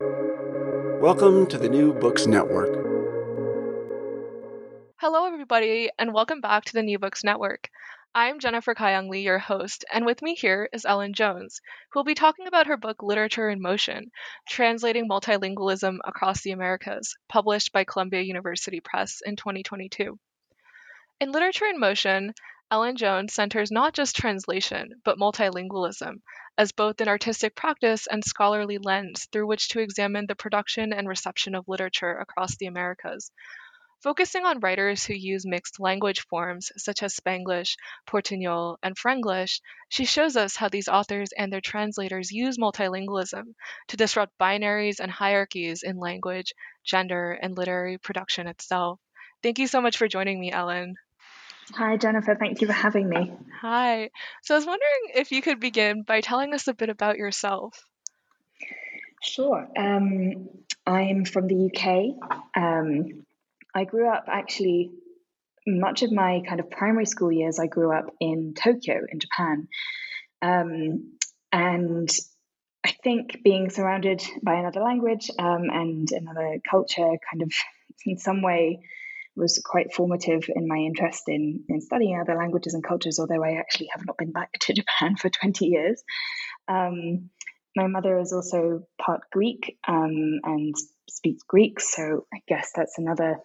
Welcome 0.00 1.48
to 1.48 1.58
the 1.58 1.68
New 1.68 1.92
Books 1.92 2.28
Network. 2.28 2.72
Hello, 5.00 5.26
everybody, 5.26 5.90
and 5.98 6.14
welcome 6.14 6.40
back 6.40 6.66
to 6.66 6.72
the 6.72 6.84
New 6.84 7.00
Books 7.00 7.24
Network. 7.24 7.68
I'm 8.14 8.38
Jennifer 8.38 8.76
Gayoung 8.76 9.08
Lee, 9.08 9.22
your 9.22 9.40
host, 9.40 9.84
and 9.92 10.06
with 10.06 10.22
me 10.22 10.36
here 10.36 10.68
is 10.72 10.84
Ellen 10.84 11.14
Jones, 11.14 11.60
who 11.90 11.98
will 11.98 12.04
be 12.04 12.14
talking 12.14 12.46
about 12.46 12.68
her 12.68 12.76
book 12.76 13.02
Literature 13.02 13.50
in 13.50 13.60
Motion 13.60 14.12
Translating 14.48 15.08
Multilingualism 15.08 15.98
Across 16.04 16.42
the 16.42 16.52
Americas, 16.52 17.16
published 17.28 17.72
by 17.72 17.82
Columbia 17.82 18.20
University 18.20 18.78
Press 18.78 19.20
in 19.26 19.34
2022. 19.34 20.16
In 21.18 21.32
Literature 21.32 21.66
in 21.66 21.80
Motion, 21.80 22.34
Ellen 22.70 22.96
Jones 22.96 23.34
centers 23.34 23.70
not 23.70 23.92
just 23.92 24.16
translation, 24.16 25.02
but 25.04 25.18
multilingualism, 25.18 26.22
as 26.56 26.72
both 26.72 27.00
an 27.02 27.08
artistic 27.08 27.54
practice 27.54 28.06
and 28.06 28.24
scholarly 28.24 28.78
lens 28.78 29.26
through 29.30 29.46
which 29.46 29.68
to 29.68 29.80
examine 29.80 30.26
the 30.26 30.34
production 30.34 30.92
and 30.94 31.06
reception 31.06 31.54
of 31.54 31.68
literature 31.68 32.16
across 32.16 32.56
the 32.56 32.64
Americas. 32.66 33.30
Focusing 34.02 34.44
on 34.44 34.60
writers 34.60 35.04
who 35.06 35.14
use 35.14 35.46
mixed 35.46 35.80
language 35.80 36.20
forms 36.28 36.72
such 36.76 37.02
as 37.02 37.14
Spanglish, 37.14 37.76
Portuñol, 38.06 38.76
and 38.82 38.96
Frenglish, 38.98 39.60
she 39.88 40.04
shows 40.04 40.36
us 40.36 40.56
how 40.56 40.68
these 40.68 40.88
authors 40.88 41.32
and 41.32 41.52
their 41.52 41.60
translators 41.60 42.32
use 42.32 42.58
multilingualism 42.58 43.54
to 43.88 43.96
disrupt 43.96 44.38
binaries 44.38 45.00
and 45.00 45.10
hierarchies 45.12 45.82
in 45.82 45.98
language, 45.98 46.54
gender, 46.84 47.32
and 47.32 47.56
literary 47.56 47.98
production 47.98 48.46
itself. 48.46 49.00
Thank 49.42 49.58
you 49.58 49.66
so 49.66 49.80
much 49.80 49.96
for 49.96 50.08
joining 50.08 50.40
me, 50.40 50.52
Ellen. 50.52 50.96
Hi, 51.74 51.96
Jennifer. 51.96 52.34
Thank 52.34 52.60
you 52.60 52.66
for 52.66 52.72
having 52.72 53.08
me. 53.08 53.32
Hi. 53.60 54.10
So 54.42 54.54
I 54.54 54.58
was 54.58 54.66
wondering 54.66 55.12
if 55.14 55.32
you 55.32 55.42
could 55.42 55.60
begin 55.60 56.02
by 56.02 56.20
telling 56.20 56.54
us 56.54 56.66
a 56.68 56.74
bit 56.74 56.88
about 56.88 57.18
yourself. 57.18 57.78
Sure. 59.22 59.68
Um, 59.76 60.48
I'm 60.86 61.24
from 61.24 61.46
the 61.46 61.70
UK. 61.70 62.40
Um, 62.56 63.24
I 63.74 63.84
grew 63.84 64.08
up 64.08 64.24
actually, 64.28 64.92
much 65.66 66.02
of 66.02 66.10
my 66.10 66.42
kind 66.48 66.60
of 66.60 66.70
primary 66.70 67.06
school 67.06 67.30
years, 67.30 67.58
I 67.58 67.66
grew 67.66 67.92
up 67.94 68.06
in 68.20 68.54
Tokyo, 68.54 69.00
in 69.10 69.20
Japan. 69.20 69.68
Um, 70.40 71.18
and 71.52 72.08
I 72.84 72.94
think 73.02 73.42
being 73.42 73.70
surrounded 73.70 74.22
by 74.42 74.54
another 74.54 74.80
language 74.80 75.30
um, 75.38 75.64
and 75.70 76.08
another 76.10 76.58
culture 76.68 77.10
kind 77.30 77.42
of 77.42 77.52
in 78.06 78.16
some 78.16 78.40
way 78.40 78.80
was 79.38 79.62
quite 79.64 79.94
formative 79.94 80.44
in 80.54 80.68
my 80.68 80.76
interest 80.76 81.24
in, 81.28 81.64
in 81.68 81.80
studying 81.80 82.20
other 82.20 82.36
languages 82.36 82.74
and 82.74 82.84
cultures, 82.84 83.18
although 83.18 83.42
I 83.42 83.52
actually 83.52 83.88
have 83.92 84.04
not 84.06 84.18
been 84.18 84.32
back 84.32 84.52
to 84.60 84.74
Japan 84.74 85.16
for 85.16 85.30
20 85.30 85.66
years. 85.66 86.02
Um, 86.66 87.30
my 87.76 87.86
mother 87.86 88.18
is 88.18 88.32
also 88.32 88.82
part 89.00 89.22
Greek 89.32 89.78
um, 89.86 90.40
and 90.42 90.74
speaks 91.08 91.42
Greek, 91.44 91.80
so 91.80 92.26
I 92.34 92.40
guess 92.48 92.72
that's 92.74 92.98
another. 92.98 93.38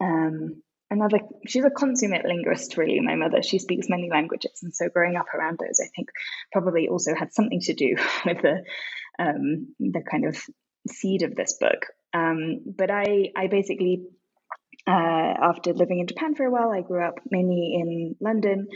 Um, 0.00 0.62
another 0.90 1.18
she's 1.46 1.64
a 1.64 1.70
consummate 1.70 2.24
linguist 2.24 2.76
really 2.78 3.00
my 3.00 3.14
mother 3.14 3.42
she 3.42 3.58
speaks 3.58 3.88
many 3.90 4.08
languages 4.10 4.60
and 4.62 4.74
so 4.74 4.88
growing 4.88 5.16
up 5.16 5.26
around 5.34 5.58
those 5.58 5.80
i 5.84 5.88
think 5.94 6.08
probably 6.50 6.88
also 6.88 7.14
had 7.14 7.32
something 7.32 7.60
to 7.60 7.74
do 7.74 7.94
with 8.24 8.40
the 8.40 8.64
um, 9.18 9.74
the 9.78 10.02
kind 10.10 10.24
of 10.24 10.40
seed 10.88 11.22
of 11.22 11.34
this 11.34 11.58
book 11.60 11.86
um, 12.14 12.60
but 12.64 12.90
i 12.90 13.30
i 13.36 13.48
basically 13.48 14.06
uh, 14.88 15.34
after 15.42 15.74
living 15.74 15.98
in 16.00 16.06
Japan 16.06 16.34
for 16.34 16.46
a 16.46 16.50
while, 16.50 16.70
I 16.70 16.80
grew 16.80 17.04
up 17.04 17.20
mainly 17.30 17.74
in 17.74 18.16
London 18.20 18.68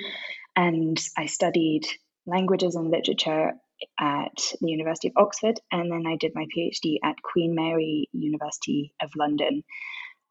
and 0.55 0.99
I 1.17 1.27
studied 1.27 1.87
languages 2.27 2.75
and 2.75 2.91
literature 2.91 3.53
at 3.99 4.53
the 4.61 4.71
University 4.71 5.09
of 5.09 5.15
Oxford. 5.17 5.59
And 5.71 5.91
then 5.91 6.05
I 6.07 6.17
did 6.17 6.33
my 6.35 6.47
PhD 6.55 6.97
at 7.03 7.23
Queen 7.23 7.55
Mary 7.55 8.11
University 8.13 8.93
of 9.01 9.11
London, 9.17 9.65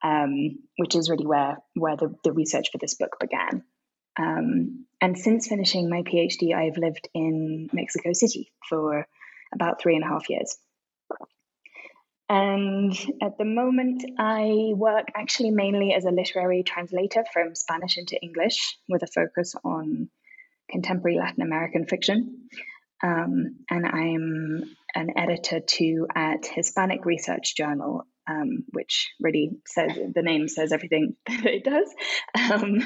um, 0.04 0.60
which 0.78 0.96
is 0.96 1.10
really 1.10 1.26
where, 1.26 1.58
where 1.74 1.98
the, 1.98 2.14
the 2.24 2.32
research 2.32 2.68
for 2.72 2.78
this 2.78 2.94
book 2.94 3.18
began. 3.20 3.64
Um, 4.20 4.86
and 5.02 5.18
since 5.18 5.48
finishing 5.48 5.90
my 5.90 6.04
PhD, 6.04 6.54
I've 6.54 6.78
lived 6.78 7.10
in 7.16 7.70
Mexico 7.74 8.14
City 8.14 8.52
for 8.70 9.08
about 9.54 9.82
three 9.82 9.96
and 9.96 10.04
a 10.04 10.08
half 10.08 10.30
years. 10.30 10.58
And 12.32 12.94
at 13.22 13.38
the 13.38 13.44
moment, 13.44 14.06
I 14.18 14.72
work 14.74 15.08
actually 15.14 15.52
mainly 15.52 15.94
as 15.94 16.06
a 16.06 16.12
literary 16.12 16.64
translator 16.64 17.26
from 17.34 17.56
Spanish 17.56 17.98
into 17.98 18.18
English 18.24 18.78
with 18.88 19.04
a 19.04 19.08
focus 19.08 19.54
on 19.66 20.10
contemporary 20.70 21.18
Latin 21.18 21.44
American 21.44 21.86
fiction. 21.88 22.48
Um, 23.04 23.58
and 23.70 23.86
I'm 23.86 24.64
an 24.96 25.10
editor 25.18 25.60
too 25.60 26.08
at 26.16 26.46
Hispanic 26.46 27.04
Research 27.04 27.54
Journal, 27.58 28.04
um, 28.30 28.64
which 28.70 29.10
really 29.20 29.58
says 29.68 29.92
the 30.16 30.22
name 30.22 30.48
says 30.48 30.72
everything 30.72 31.18
that 31.28 31.46
it 31.46 31.66
does. 31.66 31.94
Um, 32.34 32.78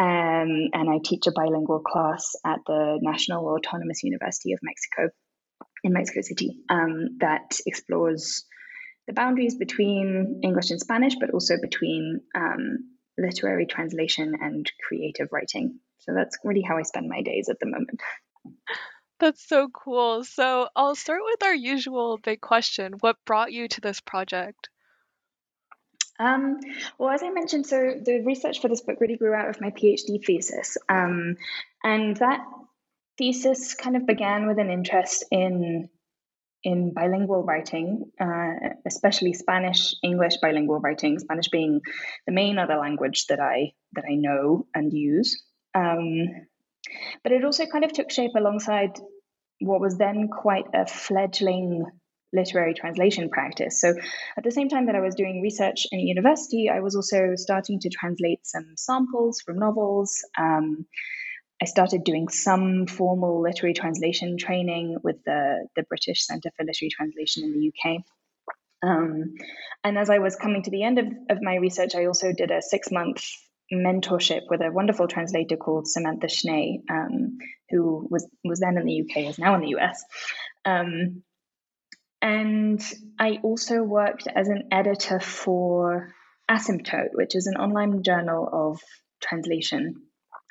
um, 0.00 0.70
and 0.72 0.90
I 0.90 0.98
teach 1.04 1.28
a 1.28 1.32
bilingual 1.32 1.78
class 1.78 2.32
at 2.44 2.58
the 2.66 2.98
National 3.00 3.46
Autonomous 3.46 4.02
University 4.02 4.52
of 4.52 4.58
Mexico 4.64 5.14
in 5.84 5.92
Mexico 5.92 6.22
City 6.22 6.58
um, 6.68 7.18
that 7.20 7.58
explores 7.66 8.44
the 9.06 9.12
boundaries 9.12 9.56
between 9.56 10.40
English 10.42 10.70
and 10.70 10.80
Spanish, 10.80 11.14
but 11.20 11.30
also 11.30 11.54
between 11.60 12.20
um, 12.34 12.90
literary 13.18 13.66
translation 13.66 14.34
and 14.40 14.70
creative 14.86 15.28
writing. 15.32 15.78
So 15.98 16.12
that's 16.14 16.38
really 16.44 16.62
how 16.62 16.76
I 16.76 16.82
spend 16.82 17.08
my 17.08 17.22
days 17.22 17.48
at 17.48 17.58
the 17.60 17.66
moment. 17.66 18.00
That's 19.20 19.46
so 19.46 19.68
cool. 19.68 20.24
So 20.24 20.68
I'll 20.74 20.94
start 20.94 21.20
with 21.24 21.42
our 21.42 21.54
usual 21.54 22.18
big 22.18 22.40
question 22.40 22.94
What 23.00 23.16
brought 23.24 23.52
you 23.52 23.68
to 23.68 23.80
this 23.80 24.00
project? 24.00 24.68
Um, 26.18 26.60
well, 26.98 27.10
as 27.10 27.22
I 27.22 27.30
mentioned, 27.30 27.66
so 27.66 27.94
the 28.04 28.22
research 28.24 28.60
for 28.60 28.68
this 28.68 28.82
book 28.82 29.00
really 29.00 29.16
grew 29.16 29.34
out 29.34 29.48
of 29.48 29.60
my 29.60 29.70
PhD 29.70 30.24
thesis. 30.24 30.76
Um, 30.88 31.36
and 31.82 32.16
that 32.18 32.40
thesis 33.18 33.74
kind 33.74 33.96
of 33.96 34.06
began 34.06 34.46
with 34.46 34.58
an 34.58 34.70
interest 34.70 35.24
in 35.30 35.88
in 36.64 36.92
bilingual 36.92 37.42
writing, 37.42 38.10
uh, 38.20 38.52
especially 38.86 39.34
Spanish 39.34 39.94
English 40.02 40.38
bilingual 40.38 40.80
writing. 40.80 41.18
Spanish 41.18 41.48
being 41.48 41.80
the 42.26 42.32
main 42.32 42.58
other 42.58 42.76
language 42.76 43.26
that 43.26 43.40
I 43.40 43.72
that 43.92 44.04
I 44.10 44.14
know 44.14 44.66
and 44.74 44.92
use. 44.92 45.42
Um, 45.74 46.46
but 47.22 47.32
it 47.32 47.44
also 47.44 47.66
kind 47.66 47.84
of 47.84 47.92
took 47.92 48.10
shape 48.10 48.32
alongside 48.36 48.98
what 49.60 49.80
was 49.80 49.98
then 49.98 50.28
quite 50.28 50.66
a 50.74 50.86
fledgling 50.86 51.84
literary 52.32 52.74
translation 52.74 53.30
practice. 53.30 53.80
So 53.80 53.94
at 54.36 54.44
the 54.44 54.50
same 54.50 54.68
time 54.68 54.86
that 54.86 54.96
I 54.96 55.00
was 55.00 55.14
doing 55.14 55.40
research 55.40 55.86
in 55.92 56.00
university, 56.00 56.68
I 56.68 56.80
was 56.80 56.96
also 56.96 57.34
starting 57.36 57.78
to 57.80 57.88
translate 57.88 58.40
some 58.44 58.74
samples 58.76 59.40
from 59.40 59.58
novels. 59.58 60.24
Um, 60.36 60.86
I 61.62 61.66
started 61.66 62.04
doing 62.04 62.28
some 62.28 62.86
formal 62.86 63.42
literary 63.42 63.74
translation 63.74 64.36
training 64.36 64.96
with 65.02 65.16
the, 65.24 65.66
the 65.76 65.84
British 65.84 66.26
Centre 66.26 66.50
for 66.56 66.64
Literary 66.64 66.90
Translation 66.90 67.44
in 67.44 67.52
the 67.52 67.72
UK. 67.72 68.02
Um, 68.82 69.34
and 69.82 69.96
as 69.96 70.10
I 70.10 70.18
was 70.18 70.36
coming 70.36 70.62
to 70.62 70.70
the 70.70 70.82
end 70.82 70.98
of, 70.98 71.06
of 71.30 71.38
my 71.40 71.56
research, 71.56 71.94
I 71.94 72.06
also 72.06 72.32
did 72.32 72.50
a 72.50 72.60
six 72.60 72.90
month 72.90 73.24
mentorship 73.72 74.42
with 74.50 74.60
a 74.60 74.70
wonderful 74.70 75.08
translator 75.08 75.56
called 75.56 75.88
Samantha 75.88 76.28
Schnee, 76.28 76.82
um, 76.90 77.38
who 77.70 78.06
was, 78.10 78.28
was 78.44 78.60
then 78.60 78.76
in 78.76 78.84
the 78.84 79.00
UK, 79.02 79.30
is 79.30 79.38
now 79.38 79.54
in 79.54 79.62
the 79.62 79.76
US. 79.78 80.04
Um, 80.64 81.22
and 82.20 82.82
I 83.18 83.38
also 83.42 83.82
worked 83.82 84.26
as 84.26 84.48
an 84.48 84.68
editor 84.72 85.20
for 85.20 86.14
Asymptote, 86.50 87.10
which 87.12 87.34
is 87.34 87.46
an 87.46 87.56
online 87.56 88.02
journal 88.02 88.48
of 88.52 88.80
translation 89.22 90.02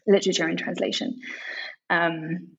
literature 0.07 0.47
and 0.47 0.57
translation. 0.57 1.19
Um, 1.89 2.57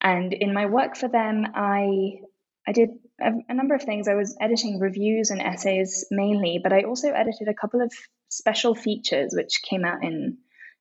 and 0.00 0.32
in 0.32 0.52
my 0.52 0.66
work 0.66 0.96
for 0.96 1.08
them, 1.08 1.46
I 1.54 2.20
I 2.68 2.72
did 2.72 2.90
a, 3.20 3.30
a, 3.48 3.54
number 3.54 3.74
of 3.74 3.82
things. 3.82 4.08
I 4.08 4.14
was 4.14 4.36
editing 4.40 4.80
reviews 4.80 5.30
and 5.30 5.40
essays 5.40 6.04
mainly, 6.10 6.58
but 6.62 6.72
I 6.72 6.82
also 6.82 7.10
edited 7.10 7.48
a 7.48 7.54
couple 7.54 7.80
of 7.80 7.92
special 8.28 8.74
features 8.74 9.32
which 9.34 9.62
came 9.62 9.84
out 9.84 10.02
in 10.02 10.38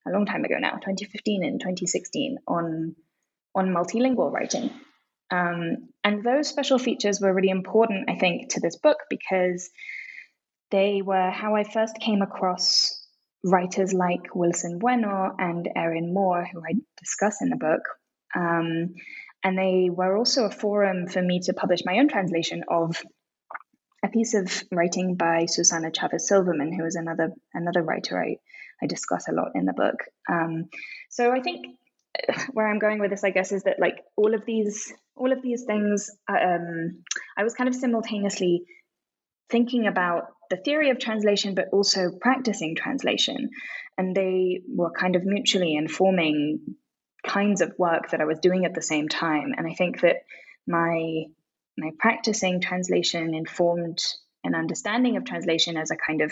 a 0.08 0.12
long 0.12 0.26
time 0.26 0.44
ago 0.44 0.56
now, 0.60 0.72
2015 0.72 1.44
and 1.44 1.60
2016, 1.60 2.38
on 2.48 2.96
on 3.54 3.74
multilingual 3.74 4.32
writing. 4.32 4.70
Um, 5.32 5.90
and 6.04 6.24
those 6.24 6.48
special 6.48 6.78
features 6.78 7.20
were 7.20 7.34
really 7.34 7.50
important, 7.50 8.10
I 8.10 8.16
think, 8.16 8.54
to 8.54 8.60
this 8.60 8.78
book 8.78 8.98
because 9.10 9.70
they 10.72 11.02
were 11.04 11.30
how 11.32 11.56
I 11.56 11.64
first 11.64 12.00
came 12.00 12.22
across 12.22 13.05
writers 13.46 13.94
like 13.94 14.34
Wilson 14.34 14.80
Bueno 14.80 15.34
and 15.38 15.70
Erín 15.78 16.12
Moure, 16.12 16.48
who 16.52 16.62
I 16.62 16.74
discuss 16.98 17.42
in 17.42 17.50
the 17.50 17.56
book. 17.56 17.82
Um, 18.36 18.96
and 19.44 19.58
they 19.58 19.90
were 19.92 20.18
also 20.18 20.46
a 20.46 20.52
forum 20.52 21.08
for 21.08 21.22
me 21.22 21.40
to 21.42 21.54
publish 21.54 21.82
my 21.86 22.00
own 22.00 22.10
translation 22.10 22.64
of 22.68 23.02
a 24.04 24.10
piece 24.10 24.34
of 24.34 24.64
writing 24.72 25.16
by 25.16 25.46
Susana 25.46 25.92
Chavez 25.92 26.28
Silverman, 26.28 26.74
who 26.74 26.86
is 26.86 26.96
another 26.96 27.32
another 27.54 27.84
writer 27.84 28.20
I, 28.20 28.38
I 28.82 28.88
discuss 28.88 29.28
a 29.28 29.32
lot 29.32 29.52
in 29.54 29.66
the 29.66 29.74
book. 29.74 29.98
Um, 30.28 30.70
so 31.10 31.32
I 31.32 31.42
think 31.42 31.68
where 32.54 32.68
I'm 32.68 32.80
going 32.80 33.00
with 33.00 33.12
this, 33.12 33.24
I 33.24 33.30
guess, 33.30 33.52
is 33.52 33.64
that 33.64 33.80
like 33.80 34.04
all 34.16 34.34
of 34.34 34.44
these 34.46 34.92
all 35.16 35.32
of 35.32 35.44
these 35.44 35.64
things, 35.66 36.10
um, 36.28 37.04
I 37.38 37.44
was 37.44 37.54
kind 37.54 37.70
of 37.70 37.76
simultaneously 37.76 38.66
thinking 39.50 39.88
about 39.88 40.24
the 40.50 40.58
theory 40.58 40.90
of 40.90 41.00
translation, 41.00 41.56
but 41.56 41.70
also 41.72 42.12
practicing 42.20 42.76
translation. 42.76 43.50
And 43.98 44.16
they 44.16 44.62
were 44.68 44.92
kind 44.92 45.16
of 45.16 45.24
mutually 45.26 45.76
informing 45.76 46.76
kinds 47.26 47.62
of 47.62 47.74
work 47.78 48.12
that 48.12 48.22
I 48.22 48.26
was 48.26 48.40
doing 48.40 48.66
at 48.66 48.74
the 48.74 48.82
same 48.82 49.08
time. 49.08 49.54
And 49.58 49.68
I 49.68 49.74
think 49.74 50.02
that 50.02 50.18
my 50.68 51.24
my 51.78 51.92
practicing 52.00 52.62
translation 52.62 53.34
informed 53.34 54.00
an 54.44 54.56
understanding 54.56 55.18
of 55.18 55.26
translation 55.26 55.76
as 55.76 55.92
a 55.92 55.98
kind 55.98 56.22
of 56.22 56.32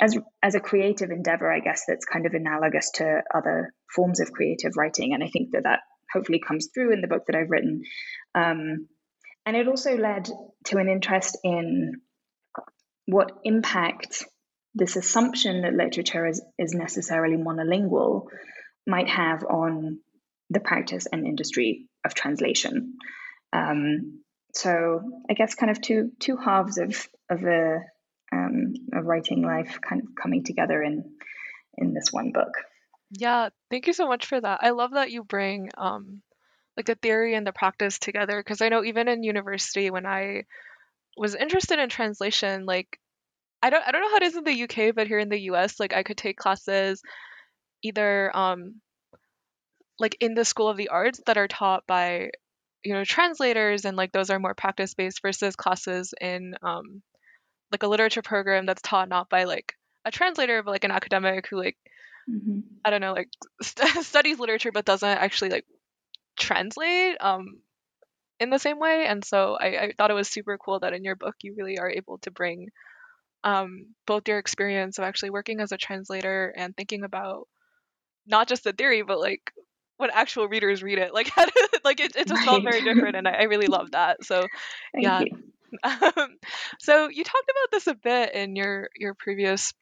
as 0.00 0.16
as 0.42 0.54
a 0.54 0.60
creative 0.60 1.10
endeavor, 1.10 1.50
I 1.50 1.60
guess 1.60 1.84
that's 1.86 2.04
kind 2.04 2.26
of 2.26 2.34
analogous 2.34 2.90
to 2.94 3.22
other 3.34 3.72
forms 3.94 4.20
of 4.20 4.32
creative 4.32 4.76
writing. 4.76 5.14
And 5.14 5.22
I 5.22 5.28
think 5.28 5.52
that 5.52 5.64
that 5.64 5.80
hopefully 6.12 6.40
comes 6.46 6.68
through 6.72 6.92
in 6.92 7.00
the 7.00 7.08
book 7.08 7.24
that 7.26 7.36
I've 7.36 7.50
written. 7.50 7.82
Um, 8.34 8.88
and 9.44 9.56
it 9.56 9.68
also 9.68 9.96
led 9.96 10.28
to 10.66 10.78
an 10.78 10.88
interest 10.88 11.38
in 11.42 12.00
what 13.08 13.32
impact 13.42 14.26
this 14.74 14.96
assumption 14.96 15.62
that 15.62 15.72
literature 15.72 16.26
is, 16.26 16.42
is 16.58 16.74
necessarily 16.74 17.36
monolingual 17.36 18.26
might 18.86 19.08
have 19.08 19.42
on 19.44 19.98
the 20.50 20.60
practice 20.60 21.06
and 21.10 21.26
industry 21.26 21.86
of 22.04 22.12
translation. 22.12 22.94
Um, 23.52 24.20
so 24.54 25.00
I 25.28 25.32
guess 25.32 25.54
kind 25.54 25.70
of 25.70 25.80
two 25.80 26.12
two 26.20 26.36
halves 26.36 26.76
of 26.76 27.08
of 27.30 27.42
a 27.44 27.80
um, 28.30 28.74
of 28.92 29.06
writing 29.06 29.42
life 29.42 29.78
kind 29.80 30.02
of 30.02 30.08
coming 30.20 30.44
together 30.44 30.82
in 30.82 31.04
in 31.78 31.94
this 31.94 32.12
one 32.12 32.32
book. 32.32 32.52
Yeah, 33.10 33.48
thank 33.70 33.86
you 33.86 33.94
so 33.94 34.06
much 34.06 34.26
for 34.26 34.38
that. 34.38 34.60
I 34.62 34.70
love 34.70 34.92
that 34.92 35.10
you 35.10 35.24
bring 35.24 35.70
um, 35.78 36.20
like 36.76 36.86
the 36.86 36.94
theory 36.94 37.34
and 37.34 37.46
the 37.46 37.52
practice 37.52 37.98
together 37.98 38.38
because 38.38 38.60
I 38.60 38.68
know 38.68 38.84
even 38.84 39.08
in 39.08 39.22
university 39.22 39.90
when 39.90 40.04
I 40.04 40.44
was 41.18 41.34
interested 41.34 41.78
in 41.78 41.88
translation, 41.88 42.64
like 42.66 42.98
I 43.62 43.70
don't 43.70 43.82
I 43.86 43.90
don't 43.90 44.02
know 44.02 44.10
how 44.10 44.16
it 44.16 44.22
is 44.22 44.36
in 44.36 44.44
the 44.44 44.62
UK, 44.62 44.94
but 44.94 45.06
here 45.06 45.18
in 45.18 45.28
the 45.28 45.40
US, 45.52 45.80
like 45.80 45.92
I 45.92 46.02
could 46.02 46.16
take 46.16 46.36
classes 46.36 47.02
either 47.82 48.36
um 48.36 48.80
like 49.98 50.16
in 50.20 50.34
the 50.34 50.44
School 50.44 50.68
of 50.68 50.76
the 50.76 50.88
Arts 50.88 51.20
that 51.26 51.38
are 51.38 51.48
taught 51.48 51.86
by 51.86 52.30
you 52.84 52.94
know 52.94 53.04
translators 53.04 53.84
and 53.84 53.96
like 53.96 54.12
those 54.12 54.30
are 54.30 54.38
more 54.38 54.54
practice 54.54 54.94
based 54.94 55.22
versus 55.22 55.56
classes 55.56 56.14
in 56.20 56.54
um 56.62 57.02
like 57.72 57.82
a 57.82 57.88
literature 57.88 58.22
program 58.22 58.66
that's 58.66 58.82
taught 58.82 59.08
not 59.08 59.28
by 59.28 59.44
like 59.44 59.74
a 60.04 60.10
translator 60.10 60.62
but 60.62 60.70
like 60.70 60.84
an 60.84 60.90
academic 60.90 61.46
who 61.48 61.58
like 61.58 61.76
mm-hmm. 62.30 62.60
I 62.84 62.90
don't 62.90 63.00
know 63.00 63.12
like 63.12 63.28
st- 63.62 64.04
studies 64.04 64.38
literature 64.38 64.72
but 64.72 64.84
doesn't 64.84 65.08
actually 65.08 65.50
like 65.50 65.66
translate 66.36 67.16
um 67.20 67.58
in 68.40 68.50
the 68.50 68.58
same 68.58 68.78
way 68.78 69.06
and 69.06 69.24
so 69.24 69.56
I, 69.60 69.66
I 69.66 69.92
thought 69.96 70.10
it 70.10 70.14
was 70.14 70.28
super 70.28 70.58
cool 70.58 70.80
that 70.80 70.92
in 70.92 71.04
your 71.04 71.16
book 71.16 71.34
you 71.42 71.54
really 71.56 71.78
are 71.78 71.90
able 71.90 72.18
to 72.18 72.30
bring 72.30 72.68
um, 73.44 73.94
both 74.06 74.28
your 74.28 74.38
experience 74.38 74.98
of 74.98 75.04
actually 75.04 75.30
working 75.30 75.60
as 75.60 75.72
a 75.72 75.76
translator 75.76 76.52
and 76.56 76.76
thinking 76.76 77.04
about 77.04 77.46
not 78.26 78.48
just 78.48 78.64
the 78.64 78.72
theory 78.72 79.02
but 79.02 79.18
like 79.18 79.52
when 79.96 80.10
actual 80.12 80.48
readers 80.48 80.82
read 80.82 80.98
it 80.98 81.14
like 81.18 81.30
like 81.84 82.00
it, 82.00 82.16
it 82.16 82.28
just 82.28 82.40
right. 82.40 82.44
felt 82.44 82.64
very 82.64 82.82
different 82.82 83.16
and 83.16 83.28
I, 83.28 83.32
I 83.32 83.42
really 83.44 83.66
love 83.66 83.92
that 83.92 84.24
so 84.24 84.46
Thank 84.92 85.04
yeah 85.04 85.20
you. 85.20 85.26
um, 85.82 86.36
so 86.80 87.08
you 87.08 87.24
talked 87.24 87.50
about 87.50 87.70
this 87.72 87.86
a 87.86 87.94
bit 87.94 88.34
in 88.34 88.56
your 88.56 88.88
your 88.96 89.14
previous 89.14 89.72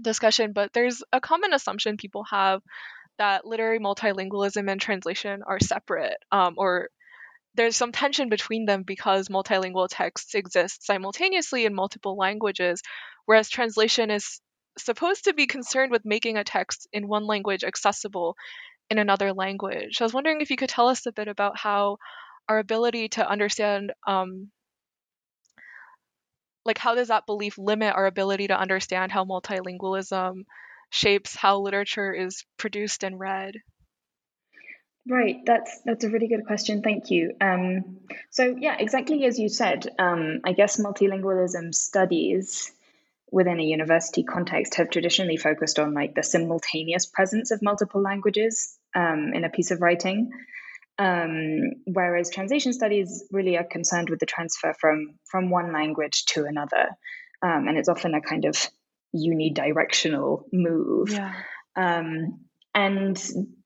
discussion 0.00 0.52
but 0.52 0.72
there's 0.72 1.02
a 1.12 1.20
common 1.20 1.52
assumption 1.52 1.96
people 1.96 2.24
have 2.30 2.62
that 3.18 3.46
literary 3.46 3.78
multilingualism 3.78 4.70
and 4.70 4.80
translation 4.80 5.42
are 5.46 5.60
separate 5.60 6.16
um, 6.32 6.54
or 6.56 6.88
there's 7.54 7.76
some 7.76 7.92
tension 7.92 8.28
between 8.28 8.64
them 8.66 8.82
because 8.82 9.28
multilingual 9.28 9.88
texts 9.90 10.34
exist 10.34 10.84
simultaneously 10.84 11.64
in 11.64 11.74
multiple 11.74 12.16
languages, 12.16 12.82
whereas 13.26 13.48
translation 13.48 14.10
is 14.10 14.40
supposed 14.78 15.24
to 15.24 15.34
be 15.34 15.46
concerned 15.46 15.92
with 15.92 16.04
making 16.04 16.36
a 16.36 16.44
text 16.44 16.88
in 16.92 17.06
one 17.06 17.26
language 17.26 17.64
accessible 17.64 18.36
in 18.90 18.98
another 18.98 19.32
language. 19.32 19.96
So 19.96 20.04
I 20.04 20.06
was 20.06 20.14
wondering 20.14 20.40
if 20.40 20.50
you 20.50 20.56
could 20.56 20.68
tell 20.68 20.88
us 20.88 21.06
a 21.06 21.12
bit 21.12 21.28
about 21.28 21.56
how 21.56 21.98
our 22.48 22.58
ability 22.58 23.08
to 23.10 23.28
understand 23.28 23.92
um, 24.06 24.50
like 26.64 26.78
how 26.78 26.94
does 26.94 27.08
that 27.08 27.26
belief 27.26 27.58
limit 27.58 27.94
our 27.94 28.06
ability 28.06 28.48
to 28.48 28.58
understand 28.58 29.12
how 29.12 29.24
multilingualism 29.24 30.44
shapes 30.90 31.34
how 31.34 31.60
literature 31.60 32.12
is 32.12 32.44
produced 32.56 33.04
and 33.04 33.18
read 33.18 33.54
Right, 35.06 35.36
that's 35.44 35.80
that's 35.84 36.04
a 36.04 36.08
really 36.08 36.28
good 36.28 36.46
question. 36.46 36.80
Thank 36.80 37.10
you. 37.10 37.34
Um, 37.40 37.98
so 38.30 38.56
yeah, 38.58 38.76
exactly 38.78 39.24
as 39.26 39.38
you 39.38 39.50
said, 39.50 39.86
um, 39.98 40.40
I 40.44 40.52
guess 40.52 40.80
multilingualism 40.80 41.74
studies 41.74 42.72
within 43.30 43.60
a 43.60 43.64
university 43.64 44.22
context 44.22 44.76
have 44.76 44.88
traditionally 44.88 45.36
focused 45.36 45.78
on 45.78 45.92
like 45.92 46.14
the 46.14 46.22
simultaneous 46.22 47.04
presence 47.04 47.50
of 47.50 47.60
multiple 47.60 48.00
languages 48.00 48.78
um, 48.94 49.32
in 49.34 49.44
a 49.44 49.50
piece 49.50 49.70
of 49.70 49.82
writing, 49.82 50.30
um, 50.98 51.72
whereas 51.84 52.30
translation 52.30 52.72
studies 52.72 53.24
really 53.30 53.58
are 53.58 53.64
concerned 53.64 54.08
with 54.08 54.20
the 54.20 54.26
transfer 54.26 54.74
from 54.80 55.18
from 55.26 55.50
one 55.50 55.70
language 55.70 56.24
to 56.26 56.46
another, 56.46 56.88
um, 57.42 57.68
and 57.68 57.76
it's 57.76 57.90
often 57.90 58.14
a 58.14 58.22
kind 58.22 58.46
of 58.46 58.56
unidirectional 59.14 60.44
move. 60.50 61.10
Yeah. 61.10 61.34
Um, 61.76 62.40
and 62.74 63.22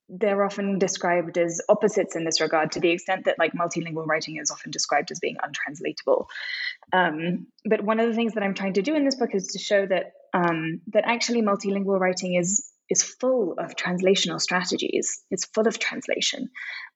they're 0.09 0.43
often 0.43 0.79
described 0.79 1.37
as 1.37 1.61
opposites 1.69 2.17
in 2.17 2.25
this 2.25 2.41
regard 2.41 2.73
to 2.73 2.81
the 2.81 2.91
extent 2.91 3.27
that 3.27 3.39
like 3.39 3.53
multilingual 3.53 4.07
writing 4.07 4.39
is 4.39 4.51
often 4.51 4.71
described 4.71 5.11
as 5.11 5.21
being 5.21 5.37
untranslatable. 5.43 6.29
Um, 6.93 7.47
but 7.65 7.83
one 7.83 8.01
of 8.01 8.09
the 8.09 8.15
things 8.15 8.35
that 8.35 8.43
i'm 8.43 8.55
trying 8.55 8.75
to 8.75 8.83
do 8.83 8.95
in 8.95 9.05
this 9.05 9.17
book 9.17 9.35
is 9.35 9.49
to 9.49 9.59
show 9.59 9.87
that 9.87 10.13
um, 10.33 10.81
that 10.89 11.05
actually 11.07 11.43
multilingual 11.43 11.99
writing 12.01 12.35
is 12.35 12.71
is 12.91 13.03
full 13.03 13.55
of 13.59 13.77
translational 13.77 14.41
strategies. 14.41 15.23
It's 15.31 15.45
full 15.45 15.69
of 15.69 15.79
translation. 15.79 16.49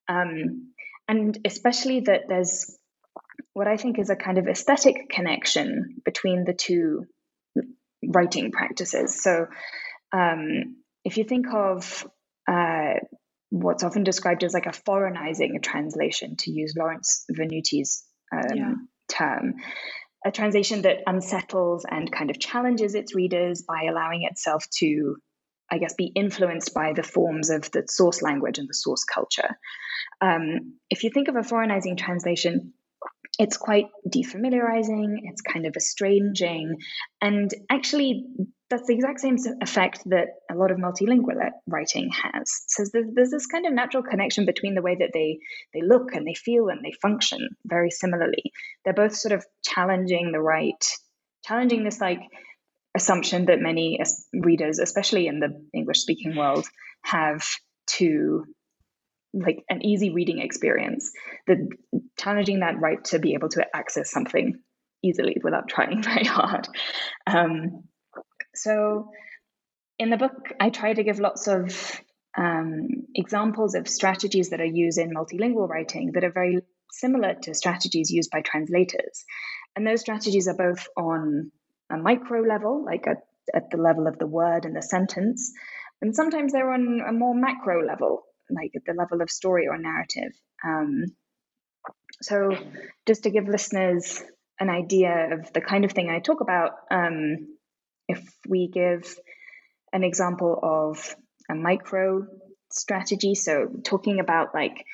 Um, 0.07 0.73
and 1.07 1.37
especially 1.45 2.01
that 2.01 2.21
there's 2.27 2.75
what 3.53 3.67
i 3.67 3.77
think 3.77 3.99
is 3.99 4.09
a 4.09 4.15
kind 4.15 4.37
of 4.37 4.47
aesthetic 4.47 5.09
connection 5.09 6.01
between 6.03 6.45
the 6.45 6.53
two 6.53 7.05
writing 8.05 8.51
practices. 8.51 9.21
So 9.21 9.47
um, 10.11 10.77
if 11.03 11.17
you 11.17 11.23
think 11.23 11.47
of 11.53 12.07
uh, 12.51 12.93
what's 13.49 13.83
often 13.83 14.03
described 14.03 14.43
as 14.43 14.53
like 14.53 14.65
a 14.65 14.73
foreignizing 14.73 15.59
translation, 15.61 16.35
to 16.37 16.51
use 16.51 16.73
Lawrence 16.77 17.25
Venuti's 17.31 18.03
um, 18.33 18.55
yeah. 18.55 18.73
term. 19.09 19.55
A 20.25 20.31
translation 20.31 20.83
that 20.83 20.99
unsettles 21.05 21.85
and 21.89 22.11
kind 22.11 22.29
of 22.29 22.39
challenges 22.39 22.95
its 22.95 23.13
readers 23.13 23.63
by 23.67 23.87
allowing 23.89 24.23
itself 24.23 24.65
to, 24.77 25.17
I 25.69 25.77
guess, 25.77 25.93
be 25.95 26.11
influenced 26.15 26.73
by 26.73 26.93
the 26.93 27.03
forms 27.03 27.49
of 27.49 27.69
the 27.71 27.83
source 27.87 28.21
language 28.21 28.57
and 28.57 28.67
the 28.69 28.73
source 28.73 29.03
culture. 29.03 29.57
Um, 30.21 30.75
if 30.89 31.03
you 31.03 31.11
think 31.13 31.27
of 31.27 31.35
a 31.35 31.43
foreignizing 31.43 31.97
translation, 31.97 32.73
it's 33.37 33.57
quite 33.57 33.87
defamiliarizing, 34.07 35.15
it's 35.23 35.41
kind 35.41 35.65
of 35.65 35.75
estranging, 35.75 36.77
and 37.21 37.51
actually 37.69 38.25
that's 38.73 38.87
the 38.87 38.95
exact 38.95 39.19
same 39.19 39.37
effect 39.61 40.01
that 40.05 40.29
a 40.51 40.55
lot 40.55 40.71
of 40.71 40.77
multilingual 40.77 41.35
writing 41.67 42.09
has. 42.09 42.63
So 42.67 42.83
there's, 42.91 43.29
this 43.29 43.45
kind 43.45 43.67
of 43.67 43.73
natural 43.73 44.01
connection 44.01 44.47
between 44.47 44.73
the 44.73 44.81
way 44.81 44.95
that 44.99 45.11
they 45.13 45.37
they 45.73 45.81
look 45.81 46.15
and 46.15 46.25
they 46.25 46.33
feel 46.33 46.69
and 46.69 46.83
they 46.83 46.91
function 46.99 47.49
very 47.65 47.91
similarly. 47.91 48.51
They're 48.83 48.93
both 48.93 49.15
sort 49.15 49.33
of 49.33 49.45
challenging 49.63 50.31
the 50.31 50.39
right, 50.39 50.83
challenging 51.45 51.83
this 51.83 52.01
like 52.01 52.21
assumption 52.95 53.45
that 53.45 53.59
many 53.59 53.99
readers, 54.33 54.79
especially 54.79 55.27
in 55.27 55.39
the 55.39 55.63
English 55.71 55.99
speaking 55.99 56.35
world, 56.35 56.65
have 57.03 57.47
to 57.97 58.45
like 59.35 59.63
an 59.69 59.85
easy 59.85 60.09
reading 60.09 60.39
experience. 60.39 61.11
The 61.45 61.69
challenging 62.17 62.61
that 62.61 62.79
right 62.79 63.03
to 63.05 63.19
be 63.19 63.35
able 63.35 63.49
to 63.49 63.65
access 63.75 64.09
something 64.09 64.59
easily 65.03 65.37
without 65.43 65.67
trying 65.69 66.01
very 66.03 66.25
hard. 66.25 66.67
Um, 67.27 67.83
so, 68.55 69.09
in 69.99 70.09
the 70.09 70.17
book, 70.17 70.49
I 70.59 70.69
try 70.69 70.93
to 70.93 71.03
give 71.03 71.19
lots 71.19 71.47
of 71.47 72.01
um, 72.37 72.87
examples 73.15 73.75
of 73.75 73.87
strategies 73.87 74.49
that 74.49 74.61
are 74.61 74.65
used 74.65 74.97
in 74.97 75.13
multilingual 75.13 75.69
writing 75.69 76.11
that 76.13 76.23
are 76.23 76.31
very 76.31 76.59
similar 76.91 77.35
to 77.43 77.53
strategies 77.53 78.11
used 78.11 78.31
by 78.31 78.41
translators. 78.41 79.23
And 79.75 79.85
those 79.85 80.01
strategies 80.01 80.47
are 80.47 80.55
both 80.55 80.87
on 80.97 81.51
a 81.91 81.97
micro 81.97 82.41
level, 82.41 82.83
like 82.85 83.07
at, 83.07 83.17
at 83.53 83.69
the 83.71 83.77
level 83.77 84.07
of 84.07 84.17
the 84.17 84.27
word 84.27 84.65
and 84.65 84.75
the 84.75 84.81
sentence, 84.81 85.51
and 86.01 86.15
sometimes 86.15 86.51
they're 86.51 86.73
on 86.73 87.01
a 87.07 87.13
more 87.13 87.33
macro 87.33 87.85
level, 87.85 88.23
like 88.49 88.71
at 88.75 88.83
the 88.85 88.93
level 88.93 89.21
of 89.21 89.29
story 89.29 89.67
or 89.67 89.77
narrative. 89.77 90.33
Um, 90.63 91.05
so, 92.21 92.51
just 93.07 93.23
to 93.23 93.29
give 93.29 93.47
listeners 93.47 94.21
an 94.59 94.69
idea 94.69 95.29
of 95.33 95.53
the 95.53 95.61
kind 95.61 95.85
of 95.85 95.91
thing 95.91 96.09
I 96.09 96.19
talk 96.19 96.41
about, 96.41 96.71
um, 96.91 97.52
if 98.07 98.23
we 98.47 98.67
give 98.67 99.15
an 99.91 100.03
example 100.03 100.59
of 100.61 101.15
a 101.49 101.55
micro 101.55 102.27
strategy, 102.71 103.35
so 103.35 103.67
talking 103.83 104.19
about 104.19 104.53
like 104.53 104.85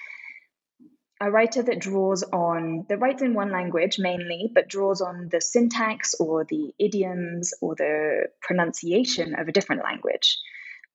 a 1.22 1.30
writer 1.30 1.62
that 1.62 1.80
draws 1.80 2.24
on 2.24 2.86
that 2.88 3.00
writes 3.00 3.22
in 3.22 3.34
one 3.34 3.52
language 3.52 4.00
mainly, 4.00 4.50
but 4.54 4.70
draws 4.70 5.02
on 5.02 5.28
the 5.30 5.42
syntax 5.42 6.16
or 6.20 6.46
the 6.46 6.72
idioms 6.80 7.54
or 7.62 7.76
the 7.76 8.28
pronunciation 8.42 9.36
of 9.36 9.48
a 9.48 9.52
different 9.52 9.84
language. 9.84 10.38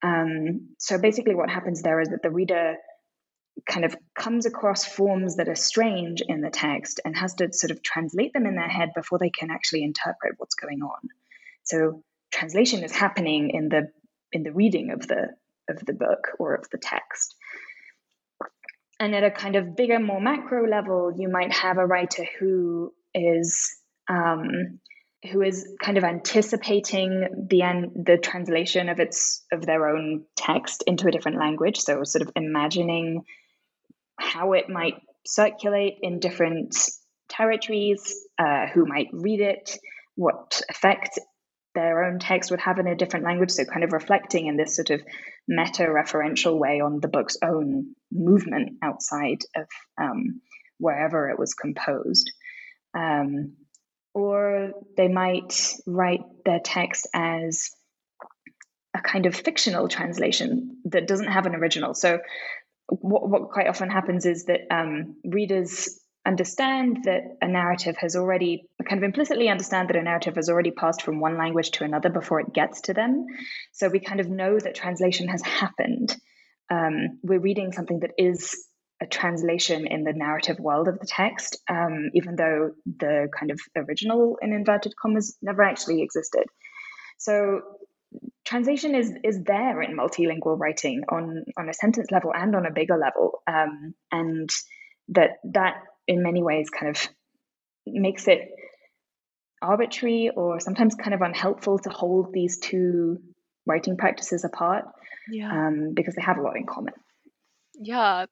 Um, 0.03 0.71
so 0.79 0.99
basically, 0.99 1.35
what 1.35 1.51
happens 1.51 1.83
there 1.83 2.01
is 2.01 2.09
that 2.09 2.23
the 2.23 2.31
reader 2.31 2.77
kind 3.67 3.85
of 3.85 3.97
comes 4.15 4.47
across 4.47 4.85
forms 4.85 5.37
that 5.37 5.49
are 5.49 5.55
strange 5.55 6.23
in 6.27 6.41
the 6.41 6.51
text 6.51 7.01
and 7.05 7.17
has 7.17 7.35
to 7.35 7.53
sort 7.53 7.71
of 7.71 7.83
translate 7.83 8.33
them 8.33 8.47
in 8.47 8.57
their 8.57 8.69
head 8.69 8.91
before 8.95 9.19
they 9.19 9.31
can 9.31 9.51
actually 9.51 9.85
interpret 9.85 10.35
what's 10.39 10.55
going 10.55 10.83
on. 10.83 11.09
So 11.65 12.03
translation 12.33 12.85
is 12.85 12.93
happening 12.93 13.51
in 13.51 13.69
the 13.69 13.89
in 14.33 14.43
the 14.43 14.53
reading 14.53 14.91
of 14.91 15.07
the 15.07 15.29
of 15.69 15.85
the 15.85 15.93
book 15.93 16.29
or 16.39 16.55
of 16.55 16.69
the 16.71 16.79
text. 16.79 17.35
And 19.01 19.15
at 19.15 19.25
a 19.25 19.31
kind 19.31 19.57
of 19.57 19.77
bigger, 19.77 19.99
more 19.99 20.21
macro 20.21 20.69
level, 20.69 21.13
you 21.17 21.29
might 21.29 21.53
have 21.53 21.79
a 21.79 21.87
writer 21.87 22.25
who 22.39 22.93
is 23.15 23.77
um, 24.09 24.79
who 25.33 25.43
is 25.43 25.67
kind 25.83 25.97
of 25.97 26.05
anticipating 26.05 27.47
the 27.49 27.91
the 27.95 28.19
translation 28.19 28.89
of 28.89 29.01
its 29.01 29.45
of 29.53 29.65
their 29.65 29.89
own 29.89 30.25
text 30.37 30.85
into 30.87 31.09
a 31.09 31.11
different 31.11 31.39
language. 31.39 31.79
So 31.79 32.05
sort 32.05 32.23
of 32.23 32.31
imagining 32.37 33.25
how 34.19 34.53
it 34.53 34.69
might 34.69 34.95
circulate 35.27 35.95
in 36.03 36.21
different 36.21 36.77
territories, 37.29 38.15
uh, 38.39 38.67
who 38.67 38.87
might 38.87 39.09
read 39.13 39.41
it, 39.41 39.77
what 40.15 40.61
effect 40.69 41.19
their 41.75 42.05
own 42.05 42.19
text 42.19 42.51
would 42.51 42.61
have 42.61 42.79
in 42.79 42.87
a 42.87 42.97
different 42.97 43.25
language. 43.25 43.51
So, 43.51 43.65
kind 43.65 43.85
of 43.85 43.93
reflecting 43.93 44.47
in 44.47 44.57
this 44.57 44.77
sort 44.77 44.91
of 44.91 45.03
meta 45.49 45.85
referential 45.85 46.59
way 46.59 46.81
on 46.81 47.01
the 47.01 47.09
book's 47.09 47.37
own 47.43 47.95
movement 48.13 48.79
outside 48.83 49.43
of 49.57 49.67
um, 50.01 50.41
wherever 50.79 51.29
it 51.29 51.39
was 51.39 51.55
composed. 51.55 52.31
Um, 52.97 53.55
or 54.15 54.73
they 54.97 55.09
might 55.09 55.75
write 55.87 56.21
their 56.45 56.61
text 56.61 57.09
as 57.13 57.71
a 58.97 59.01
kind 59.01 59.27
of 59.27 59.35
fictional 59.35 59.89
translation 59.89 60.79
that 60.85 61.09
doesn't 61.09 61.33
have 61.33 61.47
an 61.47 61.57
original. 61.57 61.95
So, 61.95 62.21
what, 62.87 63.29
what 63.29 63.51
quite 63.51 63.69
often 63.69 63.91
happens 63.91 64.27
is 64.27 64.45
that 64.45 64.61
um, 64.71 65.17
readers 65.25 65.99
understand 66.27 67.05
that 67.05 67.23
a 67.43 67.49
narrative 67.49 67.97
has 67.99 68.17
already 68.17 68.67
kind 68.89 68.99
of 68.99 69.05
implicitly 69.05 69.49
understand 69.49 69.89
that 69.89 69.97
a 69.97 70.03
narrative 70.03 70.37
has 70.37 70.49
already 70.49 70.71
passed 70.71 71.03
from 71.03 71.21
one 71.21 71.37
language 71.37 71.71
to 71.73 71.85
another 71.85 72.09
before 72.09 72.41
it 72.41 72.53
gets 72.53 72.81
to 72.83 72.95
them. 72.95 73.27
So 73.73 73.89
we 73.89 74.01
kind 74.01 74.21
of 74.21 74.29
know 74.29 74.59
that 74.59 74.75
translation 74.75 75.29
has 75.29 75.43
happened. 75.43 76.17
Um, 76.71 77.19
we're 77.23 77.41
reading 77.41 77.73
something 77.73 78.01
that 78.01 78.13
is 78.17 78.57
a 79.03 79.07
translation 79.07 79.87
in 79.87 80.05
the 80.05 80.13
narrative 80.13 80.59
world 80.59 80.89
of 80.89 80.99
the 80.99 81.07
text, 81.07 81.59
um, 81.69 82.11
even 82.15 82.37
though 82.37 82.71
the 82.87 83.29
kind 83.39 83.51
of 83.51 83.61
original 83.77 84.39
in 84.41 84.53
inverted 84.53 84.95
commas 84.97 85.37
never 85.43 85.63
actually 85.63 86.03
existed. 86.03 86.45
So 87.19 87.61
translation 88.45 88.95
is 88.95 89.13
is 89.25 89.43
there 89.43 89.83
in 89.83 89.97
multilingual 89.97 90.59
writing 90.59 91.03
on 91.11 91.45
on 91.59 91.69
a 91.69 91.75
sentence 91.75 92.11
level 92.11 92.33
and 92.35 92.55
on 92.55 92.67
a 92.67 92.71
bigger 92.73 92.97
level, 92.97 93.43
um, 93.47 93.95
and 94.11 94.49
that 95.09 95.33
that 95.53 95.75
in 96.07 96.23
many 96.23 96.43
ways 96.43 96.71
kind 96.71 96.95
of 96.95 97.09
makes 97.87 98.29
it 98.29 98.51
arbitrary 99.63 100.31
or 100.35 100.61
sometimes 100.61 100.95
kind 100.95 101.15
of 101.15 101.23
unhelpful 101.23 101.79
to 101.79 101.91
hold 101.91 102.33
these 102.33 102.59
two 102.59 103.19
writing 103.67 103.97
practices 103.97 104.45
apart 104.45 104.85
yeah. 105.31 105.51
um, 105.51 105.93
because 105.95 106.15
they 106.15 106.23
have 106.23 106.39
a 106.39 106.43
lot 106.43 106.57
in 106.57 106.67
common. 106.67 106.93
Yeah. 107.81 108.27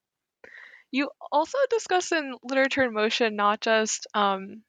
You 0.91 1.09
also 1.31 1.59
discuss 1.71 2.12
in 2.12 2.35
Literature 2.43 2.83
in 2.83 2.93
Motion 2.93 3.35
not 3.35 3.61
just 3.61 4.07
um, 4.14 4.62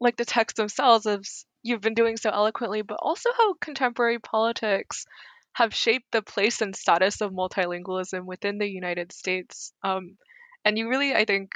like 0.00 0.16
the 0.16 0.24
texts 0.24 0.56
themselves, 0.56 1.06
as 1.06 1.44
you've 1.62 1.82
been 1.82 1.94
doing 1.94 2.16
so 2.16 2.30
eloquently, 2.30 2.82
but 2.82 2.98
also 3.00 3.30
how 3.36 3.54
contemporary 3.54 4.18
politics 4.18 5.04
have 5.52 5.74
shaped 5.74 6.06
the 6.12 6.22
place 6.22 6.62
and 6.62 6.74
status 6.74 7.20
of 7.20 7.32
multilingualism 7.32 8.24
within 8.24 8.58
the 8.58 8.68
United 8.68 9.12
States. 9.12 9.72
Um, 9.82 10.16
and 10.64 10.78
you 10.78 10.88
really, 10.88 11.14
I 11.14 11.24
think, 11.24 11.50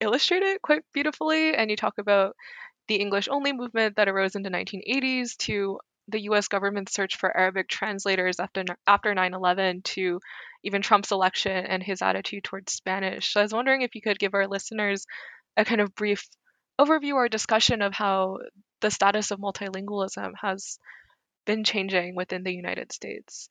illustrate 0.00 0.42
it 0.42 0.62
quite 0.62 0.82
beautifully. 0.92 1.54
And 1.54 1.70
you 1.70 1.76
talk 1.76 1.98
about 1.98 2.36
the 2.88 2.96
English 2.96 3.28
only 3.28 3.52
movement 3.52 3.96
that 3.96 4.08
arose 4.08 4.36
in 4.36 4.42
the 4.42 4.50
1980s 4.50 5.36
to 5.38 5.80
the 6.08 6.22
US 6.22 6.48
government's 6.48 6.92
search 6.92 7.16
for 7.16 7.34
Arabic 7.34 7.68
translators 7.68 8.38
after 8.38 8.64
after 8.86 9.14
9/11 9.14 9.82
to 9.84 10.20
even 10.62 10.82
Trump's 10.82 11.12
election 11.12 11.64
and 11.64 11.82
his 11.82 12.02
attitude 12.02 12.44
towards 12.44 12.72
Spanish. 12.72 13.32
So 13.32 13.40
I 13.40 13.44
was 13.44 13.54
wondering 13.54 13.82
if 13.82 13.94
you 13.94 14.02
could 14.02 14.18
give 14.18 14.34
our 14.34 14.46
listeners 14.46 15.06
a 15.56 15.64
kind 15.64 15.80
of 15.80 15.94
brief 15.94 16.28
overview 16.78 17.14
or 17.14 17.28
discussion 17.28 17.80
of 17.82 17.94
how 17.94 18.38
the 18.80 18.90
status 18.90 19.30
of 19.30 19.40
multilingualism 19.40 20.32
has 20.40 20.78
been 21.46 21.64
changing 21.64 22.14
within 22.16 22.42
the 22.42 22.52
United 22.52 22.92
States. 22.92 23.48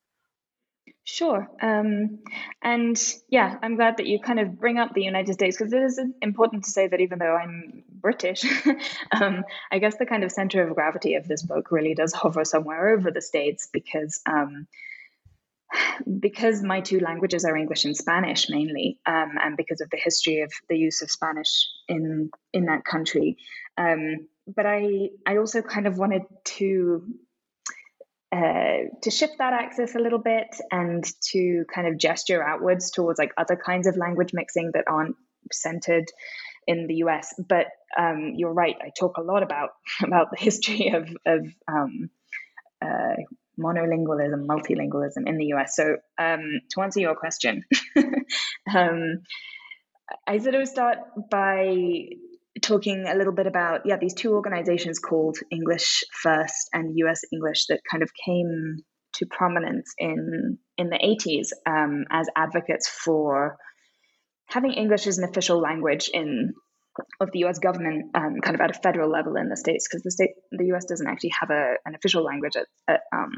Sure. 1.05 1.49
Um, 1.61 2.19
and 2.61 2.97
yeah, 3.29 3.57
I'm 3.61 3.75
glad 3.75 3.97
that 3.97 4.05
you 4.07 4.19
kind 4.19 4.39
of 4.39 4.59
bring 4.59 4.77
up 4.79 4.93
the 4.93 5.03
United 5.03 5.33
States 5.33 5.57
because 5.57 5.73
it 5.73 5.81
is 5.83 5.99
important 6.21 6.63
to 6.63 6.71
say 6.71 6.87
that 6.87 7.01
even 7.01 7.19
though 7.19 7.35
I'm 7.35 7.83
British, 7.89 8.43
um, 9.11 9.43
I 9.71 9.79
guess 9.79 9.97
the 9.97 10.05
kind 10.05 10.23
of 10.23 10.31
center 10.31 10.65
of 10.65 10.75
gravity 10.75 11.15
of 11.15 11.27
this 11.27 11.43
book 11.43 11.71
really 11.71 11.93
does 11.93 12.13
hover 12.13 12.45
somewhere 12.45 12.93
over 12.93 13.11
the 13.11 13.21
States 13.21 13.69
because. 13.71 14.21
Um, 14.25 14.67
because 16.19 16.61
my 16.61 16.81
two 16.81 16.99
languages 16.99 17.45
are 17.45 17.57
English 17.57 17.85
and 17.85 17.97
Spanish 17.97 18.49
mainly, 18.49 18.99
um, 19.05 19.37
and 19.41 19.57
because 19.57 19.81
of 19.81 19.89
the 19.89 19.97
history 19.97 20.41
of 20.41 20.51
the 20.69 20.77
use 20.77 21.01
of 21.01 21.09
Spanish 21.09 21.67
in 21.87 22.29
in 22.53 22.65
that 22.65 22.85
country, 22.85 23.37
um, 23.77 24.27
but 24.47 24.65
I 24.67 25.09
I 25.25 25.37
also 25.37 25.61
kind 25.61 25.87
of 25.87 25.97
wanted 25.97 26.23
to 26.57 27.03
uh, 28.33 28.89
to 29.03 29.11
shift 29.11 29.33
that 29.37 29.53
axis 29.53 29.93
a 29.93 29.99
little 29.99 30.17
bit 30.17 30.47
and 30.71 31.05
to 31.21 31.65
kind 31.73 31.87
of 31.87 31.99
gesture 31.99 32.43
outwards 32.43 32.89
towards 32.89 33.19
like 33.19 33.31
other 33.37 33.55
kinds 33.55 33.85
of 33.85 33.95
language 33.95 34.31
mixing 34.33 34.71
that 34.73 34.85
aren't 34.87 35.15
centered 35.51 36.05
in 36.65 36.87
the 36.87 36.95
US. 36.95 37.35
But 37.37 37.67
um, 37.95 38.33
you're 38.35 38.53
right. 38.53 38.75
I 38.81 38.89
talk 38.97 39.17
a 39.17 39.21
lot 39.21 39.43
about 39.43 39.69
about 40.03 40.31
the 40.31 40.37
history 40.37 40.91
of 40.95 41.15
of 41.27 41.45
um, 41.67 42.09
uh, 42.81 43.17
monolingualism, 43.59 44.47
multilingualism 44.47 45.27
in 45.27 45.37
the 45.37 45.53
US. 45.53 45.75
So 45.75 45.97
um, 46.17 46.59
to 46.71 46.81
answer 46.81 47.01
your 47.01 47.15
question, 47.15 47.63
um, 48.75 49.21
I 50.25 50.39
sort 50.39 50.55
of 50.55 50.67
start 50.67 50.97
by 51.29 52.07
talking 52.63 53.05
a 53.07 53.15
little 53.15 53.33
bit 53.33 53.47
about 53.47 53.81
yeah 53.85 53.97
these 53.97 54.13
two 54.13 54.33
organizations 54.33 54.99
called 54.99 55.37
English 55.51 56.03
First 56.11 56.69
and 56.73 56.97
US 56.97 57.21
English 57.31 57.67
that 57.67 57.81
kind 57.89 58.03
of 58.03 58.09
came 58.25 58.77
to 59.15 59.25
prominence 59.27 59.93
in 59.97 60.57
in 60.77 60.89
the 60.89 60.97
80s 60.97 61.49
um, 61.69 62.05
as 62.09 62.27
advocates 62.35 62.87
for 62.89 63.57
having 64.47 64.71
English 64.73 65.07
as 65.07 65.17
an 65.17 65.23
official 65.29 65.59
language 65.59 66.09
in 66.13 66.53
of 67.19 67.31
the 67.31 67.39
U.S. 67.39 67.59
government, 67.59 68.11
um, 68.13 68.39
kind 68.41 68.55
of 68.55 68.61
at 68.61 68.69
a 68.69 68.79
federal 68.79 69.09
level 69.09 69.35
in 69.35 69.49
the 69.49 69.57
states, 69.57 69.87
because 69.87 70.03
the 70.03 70.11
state, 70.11 70.31
the 70.51 70.65
U.S. 70.67 70.85
doesn't 70.85 71.07
actually 71.07 71.31
have 71.39 71.49
a, 71.49 71.75
an 71.85 71.95
official 71.95 72.23
language 72.23 72.55
at 72.55 72.67
at, 72.87 73.01
um, 73.11 73.31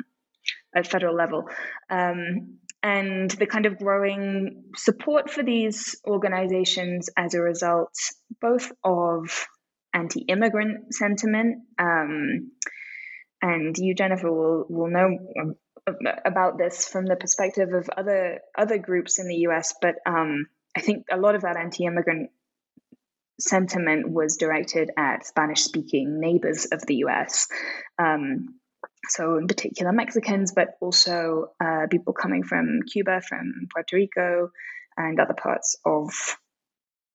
at 0.76 0.88
federal 0.88 1.16
level. 1.16 1.48
Um, 1.90 2.60
and 2.84 3.32
the 3.32 3.46
kind 3.46 3.66
of 3.66 3.80
growing 3.80 4.64
support 4.76 5.30
for 5.30 5.44
these 5.44 5.96
organizations 6.06 7.10
as 7.18 7.34
a 7.34 7.42
result 7.42 7.94
both 8.42 8.72
of 8.84 9.48
anti-immigrant 9.94 10.94
sentiment 10.94 11.64
um, 11.80 12.52
and 13.42 13.78
you 13.78 13.96
jennifer 13.96 14.32
will 14.32 14.66
will 14.70 14.90
know 14.90 15.18
about 16.26 16.58
this 16.58 16.88
from 16.88 17.06
the 17.06 17.16
perspective 17.16 17.70
of 17.74 17.90
other 17.96 18.40
other 18.58 18.78
groups 18.78 19.20
in 19.20 19.28
the 19.28 19.36
us 19.36 19.74
but 19.82 19.96
um, 20.06 20.48
i 20.76 20.82
think 20.82 21.06
a 21.12 21.18
lot 21.18 21.36
of 21.36 21.42
that 21.42 21.58
anti-immigrant 21.58 22.30
sentiment 23.40 24.10
was 24.10 24.38
directed 24.38 24.92
at 24.98 25.26
spanish 25.26 25.62
speaking 25.62 26.20
neighbors 26.20 26.66
of 26.72 26.86
the 26.86 26.96
us 26.96 27.48
um, 28.00 28.56
so 29.10 29.38
in 29.38 29.48
particular 29.48 29.92
Mexicans, 29.92 30.54
but 30.56 30.70
also 30.82 31.48
uh, 31.64 31.88
people 31.90 32.14
coming 32.14 32.44
from 32.44 32.82
Cuba, 32.92 33.22
from 33.22 33.68
Puerto 33.74 33.96
Rico, 33.96 34.50
and 34.98 35.20
other 35.20 35.34
parts 35.34 35.78
of 35.86 36.12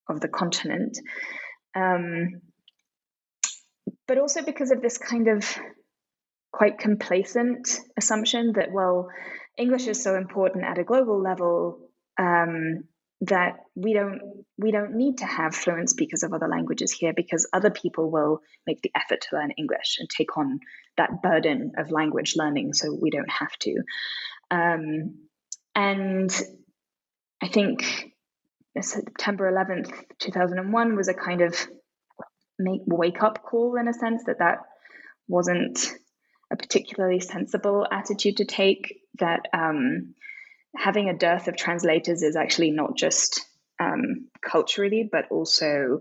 of 0.08 0.20
the 0.20 0.28
continent. 0.28 0.98
Um, 1.74 2.40
but 4.08 4.18
also 4.18 4.42
because 4.42 4.72
of 4.72 4.82
this 4.82 4.98
kind 4.98 5.28
of 5.28 5.44
quite 6.52 6.78
complacent 6.78 7.78
assumption 7.96 8.52
that, 8.54 8.72
well, 8.72 9.08
English 9.56 9.86
is 9.86 10.02
so 10.02 10.16
important 10.16 10.64
at 10.64 10.78
a 10.78 10.84
global 10.84 11.22
level 11.22 11.90
um, 12.18 12.84
that 13.22 13.58
we 13.74 13.92
don't 13.92 14.20
we 14.56 14.70
don't 14.70 14.94
need 14.94 15.18
to 15.18 15.26
have 15.26 15.54
fluent 15.54 15.90
speakers 15.90 16.22
of 16.22 16.32
other 16.32 16.48
languages 16.48 16.90
here 16.90 17.12
because 17.14 17.48
other 17.52 17.70
people 17.70 18.10
will 18.10 18.40
make 18.66 18.80
the 18.82 18.90
effort 18.94 19.20
to 19.22 19.36
learn 19.36 19.50
English 19.52 19.98
and 19.98 20.08
take 20.08 20.36
on 20.38 20.60
that 20.96 21.22
burden 21.22 21.72
of 21.76 21.90
language 21.90 22.34
learning, 22.36 22.72
so 22.72 22.96
we 23.00 23.10
don't 23.10 23.30
have 23.30 23.52
to. 23.60 23.82
Um, 24.50 25.18
and 25.74 26.30
I 27.42 27.48
think 27.48 28.12
September 28.80 29.50
11th, 29.50 29.92
2001 30.18 30.96
was 30.96 31.08
a 31.08 31.14
kind 31.14 31.42
of 31.42 31.54
make 32.58 32.82
wake 32.86 33.22
up 33.22 33.42
call 33.42 33.76
in 33.76 33.88
a 33.88 33.94
sense 33.94 34.22
that 34.26 34.38
that 34.38 34.58
wasn't 35.28 35.92
a 36.52 36.56
particularly 36.56 37.20
sensible 37.20 37.86
attitude 37.90 38.38
to 38.38 38.44
take. 38.44 39.00
That 39.18 39.40
um, 39.52 40.14
having 40.76 41.08
a 41.08 41.16
dearth 41.16 41.48
of 41.48 41.56
translators 41.56 42.22
is 42.22 42.36
actually 42.36 42.70
not 42.70 42.96
just 42.96 43.46
um, 43.80 44.28
culturally, 44.44 45.08
but 45.10 45.26
also 45.30 46.00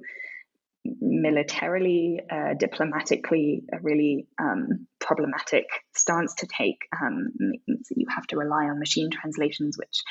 militarily, 0.86 2.20
uh, 2.32 2.54
diplomatically, 2.58 3.64
a 3.74 3.80
really 3.82 4.28
um, 4.42 4.88
problematic 5.00 5.66
stance 5.96 6.34
to 6.36 6.48
take. 6.48 6.78
Um, 7.02 7.32
you 7.68 8.08
have 8.10 8.28
to 8.28 8.38
rely 8.38 8.66
on 8.66 8.80
machine 8.80 9.10
translations, 9.12 9.78
which 9.78 10.04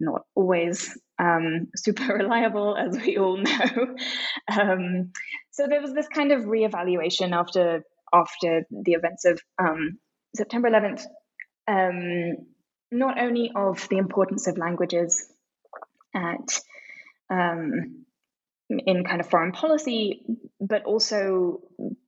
not 0.00 0.22
always 0.34 0.96
um, 1.18 1.68
super 1.76 2.14
reliable, 2.14 2.76
as 2.76 2.96
we 2.98 3.18
all 3.18 3.36
know. 3.36 3.96
Um, 4.50 5.12
so 5.52 5.66
there 5.68 5.80
was 5.80 5.94
this 5.94 6.08
kind 6.08 6.32
of 6.32 6.42
reevaluation 6.42 7.32
after 7.32 7.84
after 8.12 8.66
the 8.70 8.92
events 8.92 9.24
of 9.24 9.40
um, 9.58 9.98
September 10.36 10.68
11th, 10.68 11.04
um, 11.68 12.36
not 12.92 13.20
only 13.20 13.50
of 13.54 13.88
the 13.88 13.96
importance 13.96 14.46
of 14.46 14.58
languages 14.58 15.26
at 16.14 16.60
um, 17.30 18.04
in 18.68 19.04
kind 19.04 19.20
of 19.20 19.28
foreign 19.28 19.52
policy, 19.52 20.22
but 20.60 20.84
also 20.84 21.60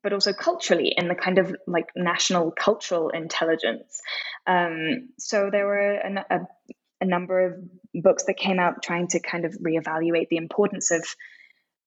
but 0.02 0.12
also 0.12 0.32
culturally 0.32 0.94
in 0.96 1.08
the 1.08 1.14
kind 1.14 1.38
of 1.38 1.54
like 1.66 1.88
national 1.96 2.52
cultural 2.52 3.10
intelligence. 3.10 4.00
Um, 4.46 5.08
so 5.18 5.48
there 5.50 5.66
were 5.66 5.94
a, 5.94 6.24
a, 6.30 6.40
a, 7.00 7.04
number 7.06 7.46
of 7.46 8.02
books 8.02 8.24
that 8.24 8.36
came 8.36 8.58
out 8.58 8.82
trying 8.82 9.08
to 9.08 9.20
kind 9.20 9.44
of 9.44 9.54
reevaluate 9.54 10.28
the 10.28 10.36
importance 10.36 10.90
of 10.90 11.04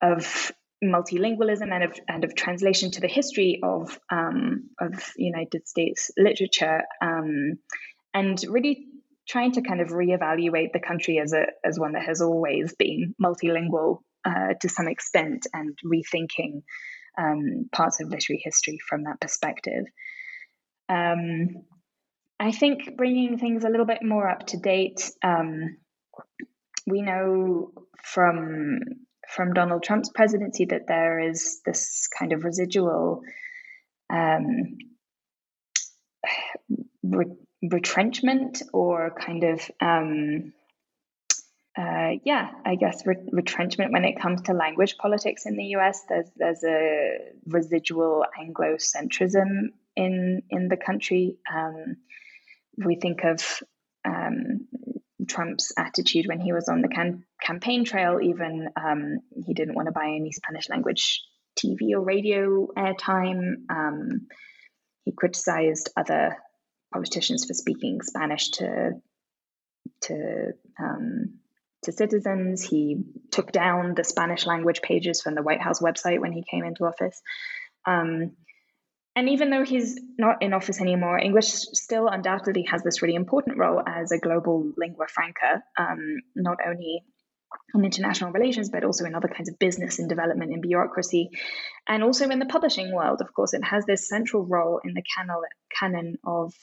of 0.01 0.51
multilingualism 0.83 1.71
and 1.71 1.83
of 1.83 1.99
and 2.07 2.23
of 2.23 2.35
translation 2.35 2.91
to 2.91 3.01
the 3.01 3.07
history 3.07 3.59
of 3.63 3.99
um, 4.11 4.69
of 4.79 5.13
United 5.17 5.67
States 5.67 6.11
literature, 6.17 6.83
um, 7.01 7.57
and 8.13 8.43
really 8.49 8.85
trying 9.27 9.51
to 9.53 9.61
kind 9.61 9.81
of 9.81 9.89
reevaluate 9.89 10.71
the 10.73 10.79
country 10.79 11.19
as 11.19 11.33
a 11.33 11.45
as 11.63 11.79
one 11.79 11.93
that 11.93 12.05
has 12.05 12.21
always 12.21 12.73
been 12.75 13.13
multilingual 13.21 13.99
uh, 14.25 14.53
to 14.61 14.69
some 14.69 14.87
extent, 14.87 15.47
and 15.53 15.77
rethinking 15.85 16.63
um, 17.17 17.69
parts 17.71 17.99
of 17.99 18.09
literary 18.09 18.41
history 18.43 18.79
from 18.87 19.03
that 19.03 19.19
perspective. 19.19 19.85
Um, 20.89 21.63
I 22.39 22.51
think 22.51 22.95
bringing 22.95 23.37
things 23.37 23.63
a 23.63 23.69
little 23.69 23.85
bit 23.85 24.03
more 24.03 24.29
up 24.29 24.47
to 24.47 24.57
date. 24.57 25.11
Um, 25.23 25.77
we 26.85 27.01
know 27.01 27.71
from 28.03 28.79
from 29.27 29.53
Donald 29.53 29.83
Trump's 29.83 30.09
presidency 30.09 30.65
that 30.65 30.87
there 30.87 31.19
is 31.19 31.59
this 31.65 32.07
kind 32.17 32.31
of 32.31 32.45
residual 32.45 33.21
um, 34.09 34.77
re- 37.03 37.35
retrenchment 37.61 38.61
or 38.73 39.11
kind 39.19 39.43
of 39.43 39.71
um, 39.81 40.53
uh, 41.77 42.13
yeah, 42.23 42.49
I 42.65 42.75
guess 42.75 43.05
re- 43.05 43.29
retrenchment 43.31 43.91
when 43.91 44.03
it 44.03 44.19
comes 44.19 44.41
to 44.43 44.53
language 44.53 44.97
politics 44.97 45.45
in 45.45 45.57
the 45.57 45.65
U.S. 45.65 46.01
There's 46.09 46.29
there's 46.35 46.63
a 46.63 47.17
residual 47.45 48.25
Anglocentrism 48.39 49.69
in 49.95 50.41
in 50.49 50.69
the 50.69 50.77
country. 50.77 51.37
Um, 51.53 51.97
we 52.83 52.95
think 52.95 53.23
of 53.23 53.61
um, 54.05 54.67
Trump's 55.27 55.71
attitude 55.77 56.25
when 56.27 56.39
he 56.39 56.51
was 56.51 56.67
on 56.67 56.81
the 56.81 56.87
can- 56.87 57.25
campaign 57.43 57.85
trail. 57.85 58.19
Even 58.21 58.69
um, 58.75 59.19
he 59.45 59.53
didn't 59.53 59.75
want 59.75 59.87
to 59.87 59.91
buy 59.91 60.07
any 60.07 60.31
Spanish 60.31 60.69
language 60.69 61.21
TV 61.59 61.91
or 61.93 62.01
radio 62.01 62.67
airtime. 62.75 63.69
Um, 63.69 64.27
he 65.03 65.11
criticized 65.11 65.91
other 65.95 66.37
politicians 66.93 67.45
for 67.45 67.53
speaking 67.53 68.01
Spanish 68.01 68.49
to 68.51 68.91
to 70.01 70.51
um, 70.79 71.39
to 71.83 71.91
citizens. 71.91 72.63
He 72.63 73.03
took 73.31 73.51
down 73.51 73.93
the 73.95 74.03
Spanish 74.03 74.45
language 74.45 74.81
pages 74.81 75.21
from 75.21 75.35
the 75.35 75.43
White 75.43 75.61
House 75.61 75.81
website 75.81 76.19
when 76.19 76.31
he 76.31 76.43
came 76.49 76.63
into 76.63 76.85
office. 76.85 77.21
Um, 77.85 78.31
and 79.15 79.29
even 79.29 79.49
though 79.49 79.65
he's 79.65 79.99
not 80.19 80.43
in 80.43 80.53
office 80.53 80.79
anymore, 80.79 81.17
English 81.17 81.47
still 81.47 82.07
undoubtedly 82.07 82.63
has 82.69 82.83
this 82.83 83.01
really 83.01 83.15
important 83.15 83.57
role 83.57 83.81
as 83.85 84.11
a 84.11 84.19
global 84.19 84.71
lingua 84.77 85.07
franca, 85.07 85.63
um, 85.75 86.21
not 86.35 86.59
only 86.63 87.03
in 87.73 87.83
international 87.83 88.31
relations, 88.31 88.69
but 88.69 88.83
also 88.83 89.05
in 89.05 89.15
other 89.15 89.27
kinds 89.27 89.49
of 89.49 89.57
business 89.57 89.97
and 89.97 90.07
development 90.07 90.51
and 90.51 90.61
bureaucracy, 90.61 91.31
and 91.87 92.03
also 92.03 92.29
in 92.29 92.37
the 92.37 92.45
publishing 92.45 92.93
world. 92.93 93.21
Of 93.21 93.33
course, 93.33 93.53
it 93.53 93.63
has 93.63 93.85
this 93.85 94.07
central 94.07 94.45
role 94.45 94.81
in 94.83 94.93
the 94.93 95.03
canon, 95.15 95.41
canon 95.71 96.17
of 96.23 96.53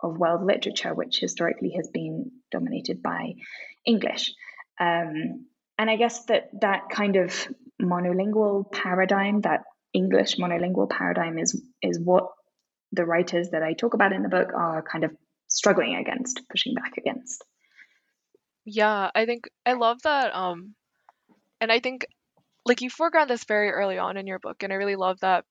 of 0.00 0.18
world 0.18 0.44
literature, 0.44 0.94
which 0.94 1.18
historically 1.18 1.72
has 1.76 1.88
been 1.88 2.30
dominated 2.50 3.02
by 3.02 3.34
English. 3.84 4.32
Um, 4.78 5.46
and 5.78 5.90
I 5.90 5.96
guess 5.96 6.24
that 6.26 6.48
that 6.60 6.90
kind 6.90 7.16
of 7.16 7.48
monolingual 7.80 8.70
paradigm, 8.72 9.42
that 9.42 9.62
English 9.92 10.36
monolingual 10.36 10.90
paradigm 10.90 11.38
is 11.38 11.60
is 11.82 11.98
what 11.98 12.28
the 12.92 13.04
writers 13.04 13.50
that 13.50 13.62
I 13.62 13.72
talk 13.72 13.94
about 13.94 14.12
in 14.12 14.22
the 14.22 14.28
book 14.28 14.52
are 14.54 14.82
kind 14.82 15.04
of 15.04 15.10
struggling 15.48 15.96
against, 15.96 16.40
pushing 16.50 16.74
back 16.74 16.96
against. 16.96 17.44
Yeah, 18.64 19.10
I 19.14 19.26
think 19.26 19.48
I 19.64 19.74
love 19.74 20.02
that 20.02 20.34
um 20.34 20.74
and 21.60 21.72
I 21.72 21.80
think 21.80 22.06
like 22.64 22.82
you 22.82 22.90
foreground 22.90 23.30
this 23.30 23.44
very 23.44 23.70
early 23.70 23.98
on 23.98 24.16
in 24.16 24.26
your 24.26 24.38
book 24.38 24.62
and 24.62 24.72
I 24.72 24.76
really 24.76 24.96
love 24.96 25.20
that 25.20 25.44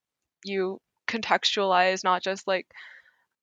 you 0.44 0.80
contextualize 1.08 2.04
not 2.04 2.22
just 2.22 2.46
like 2.46 2.66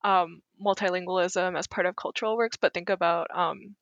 um 0.04 0.42
multilingualism 0.64 1.58
as 1.58 1.68
part 1.68 1.86
of 1.86 1.96
cultural 1.96 2.38
works 2.38 2.58
but 2.58 2.74
think 2.74 2.90
about 2.90 3.28
um 3.34 3.76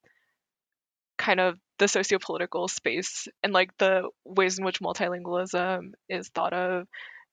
kind 1.18 1.40
of 1.40 1.58
the 1.78 1.86
sociopolitical 1.86 2.70
space 2.70 3.28
and 3.44 3.54
like 3.54 3.76
the 3.78 4.10
ways 4.26 4.58
in 4.58 4.66
which 4.66 4.80
multilingualism 4.80 5.92
is 6.10 6.30
thought 6.30 6.54
of 6.54 6.88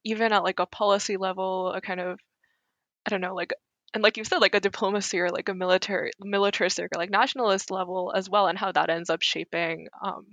even 0.05 0.33
at 0.33 0.45
like 0.45 0.59
a 0.59 0.67
policy 0.67 1.17
level 1.17 1.73
a 1.73 1.81
kind 1.81 2.01
of 2.01 2.19
i 3.07 3.11
don't 3.11 3.21
know 3.21 3.35
like 3.35 3.53
and 3.95 4.03
like 4.03 4.19
you 4.19 4.25
said 4.25 4.39
like 4.39 4.55
a 4.55 4.61
diplomacy 4.61 5.19
or 5.19 5.31
like 5.31 5.49
a 5.49 5.55
military 5.55 6.11
militaristic 6.21 6.89
or 6.95 6.99
like 6.99 7.11
nationalist 7.11 7.71
level 7.71 8.13
as 8.15 8.29
well 8.29 8.47
and 8.47 8.59
how 8.59 8.71
that 8.73 8.91
ends 8.91 9.11
up 9.11 9.23
shaping 9.23 9.89
um 10.05 10.27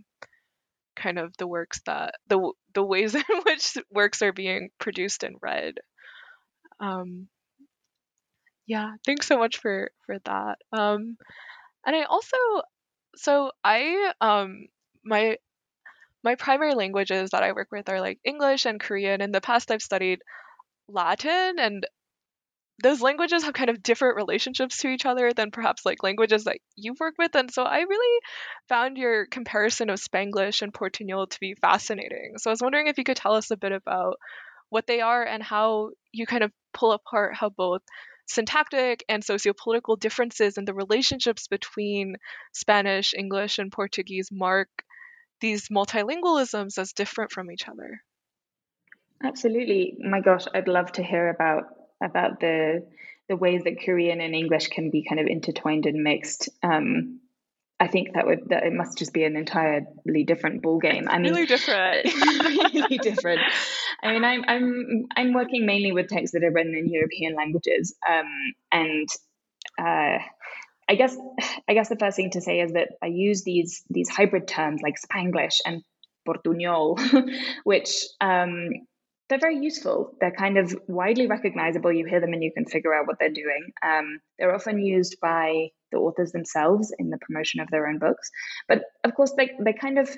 kind 0.96 1.20
of 1.20 1.36
the 1.38 1.48
works 1.48 1.82
that 1.86 2.16
the 2.28 2.52
the 2.74 2.84
ways 2.84 3.16
in 3.16 3.24
which 3.46 3.78
works 3.92 4.22
are 4.22 4.34
being 4.34 4.70
produced 4.80 5.24
and 5.24 5.36
read. 5.42 5.76
Um 6.80 7.28
yeah 8.68 8.92
thanks 9.06 9.28
so 9.28 9.38
much 9.38 9.58
for 9.58 9.92
for 10.06 10.18
that 10.26 10.58
um 10.72 11.18
and 11.86 11.96
i 11.96 12.04
also 12.04 12.38
so 13.16 13.52
I 13.64 14.12
um 14.22 14.68
my 15.04 15.38
my 16.24 16.36
primary 16.36 16.74
languages 16.74 17.32
that 17.32 17.44
I 17.44 17.52
work 17.52 17.70
with 17.72 17.88
are 17.90 18.02
like 18.02 18.20
English 18.24 18.66
and 18.66 18.80
Korean. 18.80 19.22
In 19.22 19.32
the 19.32 19.42
past, 19.42 19.70
I've 19.72 19.82
studied 19.82 20.20
Latin, 20.88 21.60
and 21.60 21.86
those 22.84 23.00
languages 23.02 23.44
have 23.44 23.54
kind 23.54 23.70
of 23.70 23.84
different 23.84 24.18
relationships 24.18 24.80
to 24.80 24.90
each 24.90 25.06
other 25.06 25.34
than 25.34 25.52
perhaps 25.52 25.86
like 25.86 26.04
languages 26.04 26.46
that 26.46 26.58
you've 26.76 27.00
worked 27.00 27.18
with. 27.20 27.34
And 27.36 27.52
so 27.52 27.64
I 27.64 27.82
really 27.82 28.22
found 28.68 28.98
your 28.98 29.28
comparison 29.28 29.90
of 29.90 30.00
Spanglish 30.00 30.62
and 30.62 30.74
Portuñol 30.74 31.30
to 31.30 31.40
be 31.40 31.56
fascinating. 31.62 32.34
So 32.38 32.50
I 32.50 32.54
was 32.54 32.62
wondering 32.62 32.88
if 32.88 32.98
you 32.98 33.04
could 33.04 33.18
tell 33.18 33.36
us 33.36 33.52
a 33.52 33.58
bit 33.58 33.72
about 33.72 34.18
what 34.70 34.88
they 34.88 35.00
are 35.02 35.24
and 35.24 35.44
how 35.44 35.92
you 36.12 36.26
kind 36.26 36.44
of 36.44 36.52
pull 36.74 36.92
apart 36.92 37.36
how 37.36 37.50
both 37.50 37.82
syntactic 38.28 39.04
and 39.08 39.24
sociopolitical 39.24 40.00
differences 40.00 40.58
in 40.58 40.66
the 40.66 40.74
relationships 40.74 41.48
between 41.48 42.16
Spanish, 42.54 43.14
English, 43.14 43.60
and 43.60 43.72
Portuguese 43.72 44.30
mark 44.32 44.70
these 45.42 45.70
multilingualisms 45.70 46.78
as 46.78 46.94
different 46.94 47.32
from 47.32 47.52
each 47.52 47.68
other. 47.68 48.02
Absolutely. 49.24 49.98
My 50.00 50.22
gosh, 50.22 50.46
I'd 50.54 50.68
love 50.68 50.92
to 50.94 51.04
hear 51.04 51.30
about 51.30 51.64
about 52.04 52.40
the 52.40 52.86
the 53.28 53.36
ways 53.36 53.64
that 53.64 53.82
Korean 53.84 54.22
and 54.22 54.36
English 54.36 54.68
can 54.68 54.92
be 54.92 55.04
kind 55.08 55.20
of 55.20 55.28
intertwined 55.28 55.86
and 55.86 56.04
mixed. 56.04 56.50
Um, 56.62 57.22
I 57.80 57.88
think 57.88 58.14
that 58.14 58.26
would 58.26 58.50
that 58.50 58.64
it 58.64 58.74
must 58.74 58.98
just 58.98 59.14
be 59.14 59.26
an 59.26 59.36
entirely 59.36 60.24
different 60.26 60.62
ball 60.62 60.80
game. 60.80 61.08
I 61.10 61.20
mean, 61.20 61.34
really 61.34 61.46
different, 61.46 62.06
really 62.74 62.98
different. 62.98 63.42
I 64.02 64.14
mean, 64.14 64.24
I'm 64.24 64.44
I'm 64.48 65.06
I'm 65.16 65.34
working 65.34 65.66
mainly 65.66 65.92
with 65.92 66.08
texts 66.08 66.34
that 66.34 66.44
are 66.44 66.52
written 66.52 66.74
in 66.74 66.88
European 66.88 67.36
languages, 67.36 67.94
um, 68.10 68.28
and 68.72 69.08
uh, 69.78 70.20
I 70.88 70.96
guess 70.96 71.18
I 71.68 71.74
guess 71.74 71.90
the 71.90 71.98
first 71.98 72.16
thing 72.16 72.32
to 72.32 72.42
say 72.42 72.62
is 72.62 72.74
that 72.74 72.90
I 73.04 73.08
use 73.08 73.44
these 73.44 73.84
these 73.90 74.08
hybrid 74.10 74.48
terms 74.48 74.82
like 74.82 74.96
Spanglish 74.96 75.60
and 75.66 75.84
Portuñol, 76.28 76.98
which 77.66 78.06
um, 78.22 78.70
they're 79.28 79.40
very 79.40 79.58
useful. 79.58 80.16
They're 80.22 80.32
kind 80.32 80.58
of 80.58 80.76
widely 80.88 81.28
recognizable. 81.28 81.92
You 81.92 82.06
hear 82.06 82.22
them 82.22 82.34
and 82.34 82.44
you 82.44 82.52
can 82.54 82.66
figure 82.66 82.94
out 82.94 83.08
what 83.08 83.18
they're 83.20 83.30
doing. 83.30 83.72
Um, 83.84 84.20
they're 84.38 84.54
often 84.54 84.80
used 84.80 85.18
by 85.22 85.70
the 85.96 86.02
authors 86.02 86.32
themselves 86.32 86.94
in 87.00 87.10
the 87.10 87.18
promotion 87.18 87.62
of 87.62 87.70
their 87.72 87.88
own 87.88 88.00
books. 88.00 88.30
But 88.68 88.84
of 89.04 89.16
course, 89.16 89.34
they, 89.38 89.52
they 89.64 89.74
kind 89.74 89.98
of 89.98 90.10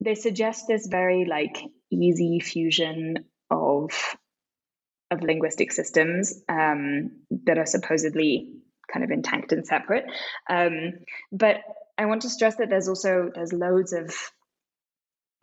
they 0.00 0.14
suggest 0.14 0.66
this 0.68 0.86
very 0.86 1.24
like 1.24 1.58
easy 1.90 2.40
fusion 2.40 3.24
of 3.50 3.90
of 5.10 5.22
linguistic 5.22 5.72
systems 5.72 6.42
um, 6.48 7.10
that 7.46 7.58
are 7.58 7.66
supposedly 7.66 8.52
kind 8.92 9.04
of 9.04 9.10
intact 9.10 9.52
and 9.52 9.66
separate. 9.66 10.04
Um, 10.48 10.92
but 11.32 11.56
I 11.98 12.06
want 12.06 12.22
to 12.22 12.30
stress 12.30 12.56
that 12.56 12.70
there's 12.70 12.88
also 12.88 13.30
there's 13.34 13.52
loads 13.52 13.92
of 13.92 14.14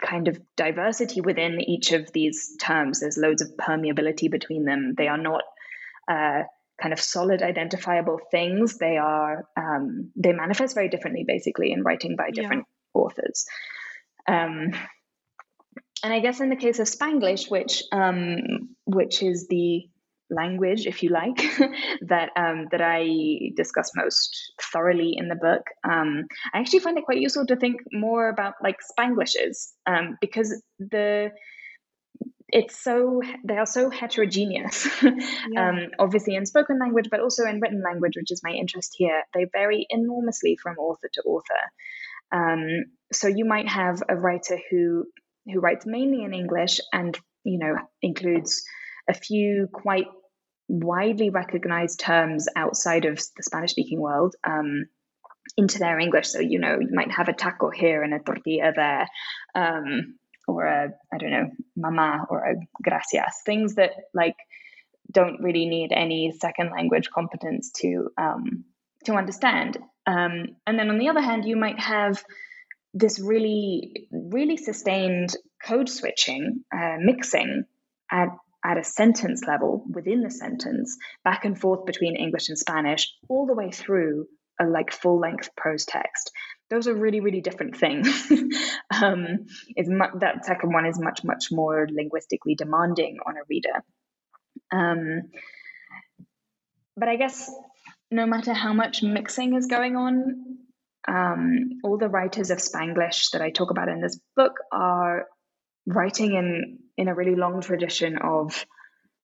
kind 0.02 0.28
of 0.28 0.40
diversity 0.58 1.22
within 1.22 1.62
each 1.62 1.92
of 1.92 2.12
these 2.12 2.56
terms. 2.60 3.00
There's 3.00 3.18
loads 3.18 3.42
of 3.42 3.56
permeability 3.58 4.30
between 4.30 4.66
them. 4.66 4.96
They 4.98 5.08
are 5.08 5.18
not 5.18 5.44
uh, 6.08 6.44
kind 6.82 6.94
of 6.94 7.00
solid 7.00 7.41
identifiable 7.41 8.20
things. 8.32 8.78
They 8.78 8.98
are 8.98 9.46
um, 9.58 10.12
they 10.15 10.34
manifest 10.34 10.76
very 10.76 10.89
differently, 10.89 11.24
basically, 11.28 11.72
in 11.72 11.84
writing 11.84 12.15
by 12.15 12.32
different 12.32 12.65
yeah. 12.96 13.02
authors. 13.02 13.46
Um, 14.28 14.72
and 16.04 16.13
I 16.13 16.20
guess 16.20 16.39
in 16.39 16.50
the 16.50 16.56
case 16.56 16.80
of 16.80 16.88
Spanglish, 16.88 17.50
which 17.50 17.84
um, 17.91 18.70
which 18.86 19.22
is 19.22 19.48
the 19.48 19.88
language, 20.32 20.88
if 20.88 21.04
you 21.04 21.10
like, 21.10 21.44
that 22.08 22.30
um, 22.36 22.67
that 22.72 22.82
I 22.82 23.52
discuss 23.56 23.91
most 23.96 24.54
thoroughly 24.74 25.13
in 25.17 25.28
the 25.28 25.36
book. 25.36 25.63
Um, 25.84 26.26
I 26.54 26.60
actually 26.60 26.80
find 26.80 26.98
it 26.98 27.06
quite 27.06 27.20
useful 27.20 27.46
to 27.48 27.56
think 27.56 27.82
more 27.91 28.30
about 28.30 28.56
like 28.63 28.78
Spanglishes 28.82 29.74
um, 29.86 30.17
because 30.22 30.62
the 30.80 31.32
it's 32.52 32.80
so 32.80 33.22
they 33.44 33.58
are 33.58 33.66
so 33.66 33.90
heterogeneous. 33.90 34.88
Yeah. 35.54 35.70
Um, 35.70 35.80
obviously 36.00 36.36
in 36.36 36.46
spoken 36.46 36.80
language, 36.80 37.08
but 37.10 37.20
also 37.20 37.46
in 37.46 37.60
written 37.60 37.82
language, 37.84 38.14
which 38.16 38.32
is 38.32 38.42
my 38.44 38.52
interest 38.52 38.96
here. 38.98 39.24
They 39.34 39.46
vary 39.52 39.86
enormously 39.90 40.58
from 40.62 40.78
author 40.78 41.10
to 41.14 41.22
author. 41.22 41.64
Um, 42.32 42.86
so 43.12 43.28
you 43.28 43.44
might 43.44 43.68
have 43.68 44.02
a 44.08 44.16
writer 44.16 44.60
who 44.70 45.06
who 45.52 45.60
writes 45.60 45.86
mainly 45.86 46.24
in 46.24 46.34
English 46.34 46.80
and 46.94 47.18
you 47.44 47.60
know 47.60 47.76
includes 48.02 48.64
a 49.10 49.14
few 49.14 49.68
quite 49.74 50.08
widely 50.68 51.30
recognized 51.30 52.00
terms 52.00 52.48
outside 52.56 53.06
of 53.06 53.18
the 53.36 53.44
Spanish 53.44 53.72
speaking 53.72 54.00
world 54.00 54.36
um, 54.46 54.86
into 55.58 55.80
their 55.80 56.00
English. 56.00 56.30
So, 56.30 56.40
you 56.40 56.60
know, 56.60 56.80
you 56.80 56.90
might 56.92 57.12
have 57.12 57.28
a 57.28 57.34
taco 57.34 57.70
here 57.70 58.04
and 58.04 58.14
a 58.14 58.20
tortilla 58.20 58.72
there, 58.76 59.08
um, 59.56 60.16
or 60.48 60.66
a, 60.66 60.94
I 61.14 61.18
don't 61.18 61.32
know, 61.32 61.50
mama 61.76 62.26
or 62.30 62.46
a 62.46 62.56
gracias, 62.82 63.42
things 63.46 63.76
that 63.76 63.92
like 64.14 64.36
don't 65.12 65.42
really 65.42 65.66
need 65.66 65.92
any 65.92 66.32
second 66.40 66.72
language 66.72 67.10
competence 67.10 67.72
to 67.78 68.10
um, 68.18 68.66
to 69.06 69.14
understand. 69.14 69.78
Um, 70.06 70.56
and 70.66 70.78
then 70.78 70.90
on 70.90 70.98
the 70.98 71.10
other 71.10 71.22
hand, 71.22 71.46
you 71.46 71.56
might 71.56 71.80
have 71.80 72.24
this 72.94 73.20
really, 73.20 74.08
really 74.12 74.58
sustained 74.58 75.36
code 75.66 75.90
switching, 75.90 76.64
uh, 76.76 76.98
mixing 77.00 77.66
at 78.12 78.30
at 78.64 78.78
a 78.78 78.84
sentence 78.84 79.44
level 79.48 79.84
within 79.90 80.22
the 80.22 80.30
sentence, 80.30 80.96
back 81.24 81.46
and 81.46 81.60
forth 81.60 81.86
between 81.86 82.16
English 82.16 82.50
and 82.50 82.58
Spanish, 82.58 83.12
all 83.28 83.48
the 83.48 83.56
way 83.56 83.72
through 83.72 84.28
a 84.60 84.66
like 84.66 84.92
full 84.92 85.20
length 85.20 85.50
prose 85.56 85.86
text. 85.86 86.32
Those 86.72 86.88
are 86.88 86.96
really, 86.96 87.20
really 87.20 87.42
different 87.42 87.78
things. 87.78 88.08
um, 89.04 89.46
is 89.76 89.88
mu- 89.90 90.20
that 90.20 90.46
second 90.46 90.74
one 90.74 90.88
is 90.88 91.00
much, 91.00 91.24
much 91.24 91.50
more 91.52 91.88
linguistically 91.92 92.56
demanding 92.56 93.18
on 93.28 93.36
a 93.36 93.42
reader. 93.48 93.84
Um, 94.72 95.30
but 96.96 97.10
I 97.10 97.18
guess 97.18 97.52
no 98.10 98.26
matter 98.26 98.54
how 98.54 98.74
much 98.74 99.04
mixing 99.04 99.56
is 99.56 99.68
going 99.68 99.96
on, 99.96 100.58
um, 101.08 101.70
all 101.84 101.98
the 101.98 102.10
writers 102.10 102.52
of 102.52 102.60
Spanglish 102.60 103.32
that 103.34 103.42
I 103.42 103.52
talk 103.52 103.72
about 103.72 103.90
in 103.90 104.02
this 104.02 104.20
book 104.36 104.54
are 104.72 105.26
writing 105.86 106.34
in 106.36 106.80
in 106.98 107.08
a 107.08 107.16
really 107.16 107.36
long 107.36 107.62
tradition 107.62 108.18
of 108.18 108.66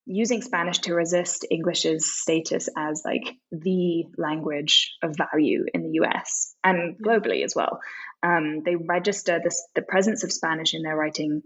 using 0.08 0.41
Spanish 0.41 0.80
to 0.80 0.93
resist 0.93 1.46
English's 1.52 2.20
status 2.20 2.70
as 2.78 3.04
like 3.06 3.36
the 3.52 4.06
language 4.17 4.96
of 5.04 5.15
value 5.17 5.65
in 5.74 5.84
the 5.84 6.00
US 6.02 6.56
and 6.63 6.98
globally 6.98 7.43
as 7.43 7.54
well. 7.56 7.80
Um, 8.24 8.63
they 8.63 8.76
register 8.76 9.39
this, 9.43 9.67
the 9.76 9.82
presence 9.82 10.24
of 10.24 10.32
Spanish 10.32 10.74
in 10.74 10.82
their 10.82 10.96
writing 10.96 11.41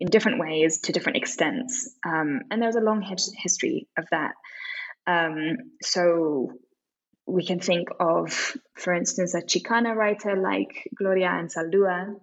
in 0.00 0.08
different 0.08 0.40
ways 0.40 0.80
to 0.80 0.92
different 0.92 1.18
extents. 1.18 1.88
Um, 2.04 2.40
and 2.50 2.60
there's 2.60 2.76
a 2.76 2.80
long 2.80 3.00
his- 3.00 3.34
history 3.36 3.86
of 3.96 4.06
that. 4.10 4.32
Um, 5.06 5.56
so 5.80 6.50
we 7.26 7.46
can 7.46 7.60
think 7.60 7.88
of, 8.00 8.56
for 8.74 8.92
instance, 8.92 9.34
a 9.34 9.40
Chicana 9.40 9.94
writer 9.94 10.36
like 10.36 10.88
Gloria 10.96 11.28
Anzaldúa, 11.28 12.16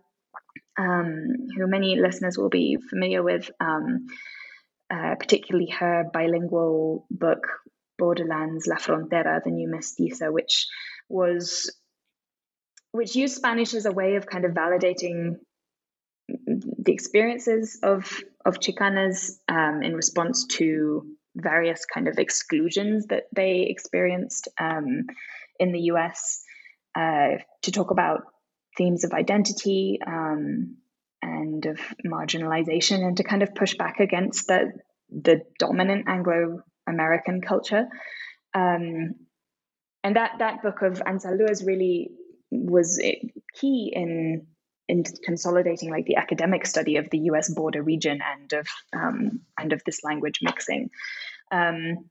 um, 0.78 1.48
who 1.56 1.68
many 1.68 1.96
listeners 1.96 2.38
will 2.38 2.50
be 2.50 2.78
familiar 2.90 3.24
with, 3.24 3.50
um, 3.60 4.08
uh, 4.92 5.16
particularly 5.16 5.70
her 5.70 6.06
bilingual 6.14 7.06
book, 7.10 7.48
Borderlands, 7.98 8.68
La 8.68 8.76
Frontera, 8.76 9.42
The 9.44 9.52
New 9.52 9.70
Mestiza, 9.70 10.32
which 10.32 10.68
was 11.08 11.74
which 12.92 13.16
used 13.16 13.36
Spanish 13.36 13.74
as 13.74 13.86
a 13.86 13.92
way 13.92 14.16
of 14.16 14.26
kind 14.26 14.44
of 14.44 14.52
validating 14.52 15.36
the 16.28 16.92
experiences 16.92 17.80
of 17.84 18.22
of 18.46 18.60
Chicanas 18.60 19.40
um, 19.48 19.82
in 19.82 19.96
response 19.96 20.46
to 20.58 21.06
various 21.36 21.86
kind 21.86 22.08
of 22.08 22.18
exclusions 22.18 23.08
that 23.08 23.24
they 23.34 23.68
experienced 23.70 24.50
um, 24.60 25.06
in 25.60 25.72
the 25.72 25.80
U.S. 25.94 26.44
Uh, 26.96 27.38
to 27.62 27.72
talk 27.72 27.92
about 27.92 28.24
themes 28.78 29.04
of 29.04 29.14
identity 29.14 30.00
um, 30.06 30.78
and 31.42 31.66
of 31.66 31.80
marginalization 32.06 33.06
and 33.06 33.18
to 33.18 33.24
kind 33.24 33.44
of 33.44 33.54
push 33.56 33.76
back 33.76 34.00
against 34.00 34.48
the, 34.48 34.72
the 35.10 35.42
dominant 35.60 36.08
Anglo 36.08 36.64
American 36.88 37.42
culture. 37.42 37.88
Um, 38.54 39.16
and 40.04 40.16
that, 40.16 40.34
that 40.40 40.64
book 40.64 40.82
of 40.82 41.00
Anzaldúa's 41.00 41.64
really 41.64 42.12
was 42.52 43.02
key 43.54 43.92
in 43.96 44.48
in 44.92 45.06
consolidating 45.24 45.90
like 45.90 46.06
the 46.06 46.18
academic 46.18 46.66
study 46.66 46.98
of 46.98 47.10
the 47.10 47.20
U.S. 47.20 47.50
border 47.54 47.82
region 47.82 48.20
and 48.22 48.52
of 48.52 48.68
um, 48.94 49.40
and 49.58 49.72
of 49.72 49.82
this 49.86 50.04
language 50.04 50.40
mixing. 50.42 50.90
Um, 51.50 52.10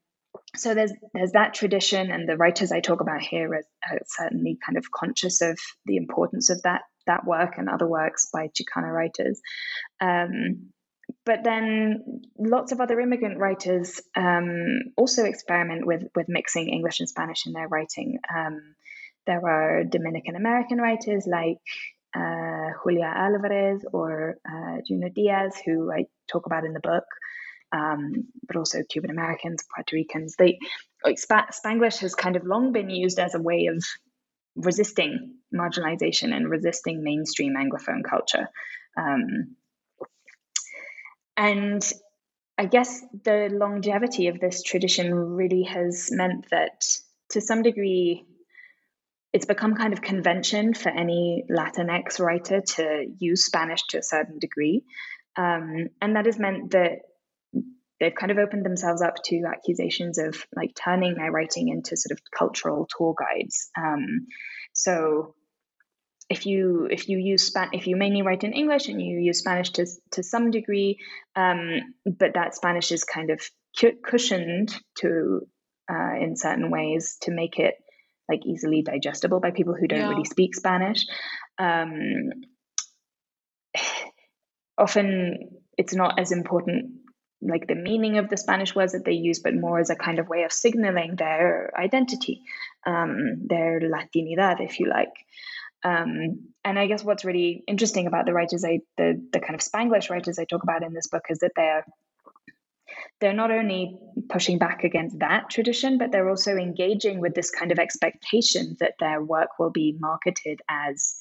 so 0.57 0.75
there's 0.75 0.93
there's 1.13 1.33
that 1.33 1.53
tradition, 1.53 2.11
and 2.11 2.27
the 2.27 2.39
writers 2.39 2.73
I 2.73 2.81
talk 2.81 3.03
about 3.03 3.21
here 3.21 3.53
are, 3.53 3.65
are, 3.91 3.99
certainly 4.07 4.59
kind 4.65 4.79
of 4.79 4.91
conscious 4.91 5.43
of 5.43 5.59
the 5.85 5.97
importance 5.97 6.49
of 6.49 6.63
that 6.63 6.83
that 7.11 7.27
work 7.27 7.55
and 7.59 7.69
other 7.69 7.87
works 7.87 8.29
by 8.33 8.49
Chicana 8.49 8.93
writers. 8.93 9.41
Um, 10.01 10.71
but 11.27 11.43
then 11.45 12.23
lots 12.39 12.73
of 12.73 12.81
other 12.81 13.01
immigrant 13.01 13.39
writers 13.39 14.01
um, 14.17 14.93
also 14.97 15.25
experiment 15.25 15.87
with 15.87 16.05
with 16.15 16.27
mixing 16.29 16.69
English 16.69 17.01
and 17.01 17.09
Spanish 17.09 17.47
in 17.47 17.53
their 17.53 17.69
writing. 17.69 18.19
Um, 18.35 18.75
there 19.27 19.45
are 19.45 19.85
Dominican 19.85 20.37
American 20.37 20.79
writers 20.79 21.27
like 21.27 21.59
uh, 22.17 22.71
Julia 22.83 23.13
Alvarez 23.25 23.85
or 23.93 24.39
uh, 24.49 24.77
Junot 24.87 25.15
Diaz, 25.15 25.61
who 25.65 25.93
I 25.93 26.07
talk 26.33 26.47
about 26.47 26.65
in 26.65 26.73
the 26.73 26.81
book 26.81 27.05
um, 27.73 28.27
but 28.47 28.57
also 28.57 28.83
Cuban 28.89 29.11
Americans, 29.11 29.65
Puerto 29.75 29.97
Ricans. 29.97 30.37
They 30.37 30.59
like 31.05 31.19
Sp- 31.19 31.53
Spanglish 31.53 31.99
has 31.99 32.15
kind 32.15 32.37
of 32.37 32.45
long 32.45 32.73
been 32.73 32.91
used 32.91 33.19
as 33.19 33.35
a 33.35 33.41
way 33.41 33.67
of 33.67 33.83
resisting 34.57 35.37
marginalization 35.55 36.35
and 36.35 36.49
resisting 36.49 37.03
mainstream 37.03 37.55
Anglophone 37.55 38.03
culture. 38.09 38.49
Um, 38.97 39.57
and 41.37 41.93
I 42.59 42.67
guess 42.67 43.03
the 43.25 43.49
longevity 43.51 44.29
of 44.29 44.39
this 44.39 44.63
tradition 44.63 45.15
really 45.15 45.63
has 45.63 46.11
meant 46.13 46.47
that 46.51 46.85
to 47.31 47.41
some 47.41 47.63
degree, 47.63 48.27
it's 49.33 49.47
become 49.47 49.75
kind 49.75 49.93
of 49.93 50.03
convention 50.03 50.75
for 50.75 50.91
any 50.91 51.45
Latinx 51.51 52.21
writer 52.21 52.61
to 52.61 53.07
use 53.19 53.47
Spanish 53.47 53.81
to 53.89 53.99
a 53.99 54.03
certain 54.03 54.39
degree. 54.39 54.85
Um, 55.37 55.87
and 56.03 56.17
that 56.17 56.27
has 56.27 56.39
meant 56.39 56.73
that 56.73 56.99
they've 58.01 58.15
kind 58.15 58.33
of 58.33 58.39
opened 58.39 58.65
themselves 58.65 59.03
up 59.03 59.15
to 59.25 59.45
accusations 59.47 60.19
of 60.19 60.45
like 60.55 60.75
turning 60.75 61.15
their 61.15 61.31
writing 61.31 61.69
into 61.69 61.97
sort 61.97 62.13
of 62.13 62.21
cultural 62.37 62.89
tour 62.97 63.15
guides. 63.19 63.71
Um, 63.77 64.27
so 64.73 65.35
if 66.31 66.47
you 66.47 66.87
if 66.91 67.09
you 67.09 67.19
use 67.19 67.43
Span- 67.49 67.71
if 67.73 67.89
you 67.89 67.97
mainly 67.97 68.23
write 68.23 68.45
in 68.45 68.53
English 68.53 68.89
and 68.89 69.03
you 69.03 69.19
use 69.19 69.41
Spanish 69.41 69.71
to 69.71 69.87
to 70.13 70.23
some 70.23 70.51
degree, 70.53 70.99
um, 71.35 71.95
but 72.07 72.35
that 72.35 72.55
Spanish 72.55 72.93
is 72.93 73.05
kind 73.05 73.31
of 73.31 73.43
cushioned 74.03 74.73
to 74.99 75.41
uh, 75.91 76.15
in 76.21 76.37
certain 76.37 76.71
ways 76.71 77.19
to 77.23 77.33
make 77.33 77.59
it 77.59 77.75
like 78.29 78.47
easily 78.47 78.83
digestible 78.83 79.41
by 79.41 79.51
people 79.51 79.75
who 79.75 79.89
don't 79.89 79.99
yeah. 79.99 80.09
really 80.09 80.25
speak 80.25 80.55
Spanish. 80.55 81.05
Um, 81.59 82.31
often 84.79 85.51
it's 85.77 85.95
not 85.95 86.21
as 86.21 86.31
important 86.31 86.93
like 87.43 87.67
the 87.67 87.75
meaning 87.75 88.19
of 88.19 88.29
the 88.29 88.37
Spanish 88.37 88.75
words 88.75 88.93
that 88.93 89.05
they 89.05 89.13
use, 89.13 89.39
but 89.39 89.55
more 89.55 89.79
as 89.79 89.91
a 89.91 89.97
kind 89.97 90.19
of 90.19 90.29
way 90.29 90.43
of 90.43 90.53
signaling 90.53 91.17
their 91.17 91.73
identity, 91.79 92.43
um, 92.87 93.47
their 93.47 93.81
Latinidad, 93.81 94.61
if 94.61 94.79
you 94.79 94.89
like. 94.89 95.13
Um, 95.83 96.49
and 96.65 96.79
I 96.79 96.87
guess 96.87 97.03
what's 97.03 97.25
really 97.25 97.65
interesting 97.67 98.07
about 98.07 98.27
the 98.27 98.33
writers, 98.33 98.65
I 98.65 98.81
the 98.97 99.21
the 99.33 99.41
kind 99.41 99.55
of 99.55 99.61
Spanglish 99.61 100.11
writers 100.11 100.39
I 100.39 100.45
talk 100.45 100.63
about 100.63 100.83
in 100.83 100.93
this 100.93 101.09
book 101.09 101.25
is 101.31 101.39
that 101.39 101.53
they're 101.57 101.85
they're 103.21 103.33
not 103.33 103.51
only 103.51 103.99
pushing 104.29 104.59
back 104.59 104.85
against 104.85 105.19
that 105.21 105.49
tradition, 105.51 105.99
but 105.99 106.13
they're 106.13 106.29
also 106.29 106.57
engaging 106.57 107.21
with 107.21 107.35
this 107.35 107.51
kind 107.51 107.73
of 107.73 107.79
expectation 107.79 108.77
that 108.81 108.95
their 109.01 109.23
work 109.23 109.59
will 109.59 109.71
be 109.71 109.97
marketed 109.99 110.61
as 110.69 111.15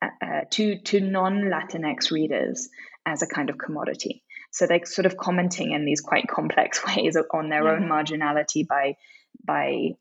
uh, 0.00 0.08
uh 0.20 0.40
to 0.50 0.78
to 0.78 1.00
non 1.00 1.42
Latinx 1.42 2.10
readers 2.10 2.68
as 3.06 3.22
a 3.22 3.26
kind 3.26 3.50
of 3.50 3.58
commodity. 3.58 4.22
So 4.50 4.66
they're 4.66 4.84
sort 4.84 5.06
of 5.06 5.16
commenting 5.16 5.72
in 5.72 5.84
these 5.84 6.00
quite 6.00 6.28
complex 6.28 6.84
ways 6.96 7.16
on 7.32 7.48
their 7.48 7.68
own 7.68 7.88
marginality 7.88 8.66
by 8.66 8.96
by 9.44 9.92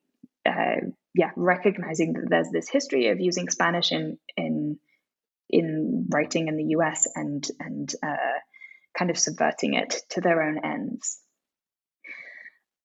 uh, 0.45 0.82
yeah 1.13 1.32
recognizing 1.36 2.13
that 2.13 2.30
there's 2.30 2.50
this 2.52 2.69
history 2.69 3.08
of 3.08 3.19
using 3.19 3.50
Spanish 3.50 3.91
in 3.91 4.17
in 4.38 4.80
in 5.52 6.08
writing 6.10 6.47
in 6.47 6.58
the 6.58 6.63
U.S. 6.76 7.08
and 7.15 7.45
and 7.60 7.93
uh, 8.02 8.39
kind 8.97 9.12
of 9.12 9.17
subverting 9.17 9.74
it 9.74 9.95
to 10.10 10.21
their 10.21 10.41
own 10.41 10.60
ends. 10.63 11.19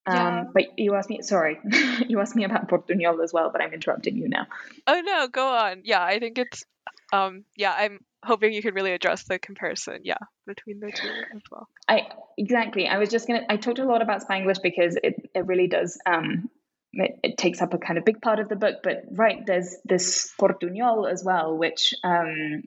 Yeah. 0.09 0.41
Um, 0.41 0.51
but 0.55 0.65
you 0.77 0.95
asked 0.95 1.11
me, 1.11 1.23
sorry, 1.23 1.59
you 2.09 2.21
asked 2.21 2.37
me 2.37 2.45
about 2.45 2.69
Portuñol 2.69 3.23
as 3.25 3.33
well, 3.33 3.51
but 3.51 3.61
I'm 3.61 3.73
interrupting 3.73 4.17
you 4.17 4.29
now. 4.29 4.47
Oh 4.87 5.01
no, 5.01 5.27
go 5.29 5.49
on. 5.49 5.83
Yeah, 5.85 6.03
I 6.03 6.21
think 6.21 6.39
it's, 6.39 6.65
um, 7.12 7.45
yeah, 7.57 7.75
I'm 7.77 8.01
hoping 8.23 8.53
you 8.53 8.62
could 8.62 8.75
really 8.75 8.93
address 8.93 9.25
the 9.25 9.39
comparison, 9.41 10.01
yeah, 10.05 10.19
between 10.47 10.79
the 10.79 10.93
two 10.93 11.09
as 11.35 11.43
well. 11.51 11.69
I 11.89 12.03
exactly. 12.39 12.87
I 12.87 12.99
was 12.99 13.09
just 13.09 13.27
gonna. 13.27 13.43
I 13.49 13.57
talked 13.57 13.81
a 13.81 13.85
lot 13.85 14.03
about 14.03 14.27
Spanglish 14.27 14.62
because 14.62 14.97
it 15.03 15.15
it 15.35 15.47
really 15.47 15.67
does. 15.67 15.99
Um, 16.07 16.51
it, 16.97 17.19
it 17.23 17.39
takes 17.39 17.63
up 17.63 17.75
a 17.75 17.79
kind 17.79 17.99
of 17.99 18.05
big 18.05 18.21
part 18.21 18.41
of 18.41 18.49
the 18.49 18.57
book, 18.57 18.77
but 18.83 19.05
right 19.11 19.45
there's 19.47 19.77
this 19.85 20.33
Portuñol 20.41 21.11
as 21.11 21.23
well, 21.25 21.57
which 21.57 21.95
um, 22.03 22.63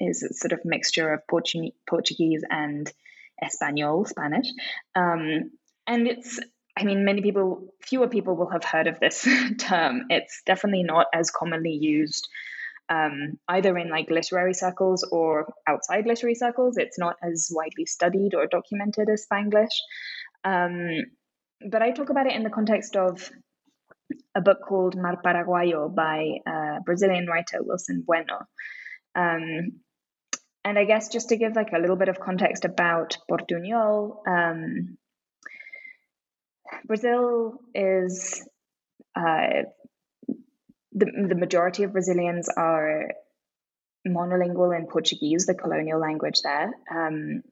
is 0.00 0.22
a 0.22 0.34
sort 0.34 0.52
of 0.52 0.60
mixture 0.64 1.12
of 1.12 1.20
Portu- 1.30 1.72
Portuguese 1.88 2.42
and 2.50 2.92
Espanol, 3.42 4.04
Spanish, 4.04 4.48
um, 4.94 5.50
and 5.86 6.08
it's 6.08 6.40
I 6.78 6.84
mean, 6.84 7.06
many 7.06 7.22
people, 7.22 7.72
fewer 7.80 8.06
people 8.06 8.36
will 8.36 8.50
have 8.50 8.62
heard 8.62 8.86
of 8.86 9.00
this 9.00 9.26
term. 9.58 10.02
It's 10.10 10.42
definitely 10.44 10.82
not 10.82 11.06
as 11.14 11.30
commonly 11.30 11.72
used 11.72 12.28
um, 12.88 13.38
either 13.48 13.76
in 13.76 13.88
like 13.88 14.10
literary 14.10 14.54
circles 14.54 15.06
or 15.10 15.52
outside 15.66 16.06
literary 16.06 16.34
circles. 16.34 16.76
It's 16.76 16.98
not 16.98 17.16
as 17.22 17.50
widely 17.50 17.86
studied 17.86 18.34
or 18.34 18.46
documented 18.46 19.08
as 19.08 19.26
Spanglish. 19.26 19.74
Um, 20.44 21.06
but 21.70 21.82
I 21.82 21.90
talk 21.90 22.10
about 22.10 22.26
it 22.26 22.34
in 22.34 22.42
the 22.42 22.50
context 22.50 22.96
of 22.96 23.30
a 24.34 24.40
book 24.40 24.58
called 24.66 24.96
Mar 24.96 25.20
Paraguayo 25.24 25.94
by 25.94 26.38
a 26.46 26.80
Brazilian 26.84 27.26
writer 27.26 27.62
Wilson 27.62 28.02
Bueno. 28.06 28.46
Um, 29.14 29.80
and 30.64 30.78
I 30.78 30.84
guess 30.84 31.08
just 31.08 31.28
to 31.30 31.36
give 31.36 31.54
like 31.54 31.72
a 31.72 31.78
little 31.78 31.96
bit 31.96 32.08
of 32.08 32.20
context 32.20 32.64
about 32.64 33.16
Portuñol, 33.30 34.16
um, 34.26 34.98
Brazil 36.84 37.60
is 37.74 38.46
uh, 39.14 39.62
the, 40.92 41.26
the 41.28 41.34
majority 41.34 41.84
of 41.84 41.92
Brazilians 41.92 42.48
are 42.48 43.12
monolingual 44.06 44.76
in 44.76 44.86
Portuguese, 44.86 45.46
the 45.46 45.54
colonial 45.54 46.00
language 46.00 46.40
there. 46.42 46.72
Um, 46.90 47.42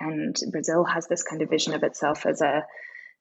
and 0.00 0.36
Brazil 0.50 0.84
has 0.84 1.06
this 1.06 1.22
kind 1.22 1.42
of 1.42 1.50
vision 1.50 1.74
of 1.74 1.82
itself 1.82 2.26
as 2.26 2.40
a 2.40 2.64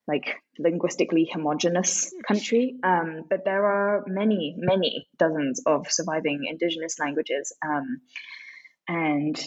like 0.08 0.42
linguistically 0.58 1.30
homogenous 1.32 2.14
country. 2.28 2.76
Um, 2.84 3.24
but 3.30 3.46
there 3.46 3.66
are 3.66 4.04
many, 4.08 4.56
many 4.58 5.08
dozens 5.18 5.62
of 5.66 5.92
surviving 5.92 6.46
indigenous 6.50 7.00
languages. 7.00 7.54
Um, 7.64 8.02
and 8.88 9.40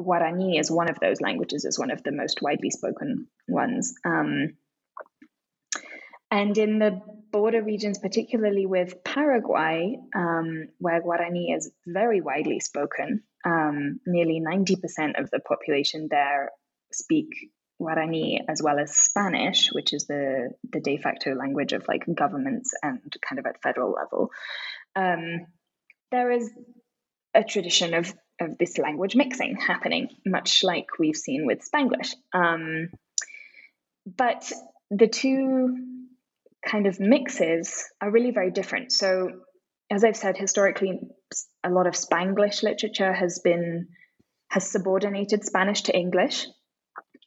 Guarani 0.00 0.58
is 0.58 0.70
one 0.70 0.88
of 0.88 1.00
those 1.00 1.20
languages, 1.20 1.64
is 1.64 1.78
one 1.78 1.90
of 1.90 2.02
the 2.02 2.12
most 2.12 2.40
widely 2.40 2.70
spoken 2.70 3.26
ones. 3.48 3.94
Um, 4.04 4.54
and 6.30 6.56
in 6.56 6.78
the 6.78 7.00
border 7.32 7.62
regions, 7.62 7.98
particularly 7.98 8.66
with 8.66 9.02
Paraguay, 9.02 9.96
um, 10.14 10.68
where 10.78 11.02
Guarani 11.02 11.56
is 11.56 11.70
very 11.86 12.20
widely 12.20 12.60
spoken, 12.60 13.22
um, 13.44 14.00
nearly 14.06 14.40
90% 14.40 15.20
of 15.20 15.30
the 15.30 15.40
population 15.40 16.08
there 16.10 16.50
speak 16.92 17.28
Guarani 17.80 18.40
as 18.48 18.62
well 18.62 18.78
as 18.78 18.96
Spanish, 18.96 19.70
which 19.72 19.92
is 19.92 20.06
the, 20.06 20.50
the 20.70 20.80
de 20.80 20.96
facto 20.96 21.34
language 21.34 21.72
of 21.72 21.86
like 21.88 22.04
governments 22.12 22.72
and 22.82 23.00
kind 23.26 23.38
of 23.38 23.46
at 23.46 23.62
federal 23.62 23.92
level. 23.92 24.30
Um, 24.96 25.46
there 26.10 26.30
is 26.30 26.50
a 27.34 27.44
tradition 27.44 27.94
of, 27.94 28.12
of 28.40 28.58
this 28.58 28.78
language 28.78 29.14
mixing 29.14 29.56
happening, 29.56 30.08
much 30.26 30.64
like 30.64 30.98
we've 30.98 31.16
seen 31.16 31.46
with 31.46 31.60
Spanglish. 31.60 32.14
Um, 32.32 32.88
but 34.06 34.50
the 34.90 35.08
two 35.08 35.76
kind 36.66 36.86
of 36.86 36.98
mixes 36.98 37.84
are 38.00 38.10
really 38.10 38.30
very 38.30 38.50
different. 38.50 38.92
So, 38.92 39.30
as 39.90 40.04
I've 40.04 40.16
said, 40.16 40.36
historically, 40.36 41.00
a 41.64 41.70
lot 41.70 41.86
of 41.86 41.94
Spanglish 41.94 42.62
literature 42.62 43.12
has 43.12 43.40
been 43.42 43.88
has 44.50 44.70
subordinated 44.70 45.44
Spanish 45.44 45.82
to 45.82 45.96
English. 45.96 46.46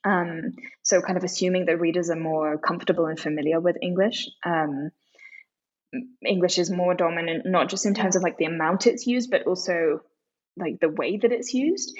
Um, 0.03 0.53
so, 0.83 1.01
kind 1.01 1.17
of 1.17 1.23
assuming 1.23 1.65
that 1.65 1.79
readers 1.79 2.09
are 2.09 2.15
more 2.15 2.57
comfortable 2.57 3.05
and 3.05 3.19
familiar 3.19 3.59
with 3.59 3.77
English. 3.81 4.27
Um, 4.45 4.91
English 6.25 6.57
is 6.57 6.71
more 6.71 6.93
dominant, 6.93 7.45
not 7.45 7.69
just 7.69 7.85
in 7.85 7.93
terms 7.93 8.15
of 8.15 8.23
like 8.23 8.37
the 8.37 8.45
amount 8.45 8.87
it's 8.87 9.05
used, 9.05 9.29
but 9.29 9.45
also 9.45 10.01
like 10.57 10.79
the 10.79 10.89
way 10.89 11.17
that 11.17 11.31
it's 11.31 11.53
used. 11.53 11.93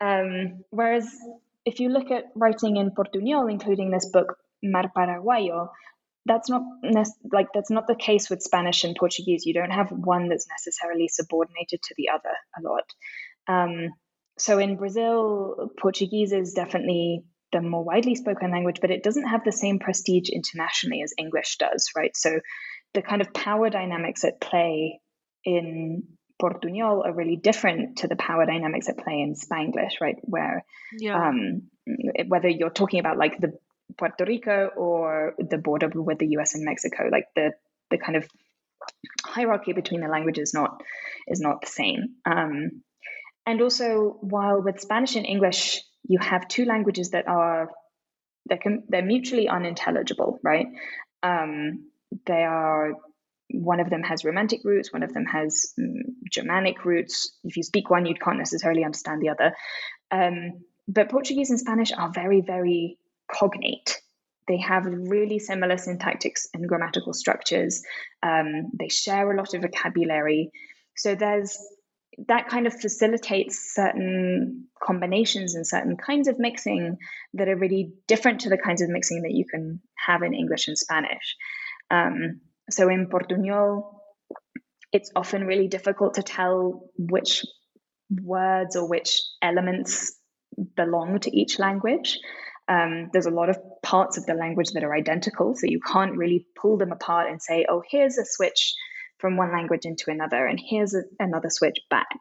Um, 0.00 0.64
whereas 0.70 1.08
if 1.64 1.80
you 1.80 1.88
look 1.88 2.10
at 2.10 2.24
writing 2.34 2.76
in 2.76 2.90
Portuñol, 2.90 3.50
including 3.50 3.90
this 3.90 4.08
book 4.10 4.36
Mar 4.62 4.90
Paraguayo, 4.94 5.68
that's 6.24 6.48
not 6.48 6.62
like 7.32 7.48
that's 7.52 7.70
not 7.70 7.86
the 7.86 7.96
case 7.96 8.30
with 8.30 8.42
Spanish 8.42 8.84
and 8.84 8.96
Portuguese. 8.96 9.44
You 9.44 9.54
don't 9.54 9.70
have 9.70 9.90
one 9.90 10.28
that's 10.28 10.46
necessarily 10.48 11.08
subordinated 11.08 11.82
to 11.82 11.94
the 11.96 12.10
other 12.10 12.34
a 12.58 12.62
lot. 12.62 12.84
Um, 13.48 13.90
so 14.38 14.58
in 14.58 14.76
Brazil, 14.76 15.70
Portuguese 15.78 16.32
is 16.32 16.52
definitely 16.52 17.24
the 17.52 17.60
more 17.60 17.84
widely 17.84 18.14
spoken 18.14 18.50
language, 18.50 18.78
but 18.80 18.90
it 18.90 19.02
doesn't 19.02 19.28
have 19.28 19.44
the 19.44 19.52
same 19.52 19.78
prestige 19.78 20.30
internationally 20.30 21.02
as 21.02 21.12
English 21.18 21.56
does, 21.58 21.90
right? 21.96 22.16
So 22.16 22.40
the 22.94 23.02
kind 23.02 23.20
of 23.20 23.32
power 23.32 23.70
dynamics 23.70 24.24
at 24.24 24.40
play 24.40 25.00
in 25.44 26.04
Portuñol 26.40 27.04
are 27.04 27.12
really 27.12 27.36
different 27.36 27.98
to 27.98 28.08
the 28.08 28.16
power 28.16 28.46
dynamics 28.46 28.88
at 28.88 28.98
play 28.98 29.20
in 29.20 29.34
Spanglish, 29.34 30.00
right? 30.00 30.16
Where 30.22 30.64
yeah. 30.98 31.28
um, 31.28 31.62
whether 32.26 32.48
you're 32.48 32.70
talking 32.70 33.00
about 33.00 33.18
like 33.18 33.38
the 33.38 33.58
Puerto 33.96 34.24
Rico 34.24 34.70
or 34.76 35.34
the 35.38 35.58
border 35.58 35.88
with 35.94 36.18
the 36.18 36.28
US 36.38 36.54
and 36.54 36.64
Mexico. 36.64 37.08
Like 37.10 37.26
the 37.34 37.52
the 37.90 37.98
kind 37.98 38.16
of 38.16 38.28
hierarchy 39.24 39.72
between 39.72 40.00
the 40.00 40.08
languages 40.08 40.48
is 40.48 40.54
not 40.54 40.82
is 41.28 41.40
not 41.40 41.60
the 41.60 41.68
same. 41.68 42.16
Um, 42.24 42.82
and 43.46 43.60
also, 43.60 44.16
while 44.20 44.62
with 44.62 44.80
Spanish 44.80 45.16
and 45.16 45.26
English, 45.26 45.80
you 46.04 46.18
have 46.20 46.48
two 46.48 46.64
languages 46.64 47.10
that 47.10 47.28
are 47.28 47.70
they're, 48.46 48.58
they're 48.88 49.04
mutually 49.04 49.48
unintelligible, 49.48 50.40
right? 50.42 50.66
Um, 51.22 51.90
they 52.26 52.42
are 52.42 52.94
one 53.52 53.80
of 53.80 53.90
them 53.90 54.02
has 54.02 54.24
romantic 54.24 54.60
roots, 54.64 54.92
one 54.92 55.02
of 55.02 55.12
them 55.12 55.26
has 55.26 55.72
um, 55.78 56.16
Germanic 56.30 56.84
roots. 56.84 57.36
If 57.44 57.56
you 57.56 57.62
speak 57.62 57.90
one, 57.90 58.06
you 58.06 58.14
can't 58.14 58.38
necessarily 58.38 58.84
understand 58.84 59.20
the 59.20 59.28
other. 59.28 59.54
Um, 60.10 60.64
but 60.88 61.10
Portuguese 61.10 61.50
and 61.50 61.60
Spanish 61.60 61.92
are 61.92 62.10
very, 62.12 62.40
very 62.40 62.98
cognate. 63.30 64.00
They 64.48 64.58
have 64.58 64.84
really 64.86 65.38
similar 65.38 65.76
syntactics 65.76 66.48
and 66.52 66.68
grammatical 66.68 67.12
structures. 67.12 67.82
Um, 68.22 68.70
they 68.78 68.88
share 68.88 69.30
a 69.30 69.36
lot 69.36 69.54
of 69.54 69.62
vocabulary. 69.62 70.50
So 70.96 71.14
there's 71.14 71.58
that 72.28 72.48
kind 72.48 72.66
of 72.66 72.78
facilitates 72.78 73.74
certain 73.74 74.66
combinations 74.82 75.54
and 75.54 75.66
certain 75.66 75.96
kinds 75.96 76.28
of 76.28 76.38
mixing 76.38 76.98
that 77.34 77.48
are 77.48 77.56
really 77.56 77.94
different 78.06 78.40
to 78.40 78.50
the 78.50 78.58
kinds 78.58 78.82
of 78.82 78.90
mixing 78.90 79.22
that 79.22 79.32
you 79.32 79.44
can 79.44 79.80
have 79.96 80.22
in 80.22 80.34
English 80.34 80.68
and 80.68 80.76
Spanish. 80.76 81.36
Um, 81.90 82.40
so 82.70 82.88
in 82.88 83.06
Portuñol, 83.06 83.94
it's 84.92 85.10
often 85.16 85.46
really 85.46 85.68
difficult 85.68 86.14
to 86.14 86.22
tell 86.22 86.90
which 86.98 87.44
words 88.10 88.76
or 88.76 88.86
which 88.88 89.20
elements 89.40 90.14
belong 90.76 91.18
to 91.20 91.34
each 91.34 91.58
language. 91.58 92.18
Um, 92.68 93.08
there's 93.12 93.26
a 93.26 93.30
lot 93.30 93.48
of 93.48 93.58
parts 93.82 94.18
of 94.18 94.26
the 94.26 94.34
language 94.34 94.70
that 94.72 94.84
are 94.84 94.94
identical, 94.94 95.54
so 95.54 95.66
you 95.66 95.80
can't 95.80 96.16
really 96.16 96.46
pull 96.60 96.76
them 96.76 96.92
apart 96.92 97.30
and 97.30 97.40
say, 97.40 97.64
oh, 97.68 97.82
here's 97.88 98.18
a 98.18 98.24
switch 98.24 98.74
from 99.22 99.36
one 99.36 99.52
language 99.52 99.86
into 99.86 100.10
another, 100.10 100.44
and 100.44 100.60
here's 100.60 100.94
a, 100.94 101.04
another 101.18 101.48
switch 101.48 101.78
back. 101.88 102.18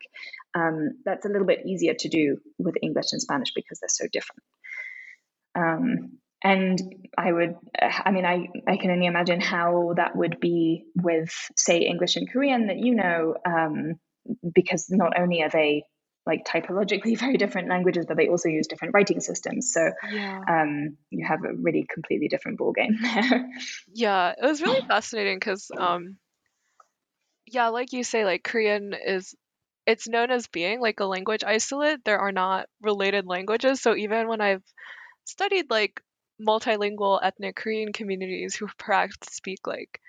Um, 0.54 1.00
that's 1.04 1.26
a 1.26 1.30
little 1.30 1.48
bit 1.48 1.66
easier 1.66 1.96
to 1.96 2.08
do 2.08 2.38
with 2.60 2.76
English 2.82 3.12
and 3.12 3.22
Spanish 3.22 3.54
because 3.54 3.80
they're 3.80 3.90
so 3.90 4.06
different. 4.14 4.44
Um, 5.56 6.20
and 6.44 6.80
I 7.18 7.32
would, 7.32 7.56
I 7.82 8.12
mean, 8.12 8.26
I, 8.26 8.48
I 8.68 8.78
can 8.78 8.92
only 8.92 9.08
imagine 9.08 9.42
how 9.42 9.94
that 9.98 10.16
would 10.16 10.40
be 10.40 10.86
with, 10.96 11.34
say, 11.56 11.80
English 11.80 12.16
and 12.16 12.32
Korean 12.32 12.68
that 12.68 12.78
you 12.78 12.96
know, 12.96 13.36
um, 13.46 14.00
because 14.54 14.88
not 14.90 15.20
only 15.20 15.42
are 15.42 15.50
they 15.50 15.84
like 16.26 16.46
typologically 16.46 17.18
very 17.20 17.38
different 17.38 17.70
languages, 17.70 18.06
but 18.08 18.16
they 18.18 18.28
also 18.28 18.50
use 18.50 18.68
different 18.68 18.94
writing 18.94 19.22
systems. 19.22 19.72
So 19.74 19.92
yeah. 20.12 20.40
um, 20.48 20.98
you 21.10 21.26
have 21.26 21.40
a 21.44 21.54
really 21.54 21.88
completely 21.92 22.28
different 22.28 22.60
ballgame 22.60 23.02
there. 23.02 23.50
yeah, 23.94 24.34
it 24.38 24.46
was 24.46 24.62
really 24.62 24.82
fascinating 24.88 25.38
because, 25.38 25.70
um, 25.76 26.18
yeah, 27.52 27.68
like 27.70 27.94
you 27.94 28.04
say, 28.04 28.26
like 28.26 28.44
Korean 28.44 28.94
is 28.94 29.36
it's 29.86 30.08
known 30.08 30.32
as 30.32 30.48
being 30.48 30.80
like 30.80 31.00
a 31.00 31.06
language 31.06 31.44
isolate. 31.44 32.04
There 32.06 32.20
are 32.20 32.32
not 32.32 32.68
related 32.82 33.26
languages. 33.28 33.82
So 33.82 33.96
even 33.96 34.28
when 34.28 34.42
I've 34.42 34.64
studied 35.26 35.70
like 35.70 36.02
multilingual 36.42 37.20
ethnic 37.22 37.56
Korean 37.56 37.94
communities 37.94 38.56
who 38.56 38.68
perhaps 38.78 39.16
speak 39.32 39.68
like 39.68 40.00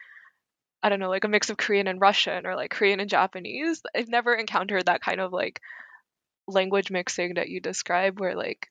I 0.83 0.89
don't 0.89 1.01
know, 1.01 1.11
like 1.11 1.25
a 1.25 1.29
mix 1.29 1.51
of 1.51 1.57
Korean 1.57 1.87
and 1.87 2.01
Russian 2.01 2.47
or 2.47 2.57
like 2.57 2.71
Korean 2.73 3.01
and 3.01 3.11
Japanese. 3.11 3.83
I've 3.97 4.09
never 4.09 4.35
encountered 4.35 4.87
that 4.87 5.03
kind 5.03 5.21
of 5.21 5.33
like 5.33 5.61
language 6.49 6.91
mixing 6.91 7.35
that 7.35 7.49
you 7.49 7.61
describe 7.61 8.21
where 8.21 8.35
like 8.37 8.69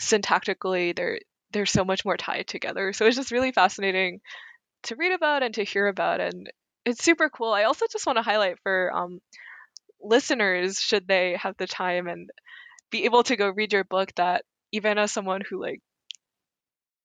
syntactically 0.00 0.94
they're 0.96 1.20
they're 1.52 1.66
so 1.66 1.84
much 1.84 2.04
more 2.04 2.16
tied 2.16 2.48
together. 2.48 2.92
So 2.92 3.06
it's 3.06 3.16
just 3.16 3.32
really 3.32 3.52
fascinating 3.52 4.20
to 4.84 4.96
read 4.96 5.12
about 5.12 5.42
and 5.42 5.54
to 5.54 5.64
hear 5.64 5.86
about 5.86 6.20
and 6.20 6.50
it's 6.84 7.04
super 7.04 7.28
cool. 7.28 7.52
I 7.52 7.64
also 7.64 7.86
just 7.90 8.06
want 8.06 8.16
to 8.18 8.22
highlight 8.22 8.56
for 8.62 8.92
um, 8.94 9.20
listeners 10.00 10.80
should 10.80 11.08
they 11.08 11.36
have 11.36 11.56
the 11.58 11.66
time 11.66 12.08
and 12.08 12.30
be 12.90 13.04
able 13.04 13.22
to 13.24 13.36
go 13.36 13.48
read 13.50 13.72
your 13.72 13.84
book 13.84 14.12
that 14.16 14.44
even 14.72 14.98
as 14.98 15.12
someone 15.12 15.42
who 15.48 15.60
like 15.60 15.80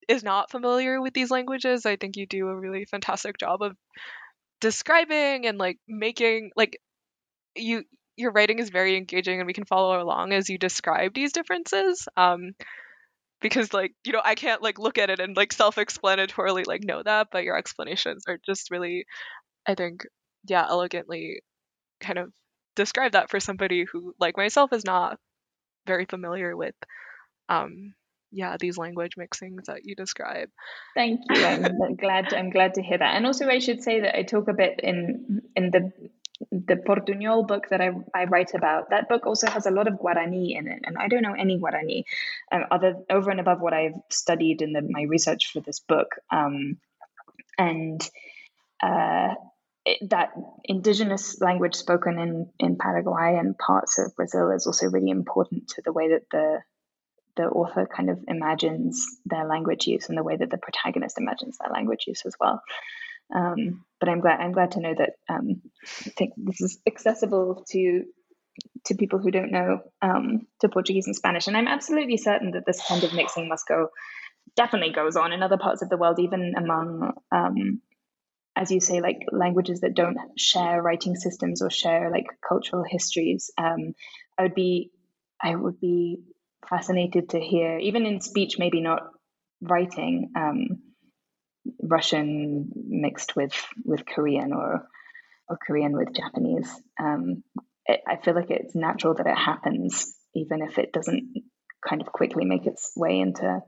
is 0.07 0.23
not 0.23 0.51
familiar 0.51 1.01
with 1.01 1.13
these 1.13 1.31
languages, 1.31 1.85
I 1.85 1.97
think 1.97 2.15
you 2.15 2.25
do 2.25 2.47
a 2.47 2.55
really 2.57 2.85
fantastic 2.85 3.37
job 3.37 3.61
of 3.61 3.75
describing 4.61 5.45
and 5.45 5.57
like 5.57 5.77
making 5.87 6.51
like 6.55 6.79
you 7.55 7.83
your 8.17 8.31
writing 8.31 8.59
is 8.59 8.69
very 8.69 8.97
engaging 8.97 9.39
and 9.39 9.47
we 9.47 9.53
can 9.53 9.65
follow 9.65 10.01
along 10.01 10.33
as 10.33 10.49
you 10.49 10.57
describe 10.57 11.13
these 11.13 11.33
differences. 11.33 12.07
Um 12.17 12.51
because 13.41 13.73
like, 13.73 13.93
you 14.05 14.13
know, 14.13 14.21
I 14.23 14.35
can't 14.35 14.63
like 14.63 14.79
look 14.79 14.97
at 14.97 15.09
it 15.09 15.19
and 15.19 15.37
like 15.37 15.53
self-explanatorily 15.53 16.65
like 16.67 16.83
know 16.83 17.03
that, 17.03 17.27
but 17.31 17.43
your 17.43 17.57
explanations 17.57 18.23
are 18.27 18.39
just 18.45 18.71
really 18.71 19.05
I 19.67 19.75
think 19.75 20.05
yeah, 20.45 20.65
elegantly 20.67 21.41
kind 21.99 22.19
of 22.19 22.31
describe 22.75 23.13
that 23.13 23.29
for 23.29 23.39
somebody 23.39 23.85
who 23.91 24.13
like 24.19 24.37
myself 24.37 24.71
is 24.71 24.85
not 24.85 25.19
very 25.87 26.05
familiar 26.05 26.55
with 26.55 26.75
um 27.49 27.93
yeah 28.31 28.57
these 28.59 28.77
language 28.77 29.13
mixings 29.17 29.65
that 29.65 29.83
you 29.83 29.95
describe. 29.95 30.49
Thank 30.95 31.21
you. 31.29 31.43
I'm 31.43 31.95
glad 32.03 32.33
i'm 32.33 32.49
glad 32.49 32.75
to 32.75 32.83
hear 32.83 32.97
that. 32.97 33.15
And 33.15 33.25
also 33.25 33.47
i 33.47 33.59
should 33.59 33.81
say 33.81 34.01
that 34.01 34.17
i 34.17 34.23
talk 34.23 34.47
a 34.47 34.53
bit 34.53 34.79
in 34.81 35.41
in 35.55 35.71
the 35.71 35.91
the 36.51 36.75
Portuñol 36.75 37.47
book 37.47 37.69
that 37.69 37.81
I, 37.81 37.91
I 38.13 38.25
write 38.25 38.53
about, 38.53 38.91
that 38.91 39.09
book 39.09 39.25
also 39.25 39.49
has 39.49 39.65
a 39.65 39.71
lot 39.71 39.87
of 39.87 39.95
Guarani 39.95 40.55
in 40.55 40.67
it, 40.67 40.81
and 40.85 40.95
I 40.95 41.07
don't 41.07 41.23
know 41.23 41.33
any 41.33 41.57
Guarani, 41.57 42.03
um, 42.51 42.65
other 42.69 42.95
over 43.09 43.31
and 43.31 43.39
above 43.39 43.59
what 43.59 43.73
I've 43.73 43.95
studied 44.09 44.61
in 44.61 44.73
the, 44.73 44.83
my 44.83 45.03
research 45.03 45.51
for 45.51 45.61
this 45.61 45.79
book. 45.79 46.15
Um, 46.29 46.77
and 47.57 48.07
uh, 48.83 49.33
that 50.01 50.33
indigenous 50.63 51.39
language 51.41 51.75
spoken 51.75 52.19
in, 52.19 52.49
in 52.59 52.77
Paraguay 52.77 53.37
and 53.39 53.57
parts 53.57 53.99
of 53.99 54.15
Brazil 54.15 54.51
is 54.51 54.67
also 54.67 54.87
really 54.87 55.09
important 55.09 55.69
to 55.69 55.81
the 55.83 55.93
way 55.93 56.09
that 56.09 56.23
the 56.31 56.59
the 57.35 57.43
author 57.43 57.85
kind 57.85 58.09
of 58.09 58.17
imagines 58.27 59.05
their 59.25 59.45
language 59.45 59.85
use 59.85 60.09
and 60.09 60.17
the 60.17 60.23
way 60.23 60.35
that 60.35 60.49
the 60.49 60.57
protagonist 60.57 61.19
imagines 61.19 61.57
their 61.59 61.71
language 61.71 62.05
use 62.07 62.23
as 62.25 62.33
well. 62.39 62.63
Um, 63.33 63.85
but 63.99 64.09
I'm 64.09 64.21
glad 64.21 64.39
I'm 64.39 64.53
glad 64.53 64.71
to 64.71 64.79
know 64.79 64.95
that 64.97 65.11
um, 65.29 65.61
I 66.05 66.09
think 66.09 66.33
this 66.35 66.61
is 66.61 66.79
accessible 66.87 67.63
to 67.69 68.03
to 68.85 68.95
people 68.95 69.19
who 69.19 69.29
don't 69.29 69.51
know 69.51 69.81
um, 70.01 70.47
to 70.61 70.69
Portuguese 70.69 71.05
and 71.05 71.15
Spanish. 71.15 71.47
And 71.47 71.55
I'm 71.55 71.67
absolutely 71.67 72.17
certain 72.17 72.51
that 72.51 72.65
this 72.65 72.81
kind 72.87 73.03
of 73.03 73.13
mixing 73.13 73.47
must 73.47 73.67
go 73.67 73.89
definitely 74.55 74.93
goes 74.93 75.15
on 75.15 75.33
in 75.33 75.43
other 75.43 75.57
parts 75.57 75.81
of 75.81 75.89
the 75.89 75.97
world, 75.97 76.19
even 76.19 76.53
among 76.57 77.13
um, 77.31 77.81
as 78.57 78.71
you 78.71 78.79
say, 78.79 79.01
like 79.01 79.19
languages 79.31 79.81
that 79.81 79.93
don't 79.93 80.17
share 80.35 80.81
writing 80.81 81.15
systems 81.15 81.61
or 81.61 81.69
share 81.69 82.09
like 82.11 82.25
cultural 82.47 82.83
histories. 82.87 83.51
Um, 83.57 83.93
I 84.37 84.43
would 84.43 84.55
be, 84.55 84.91
I 85.41 85.55
would 85.55 85.79
be 85.79 86.23
fascinated 86.67 87.29
to 87.29 87.39
hear, 87.39 87.77
even 87.77 88.05
in 88.07 88.19
speech, 88.19 88.55
maybe 88.57 88.81
not 88.81 89.03
writing, 89.61 90.31
um, 90.35 90.79
Russian 91.83 92.71
mixed 92.87 93.35
with 93.35 93.53
with 93.83 94.05
Korean 94.05 94.53
or 94.53 94.87
or 95.49 95.57
Korean 95.65 95.95
with 95.95 96.15
Japanese. 96.15 96.69
Um, 96.99 97.43
it, 97.85 98.01
I 98.07 98.15
feel 98.17 98.35
like 98.35 98.49
it's 98.49 98.73
natural 98.73 99.15
that 99.15 99.27
it 99.27 99.37
happens, 99.37 100.13
even 100.33 100.61
if 100.61 100.77
it 100.79 100.93
doesn't 100.93 101.43
kind 101.87 102.01
of 102.01 102.07
quickly 102.07 102.45
make 102.45 102.65
its 102.65 102.91
way 102.95 103.19
into 103.19 103.61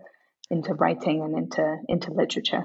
into 0.50 0.74
writing 0.74 1.22
and 1.22 1.38
into 1.38 1.78
into 1.88 2.12
literature. 2.12 2.64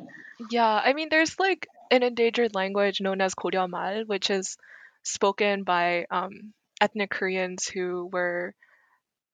Yeah, 0.51 0.81
I 0.85 0.95
mean, 0.95 1.09
there's 1.11 1.39
like 1.39 1.67
an 1.91 2.03
endangered 2.03 2.55
language 2.55 3.01
known 3.01 3.21
as 3.21 3.35
Mal, 3.43 4.05
which 4.07 4.31
is 4.31 4.57
spoken 5.03 5.65
by 5.65 6.07
um, 6.11 6.53
ethnic 6.81 7.11
Koreans 7.11 7.67
who 7.67 8.09
were 8.13 8.55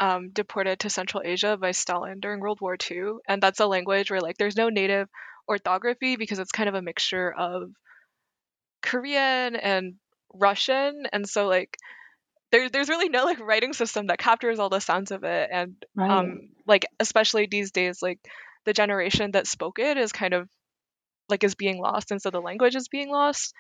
um, 0.01 0.31
deported 0.31 0.81
to 0.81 0.91
Central 0.91 1.23
Asia 1.25 1.57
by 1.57 1.73
Stalin 1.73 2.21
during 2.21 2.41
World 2.41 2.61
War 2.61 2.77
II, 2.91 3.19
and 3.29 3.43
that's 3.43 3.61
a 3.61 3.67
language 3.67 4.11
where 4.11 4.21
like 4.21 4.39
there's 4.39 4.57
no 4.57 4.69
native 4.69 5.09
orthography 5.49 6.17
because 6.17 6.39
it's 6.39 6.53
kind 6.53 6.69
of 6.69 6.75
a 6.75 6.83
mixture 6.83 7.31
of 7.31 7.71
Korean 8.83 9.57
and 9.57 9.95
Russian, 10.33 11.07
and 11.13 11.29
so 11.29 11.47
like 11.47 11.77
there, 12.51 12.69
there's 12.71 12.89
really 12.89 13.11
no 13.11 13.25
like 13.25 13.41
writing 13.41 13.75
system 13.75 14.07
that 14.07 14.19
captures 14.19 14.59
all 14.59 14.71
the 14.71 14.81
sounds 14.81 15.11
of 15.11 15.23
it, 15.25 15.51
and 15.53 15.77
right. 15.95 16.11
um, 16.11 16.49
like 16.67 16.87
especially 16.99 17.47
these 17.47 17.71
days, 17.71 18.01
like 18.03 18.21
the 18.65 18.73
generation 18.73 19.33
that 19.33 19.47
spoke 19.47 19.79
it 19.79 19.97
is 19.99 20.13
kind 20.13 20.35
of 20.35 20.49
like 21.31 21.45
is 21.45 21.55
being 21.55 21.81
lost 21.81 22.11
and 22.11 22.21
so 22.21 22.31
the 22.31 22.41
language 22.41 22.77
is 22.77 22.89
being 22.89 23.11
lost. 23.11 23.55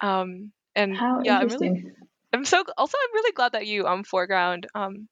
Um 0.00 0.52
and 0.74 0.96
How 0.96 1.20
yeah 1.24 1.38
i'm 1.38 1.48
really 1.48 1.84
i'm 2.32 2.44
so 2.44 2.64
also 2.76 2.98
i'm 3.02 3.14
really 3.14 3.32
glad 3.32 3.52
that 3.52 3.66
you 3.66 3.86
um 3.86 4.04
foreground 4.04 4.66
um 4.74 5.08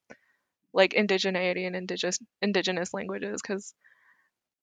like 0.73 0.93
indigeneity 0.93 1.67
and 1.67 1.77
indigenous 1.77 2.19
indigenous 2.41 2.93
languages 2.95 3.41
because 3.43 3.75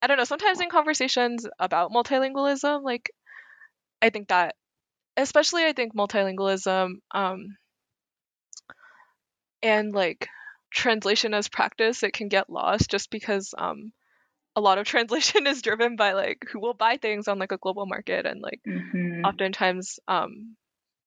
i 0.02 0.08
don't 0.08 0.18
know 0.18 0.24
sometimes 0.24 0.62
in 0.62 0.70
conversations 0.70 1.48
about 1.60 1.92
multilingualism 1.92 2.84
like 2.84 3.12
i 4.02 4.10
think 4.10 4.28
that 4.30 4.56
especially 5.18 5.66
i 5.66 5.74
think 5.74 5.96
multilingualism 5.96 6.96
um 7.12 7.58
and 9.62 9.94
like 9.94 10.28
translation 10.72 11.34
as 11.34 11.50
practice 11.50 12.04
it 12.04 12.14
can 12.14 12.28
get 12.28 12.50
lost 12.50 12.90
just 12.90 13.10
because 13.10 13.54
um 13.58 13.92
a 14.56 14.62
lot 14.62 14.78
of 14.78 14.86
translation 14.88 15.48
is 15.48 15.62
driven 15.62 15.96
by 15.96 16.14
like 16.14 16.46
who 16.52 16.60
will 16.60 16.74
buy 16.74 16.98
things 16.98 17.28
on 17.28 17.40
like 17.40 17.52
a 17.52 17.58
global 17.58 17.86
market 17.86 18.26
and 18.26 18.42
like 18.42 18.62
mm-hmm. 18.68 19.24
oftentimes 19.26 20.00
um 20.08 20.56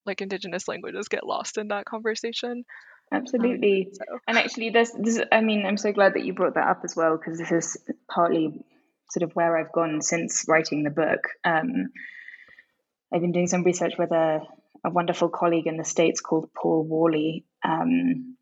like 0.04 0.20
indigenous 0.20 0.66
languages 0.68 1.08
get 1.08 1.26
lost 1.26 1.58
in 1.58 1.68
that 1.68 1.84
conversation 1.84 2.64
absolutely 3.12 3.86
um, 3.86 3.94
so. 3.94 4.18
and 4.26 4.38
actually 4.38 4.70
this 4.70 4.92
this 4.98 5.20
i 5.30 5.40
mean 5.40 5.64
i'm 5.66 5.76
so 5.76 5.92
glad 5.92 6.14
that 6.14 6.24
you 6.24 6.32
brought 6.32 6.54
that 6.54 6.68
up 6.68 6.80
as 6.84 6.96
well 6.96 7.16
because 7.16 7.38
this 7.38 7.52
is 7.52 7.76
partly 8.08 8.64
sort 9.10 9.22
of 9.22 9.34
where 9.36 9.56
i've 9.56 9.72
gone 9.72 10.00
since 10.00 10.46
writing 10.48 10.82
the 10.82 10.90
book 10.90 11.28
um 11.44 11.90
i've 13.12 13.20
been 13.20 13.32
doing 13.32 13.46
some 13.46 13.62
research 13.62 13.94
with 13.98 14.10
a, 14.10 14.40
a 14.84 14.90
wonderful 14.90 15.28
colleague 15.28 15.66
in 15.66 15.76
the 15.76 15.84
states 15.84 16.20
called 16.20 16.48
paul 16.54 16.82
worley 16.82 17.44
um 17.62 18.36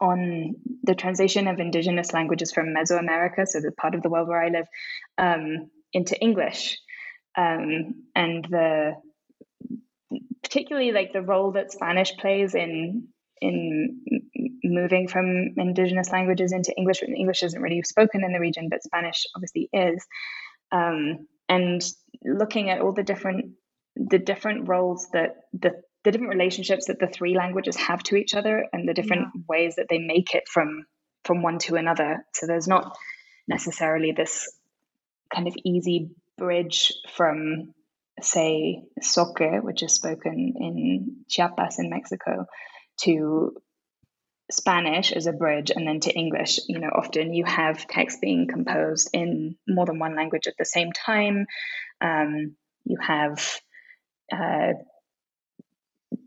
on 0.00 0.54
the 0.82 0.94
translation 0.94 1.46
of 1.48 1.60
indigenous 1.60 2.12
languages 2.12 2.52
from 2.52 2.74
Mesoamerica, 2.74 3.46
so 3.46 3.60
the 3.60 3.72
part 3.72 3.94
of 3.94 4.02
the 4.02 4.10
world 4.10 4.28
where 4.28 4.42
I 4.42 4.48
live, 4.48 4.66
um, 5.18 5.70
into 5.92 6.18
English, 6.20 6.78
um, 7.36 8.04
and 8.14 8.44
the 8.44 8.94
particularly 10.42 10.92
like 10.92 11.12
the 11.12 11.22
role 11.22 11.52
that 11.52 11.72
Spanish 11.72 12.16
plays 12.16 12.54
in 12.54 13.08
in 13.40 14.00
moving 14.62 15.08
from 15.08 15.54
indigenous 15.56 16.10
languages 16.10 16.52
into 16.52 16.74
English. 16.76 17.02
English 17.02 17.42
isn't 17.42 17.62
really 17.62 17.82
spoken 17.82 18.22
in 18.24 18.32
the 18.32 18.40
region, 18.40 18.68
but 18.68 18.82
Spanish 18.82 19.24
obviously 19.34 19.68
is. 19.72 20.04
Um, 20.72 21.26
and 21.48 21.82
looking 22.24 22.70
at 22.70 22.80
all 22.80 22.92
the 22.92 23.02
different 23.02 23.52
the 23.96 24.18
different 24.18 24.68
roles 24.68 25.08
that 25.12 25.36
the 25.52 25.82
the 26.04 26.10
different 26.10 26.32
relationships 26.32 26.86
that 26.86 26.98
the 26.98 27.06
three 27.06 27.36
languages 27.36 27.76
have 27.76 28.02
to 28.04 28.16
each 28.16 28.34
other 28.34 28.66
and 28.72 28.88
the 28.88 28.94
different 28.94 29.28
yeah. 29.34 29.42
ways 29.48 29.76
that 29.76 29.86
they 29.88 29.98
make 29.98 30.34
it 30.34 30.44
from 30.48 30.84
from 31.24 31.42
one 31.42 31.58
to 31.58 31.76
another. 31.76 32.24
So 32.34 32.46
there's 32.46 32.68
not 32.68 32.96
necessarily 33.46 34.12
this 34.12 34.50
kind 35.34 35.46
of 35.46 35.54
easy 35.64 36.10
bridge 36.38 36.92
from 37.14 37.74
say 38.22 38.82
Zoque, 39.02 39.62
which 39.62 39.82
is 39.82 39.94
spoken 39.94 40.54
in 40.58 41.16
Chiapas 41.28 41.78
in 41.78 41.90
Mexico, 41.90 42.46
to 43.02 43.54
Spanish 44.50 45.12
as 45.12 45.26
a 45.26 45.32
bridge 45.32 45.70
and 45.70 45.86
then 45.86 46.00
to 46.00 46.12
English. 46.12 46.60
You 46.68 46.80
know, 46.80 46.90
often 46.94 47.34
you 47.34 47.44
have 47.44 47.86
text 47.86 48.20
being 48.20 48.48
composed 48.48 49.10
in 49.12 49.56
more 49.68 49.86
than 49.86 49.98
one 49.98 50.16
language 50.16 50.46
at 50.46 50.54
the 50.58 50.64
same 50.64 50.92
time. 50.92 51.46
Um, 52.00 52.56
you 52.84 52.96
have 53.00 53.60
uh, 54.32 54.72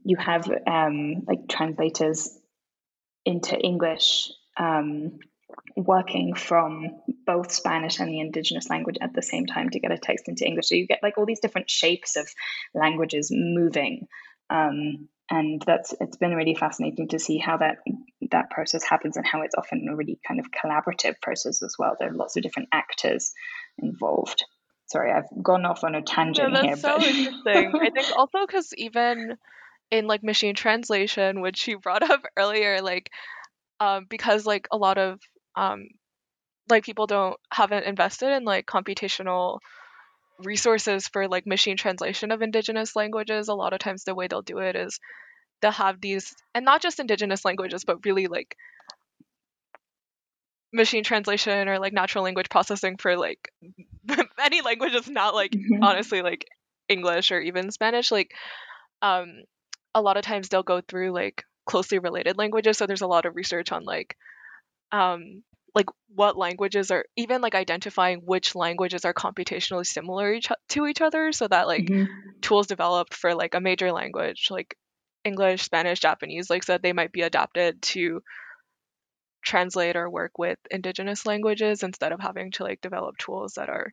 you 0.03 0.17
have 0.17 0.49
um, 0.67 1.23
like 1.27 1.47
translators 1.47 2.29
into 3.25 3.57
English 3.57 4.31
um, 4.57 5.19
working 5.75 6.33
from 6.35 7.01
both 7.25 7.51
Spanish 7.51 7.99
and 7.99 8.09
the 8.09 8.19
indigenous 8.19 8.69
language 8.69 8.97
at 9.01 9.13
the 9.13 9.21
same 9.21 9.45
time 9.45 9.69
to 9.69 9.79
get 9.79 9.91
a 9.91 9.97
text 9.97 10.27
into 10.27 10.45
English. 10.45 10.67
So 10.67 10.75
you 10.75 10.87
get 10.87 10.99
like 11.01 11.17
all 11.17 11.25
these 11.25 11.39
different 11.39 11.69
shapes 11.69 12.15
of 12.15 12.27
languages 12.73 13.29
moving. 13.31 14.07
Um, 14.49 15.09
and 15.29 15.63
that's 15.65 15.93
it's 15.99 16.17
been 16.17 16.35
really 16.35 16.53
fascinating 16.53 17.07
to 17.09 17.19
see 17.19 17.37
how 17.37 17.57
that 17.57 17.77
that 18.31 18.49
process 18.49 18.83
happens 18.83 19.17
and 19.17 19.25
how 19.25 19.41
it's 19.41 19.55
often 19.55 19.87
a 19.89 19.95
really 19.95 20.19
kind 20.27 20.39
of 20.39 20.47
collaborative 20.51 21.15
process 21.21 21.63
as 21.63 21.75
well. 21.79 21.95
There 21.97 22.09
are 22.09 22.15
lots 22.15 22.35
of 22.35 22.43
different 22.43 22.69
actors 22.71 23.31
involved. 23.77 24.43
Sorry, 24.87 25.11
I've 25.11 25.29
gone 25.41 25.65
off 25.65 25.83
on 25.83 25.95
a 25.95 26.01
tangent 26.01 26.53
yeah, 26.53 26.61
here. 26.61 26.75
That's 26.75 26.81
so 26.81 27.01
interesting. 27.01 27.73
I 27.81 27.89
think 27.89 28.07
also 28.17 28.45
because 28.45 28.73
even 28.77 29.37
in 29.93 30.07
like 30.07 30.23
machine 30.23 30.55
translation, 30.55 31.39
which 31.39 31.67
you 31.67 31.77
brought 31.77 32.01
up 32.01 32.23
earlier, 32.37 32.81
like 32.81 33.11
um, 33.79 34.07
because 34.09 34.45
like 34.45 34.67
a 34.71 34.77
lot 34.77 34.97
of 34.97 35.19
um, 35.55 35.87
like 36.67 36.83
people 36.83 37.05
don't 37.05 37.37
haven't 37.51 37.85
invested 37.85 38.35
in 38.35 38.43
like 38.43 38.65
computational 38.65 39.59
resources 40.39 41.07
for 41.07 41.27
like 41.27 41.45
machine 41.45 41.77
translation 41.77 42.31
of 42.31 42.41
indigenous 42.41 42.95
languages 42.95 43.47
a 43.47 43.53
lot 43.53 43.71
of 43.71 43.79
times 43.79 44.03
the 44.03 44.15
way 44.15 44.27
they'll 44.27 44.41
do 44.41 44.57
it 44.57 44.75
is 44.75 44.99
they'll 45.61 45.71
have 45.71 46.01
these 46.01 46.33
and 46.55 46.65
not 46.65 46.81
just 46.81 46.99
indigenous 46.99 47.45
languages 47.45 47.85
but 47.85 48.03
really 48.03 48.25
like 48.25 48.57
machine 50.73 51.03
translation 51.03 51.69
or 51.69 51.77
like 51.77 51.93
natural 51.93 52.23
language 52.23 52.49
processing 52.49 52.97
for 52.97 53.15
like 53.15 53.51
any 54.43 54.61
languages 54.61 55.07
not 55.07 55.35
like 55.35 55.51
mm-hmm. 55.51 55.83
honestly 55.83 56.23
like 56.23 56.45
english 56.89 57.31
or 57.31 57.39
even 57.39 57.71
spanish 57.71 58.11
like 58.11 58.31
um 59.03 59.43
a 59.95 60.01
lot 60.01 60.17
of 60.17 60.23
times 60.23 60.49
they'll 60.49 60.63
go 60.63 60.81
through 60.81 61.11
like 61.11 61.43
closely 61.65 61.99
related 61.99 62.37
languages 62.37 62.77
so 62.77 62.85
there's 62.85 63.01
a 63.01 63.07
lot 63.07 63.25
of 63.25 63.35
research 63.35 63.71
on 63.71 63.83
like 63.83 64.17
um 64.91 65.43
like 65.75 65.87
what 66.13 66.37
languages 66.37 66.91
are 66.91 67.05
even 67.15 67.41
like 67.41 67.55
identifying 67.55 68.19
which 68.19 68.55
languages 68.55 69.05
are 69.05 69.13
computationally 69.13 69.85
similar 69.85 70.33
each, 70.33 70.47
to 70.69 70.85
each 70.85 71.01
other 71.01 71.31
so 71.31 71.47
that 71.47 71.67
like 71.67 71.85
mm-hmm. 71.85 72.11
tools 72.41 72.67
developed 72.67 73.13
for 73.13 73.33
like 73.33 73.55
a 73.55 73.61
major 73.61 73.91
language 73.91 74.47
like 74.49 74.75
english 75.23 75.63
spanish 75.63 75.99
japanese 75.99 76.49
like 76.49 76.63
so 76.63 76.77
they 76.77 76.93
might 76.93 77.11
be 77.11 77.21
adapted 77.21 77.81
to 77.81 78.21
translate 79.43 79.95
or 79.95 80.09
work 80.09 80.37
with 80.37 80.57
indigenous 80.71 81.25
languages 81.25 81.83
instead 81.83 82.11
of 82.11 82.19
having 82.19 82.51
to 82.51 82.63
like 82.63 82.81
develop 82.81 83.17
tools 83.17 83.53
that 83.55 83.69
are 83.69 83.91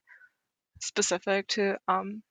specific 0.80 1.46
to 1.48 1.76
um 1.88 2.22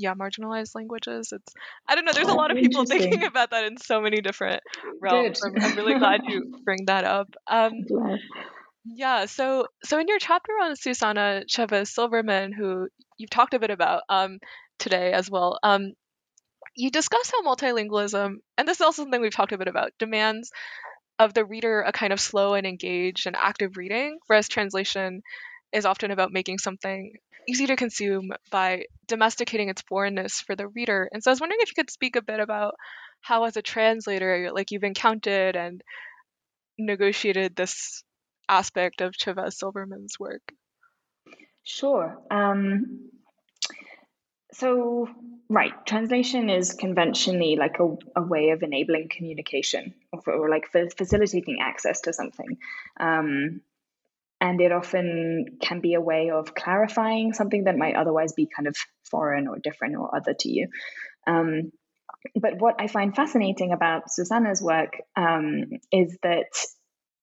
yeah 0.00 0.14
marginalized 0.14 0.74
languages 0.74 1.32
it's 1.32 1.52
i 1.86 1.94
don't 1.94 2.04
know 2.04 2.12
there's 2.12 2.28
a 2.28 2.34
lot 2.34 2.50
of 2.50 2.56
people 2.56 2.84
thinking 2.84 3.24
about 3.24 3.50
that 3.50 3.64
in 3.64 3.76
so 3.76 4.00
many 4.00 4.20
different 4.20 4.62
realms 5.00 5.42
I'm, 5.44 5.54
I'm, 5.60 5.76
really 5.76 5.98
glad 5.98 6.22
you 6.26 6.60
bring 6.64 6.86
that 6.86 7.04
up. 7.04 7.28
Um 7.46 7.72
yeah, 8.84 9.26
so 9.26 9.66
so 9.84 9.98
in 9.98 10.08
your 10.08 10.18
chapter 10.18 10.52
on 10.62 10.74
Susana 10.76 11.42
Chavez 11.46 11.90
Silverman, 11.90 12.52
who 12.52 12.88
you've 13.18 13.30
talked 13.30 13.54
a 13.54 13.58
bit 13.58 13.70
about 13.70 14.02
um, 14.08 14.38
today 14.78 15.12
as 15.12 15.30
well, 15.30 15.58
um, 15.62 15.92
you 16.74 16.90
discuss 16.90 17.30
how 17.30 17.42
multilingualism, 17.42 18.36
and 18.56 18.68
this 18.68 18.78
is 18.78 18.80
also 18.80 19.02
something 19.02 19.20
we've 19.20 19.34
talked 19.34 19.52
a 19.52 19.58
bit 19.58 19.68
about, 19.68 19.92
demands 19.98 20.50
of 21.18 21.34
the 21.34 21.44
reader 21.44 21.82
a 21.82 21.92
kind 21.92 22.12
of 22.14 22.20
slow 22.20 22.54
and 22.54 22.66
engaged 22.66 23.26
and 23.26 23.36
active 23.36 23.76
reading, 23.76 24.18
whereas 24.26 24.48
translation 24.48 25.22
is 25.72 25.86
often 25.86 26.10
about 26.10 26.32
making 26.32 26.58
something 26.58 27.12
easy 27.48 27.66
to 27.66 27.76
consume 27.76 28.32
by 28.50 28.84
domesticating 29.06 29.68
its 29.68 29.82
foreignness 29.82 30.40
for 30.40 30.54
the 30.54 30.68
reader. 30.68 31.08
And 31.12 31.22
so 31.22 31.30
I 31.30 31.32
was 31.32 31.40
wondering 31.40 31.60
if 31.62 31.70
you 31.70 31.82
could 31.82 31.90
speak 31.90 32.16
a 32.16 32.22
bit 32.22 32.40
about 32.40 32.74
how, 33.20 33.44
as 33.44 33.56
a 33.56 33.62
translator, 33.62 34.50
like 34.52 34.70
you've 34.70 34.84
encountered 34.84 35.56
and 35.56 35.82
negotiated 36.78 37.54
this 37.54 38.02
aspect 38.48 39.00
of 39.00 39.14
Chavez 39.14 39.58
Silverman's 39.58 40.18
work? 40.18 40.42
Sure. 41.62 42.18
Um, 42.30 43.10
so, 44.52 45.08
right, 45.48 45.72
translation 45.86 46.50
is 46.50 46.74
conventionally 46.74 47.56
like 47.56 47.76
a, 47.78 47.96
a 48.16 48.22
way 48.22 48.50
of 48.50 48.62
enabling 48.62 49.08
communication 49.08 49.94
or, 50.12 50.20
or 50.32 50.48
like 50.48 50.70
facilitating 50.72 51.58
access 51.60 52.00
to 52.02 52.12
something. 52.12 52.58
Um, 52.98 53.60
and 54.40 54.60
it 54.60 54.72
often 54.72 55.58
can 55.60 55.80
be 55.80 55.94
a 55.94 56.00
way 56.00 56.30
of 56.30 56.54
clarifying 56.54 57.32
something 57.32 57.64
that 57.64 57.76
might 57.76 57.96
otherwise 57.96 58.32
be 58.32 58.48
kind 58.54 58.66
of 58.66 58.76
foreign 59.10 59.48
or 59.48 59.58
different 59.58 59.96
or 59.96 60.14
other 60.14 60.34
to 60.38 60.48
you. 60.48 60.68
Um, 61.26 61.72
but 62.34 62.58
what 62.58 62.76
I 62.78 62.86
find 62.86 63.14
fascinating 63.14 63.72
about 63.72 64.10
Susana's 64.10 64.62
work 64.62 64.94
um, 65.16 65.64
is 65.92 66.16
that 66.22 66.46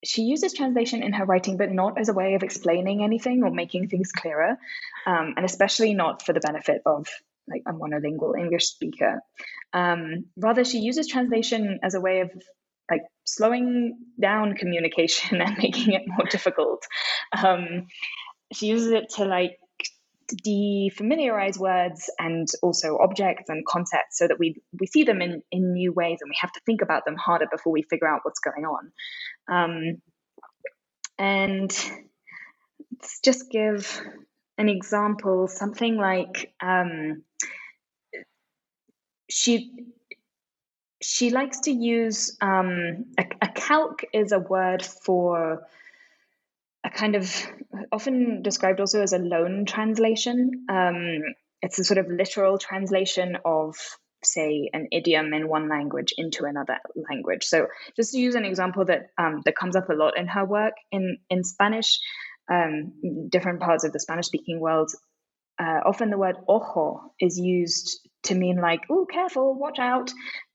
she 0.03 0.23
uses 0.23 0.53
translation 0.53 1.03
in 1.03 1.13
her 1.13 1.25
writing, 1.25 1.57
but 1.57 1.71
not 1.71 1.99
as 1.99 2.09
a 2.09 2.13
way 2.13 2.35
of 2.35 2.43
explaining 2.43 3.03
anything 3.03 3.43
or 3.43 3.51
making 3.51 3.89
things 3.89 4.11
clearer, 4.11 4.57
um, 5.05 5.33
and 5.35 5.45
especially 5.45 5.93
not 5.93 6.21
for 6.23 6.33
the 6.33 6.39
benefit 6.39 6.81
of 6.85 7.07
like 7.47 7.63
a 7.67 7.73
monolingual 7.73 8.37
English 8.37 8.67
speaker. 8.67 9.21
Um, 9.73 10.25
rather, 10.35 10.63
she 10.63 10.79
uses 10.79 11.07
translation 11.07 11.79
as 11.83 11.95
a 11.95 12.01
way 12.01 12.21
of 12.21 12.31
like 12.89 13.03
slowing 13.25 13.97
down 14.19 14.55
communication 14.55 15.41
and 15.41 15.57
making 15.57 15.93
it 15.93 16.03
more 16.05 16.27
difficult. 16.29 16.85
Um, 17.35 17.87
she 18.53 18.67
uses 18.67 18.91
it 18.91 19.09
to 19.15 19.25
like 19.25 19.57
defamiliarize 20.45 21.57
words 21.57 22.09
and 22.19 22.47
also 22.61 22.97
objects 22.97 23.49
and 23.49 23.65
concepts 23.65 24.17
so 24.17 24.27
that 24.27 24.37
we 24.37 24.61
we 24.79 24.85
see 24.85 25.03
them 25.03 25.21
in 25.21 25.41
in 25.51 25.73
new 25.73 25.93
ways 25.93 26.19
and 26.21 26.29
we 26.29 26.35
have 26.39 26.51
to 26.51 26.59
think 26.65 26.81
about 26.81 27.05
them 27.05 27.15
harder 27.15 27.47
before 27.49 27.71
we 27.71 27.83
figure 27.83 28.07
out 28.07 28.21
what's 28.23 28.39
going 28.39 28.65
on. 28.65 28.91
Um, 29.49 30.01
and 31.17 31.71
let's 32.91 33.19
just 33.21 33.49
give 33.49 34.01
an 34.57 34.69
example 34.69 35.47
something 35.47 35.95
like 35.95 36.53
um, 36.61 37.23
she 39.29 39.71
she 41.01 41.29
likes 41.29 41.61
to 41.61 41.71
use 41.71 42.35
um, 42.41 43.05
a, 43.17 43.25
a 43.41 43.47
calque 43.47 44.05
is 44.13 44.31
a 44.31 44.39
word 44.39 44.83
for 44.83 45.63
a 46.87 46.89
kind 46.89 47.15
of 47.15 47.45
often 47.91 48.41
described 48.41 48.79
also 48.79 49.01
as 49.01 49.13
a 49.13 49.19
loan 49.19 49.65
translation. 49.65 50.65
Um, 50.69 51.21
it's 51.61 51.79
a 51.79 51.83
sort 51.83 51.97
of 51.97 52.07
literal 52.07 52.57
translation 52.57 53.37
of, 53.43 53.75
say, 54.23 54.69
an 54.73 54.87
idiom 54.91 55.33
in 55.33 55.47
one 55.47 55.69
language 55.69 56.13
into 56.17 56.45
another 56.45 56.77
language. 57.09 57.43
So, 57.43 57.67
just 57.95 58.11
to 58.13 58.19
use 58.19 58.35
an 58.35 58.45
example 58.45 58.85
that 58.85 59.07
um, 59.17 59.41
that 59.45 59.55
comes 59.55 59.75
up 59.75 59.89
a 59.89 59.93
lot 59.93 60.17
in 60.17 60.27
her 60.27 60.45
work 60.45 60.73
in 60.91 61.17
in 61.29 61.43
Spanish, 61.43 61.99
um, 62.51 62.93
different 63.29 63.59
parts 63.59 63.83
of 63.83 63.91
the 63.91 63.99
Spanish-speaking 63.99 64.59
world. 64.59 64.91
Uh, 65.59 65.81
often 65.85 66.11
the 66.11 66.19
word 66.19 66.35
ojo 66.47 67.11
is 67.19 67.39
used 67.39 68.07
to 68.21 68.35
mean 68.35 68.61
like, 68.61 68.81
oh, 68.91 69.07
careful, 69.11 69.55
watch 69.57 69.79
out, 69.79 70.11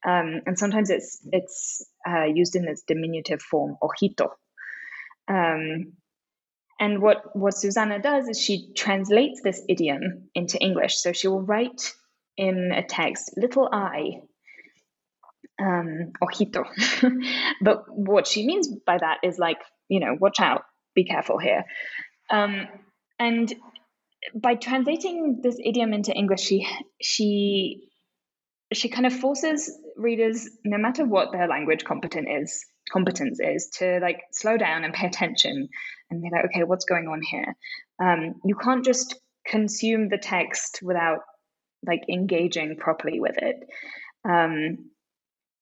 um, 0.07 0.41
and 0.45 0.57
sometimes 0.57 0.89
it's 0.89 1.19
it's 1.31 1.85
uh, 2.07 2.23
used 2.23 2.55
in 2.55 2.67
its 2.67 2.83
diminutive 2.87 3.41
form, 3.41 3.75
ojito. 3.83 4.29
And 6.79 7.01
what, 7.01 7.35
what 7.35 7.55
Susana 7.55 8.01
does 8.01 8.27
is 8.27 8.41
she 8.41 8.73
translates 8.73 9.41
this 9.41 9.61
idiom 9.69 10.29
into 10.35 10.59
English. 10.59 10.97
So 10.97 11.13
she 11.13 11.27
will 11.27 11.41
write 11.41 11.93
in 12.35 12.71
a 12.71 12.83
text, 12.83 13.31
little 13.37 13.69
I, 13.71 14.21
um, 15.61 16.11
ojito. 16.21 16.65
but 17.61 17.83
what 17.87 18.27
she 18.27 18.45
means 18.45 18.67
by 18.85 18.97
that 18.97 19.19
is 19.23 19.37
like, 19.37 19.59
you 19.87 19.99
know, 19.99 20.17
watch 20.19 20.39
out, 20.39 20.63
be 20.95 21.05
careful 21.05 21.37
here. 21.37 21.63
Um, 22.29 22.67
and 23.19 23.53
by 24.35 24.55
translating 24.55 25.39
this 25.43 25.57
idiom 25.63 25.93
into 25.93 26.13
English, 26.13 26.41
she 26.41 26.67
she 27.01 27.89
she 28.71 28.89
kind 28.89 29.05
of 29.05 29.13
forces 29.13 29.71
readers, 29.97 30.49
no 30.65 30.77
matter 30.77 31.05
what 31.05 31.31
their 31.31 31.47
language 31.47 31.83
competent 31.83 32.27
is, 32.29 32.65
competence 32.91 33.39
is, 33.39 33.69
to 33.77 33.99
like 34.01 34.21
slow 34.31 34.57
down 34.57 34.83
and 34.83 34.93
pay 34.93 35.07
attention 35.07 35.69
and 36.09 36.21
be 36.21 36.29
like, 36.31 36.45
okay, 36.45 36.63
what's 36.63 36.85
going 36.85 37.07
on 37.07 37.21
here? 37.21 37.55
Um, 37.99 38.35
you 38.43 38.55
can't 38.55 38.85
just 38.85 39.15
consume 39.45 40.09
the 40.09 40.17
text 40.17 40.79
without 40.81 41.19
like 41.85 42.03
engaging 42.09 42.77
properly 42.77 43.19
with 43.19 43.37
it. 43.37 43.57
Um, 44.25 44.89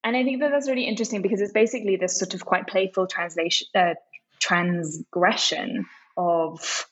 and 0.04 0.18
I 0.18 0.24
think 0.24 0.42
that 0.42 0.52
that's 0.52 0.68
really 0.68 0.88
interesting 0.88 1.22
because 1.22 1.42
it's 1.42 1.54
basically 1.54 1.96
this 1.96 2.18
sort 2.18 2.34
of 2.34 2.46
quite 2.46 2.68
playful 2.68 3.08
translation, 3.08 3.68
uh, 3.76 3.94
transgression 4.40 5.86
of 6.18 6.86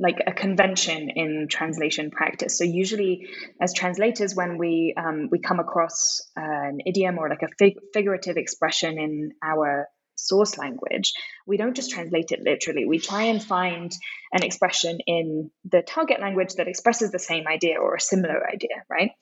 like 0.00 0.18
a 0.26 0.32
convention 0.32 1.10
in 1.10 1.46
translation 1.48 2.10
practice. 2.10 2.58
So 2.58 2.64
usually, 2.64 3.28
as 3.60 3.74
translators, 3.74 4.34
when 4.34 4.58
we 4.58 4.94
um, 4.96 5.28
we 5.30 5.40
come 5.40 5.60
across 5.60 6.22
an 6.36 6.80
idiom 6.86 7.18
or 7.18 7.28
like 7.28 7.42
a 7.42 7.48
fig- 7.58 7.80
figurative 7.94 8.36
expression 8.38 8.98
in 8.98 9.32
our 9.42 9.88
source 10.16 10.58
language, 10.58 11.12
we 11.46 11.58
don't 11.58 11.76
just 11.76 11.90
translate 11.92 12.32
it 12.32 12.40
literally. 12.42 12.86
We 12.86 12.98
try 12.98 13.24
and 13.24 13.42
find 13.42 13.92
an 14.32 14.42
expression 14.42 14.98
in 15.06 15.50
the 15.70 15.82
target 15.82 16.20
language 16.20 16.54
that 16.54 16.68
expresses 16.68 17.12
the 17.12 17.18
same 17.18 17.46
idea 17.46 17.78
or 17.78 17.94
a 17.94 18.00
similar 18.00 18.48
idea, 18.48 18.84
right? 18.90 19.12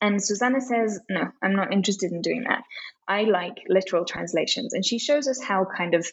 And 0.00 0.22
Susana 0.22 0.60
says, 0.60 1.00
no, 1.10 1.28
I'm 1.42 1.56
not 1.56 1.72
interested 1.72 2.12
in 2.12 2.22
doing 2.22 2.44
that. 2.44 2.62
I 3.08 3.22
like 3.24 3.64
literal 3.68 4.04
translations. 4.04 4.74
And 4.74 4.84
she 4.84 4.98
shows 4.98 5.26
us 5.28 5.42
how 5.42 5.66
kind 5.76 5.94
of 5.94 6.06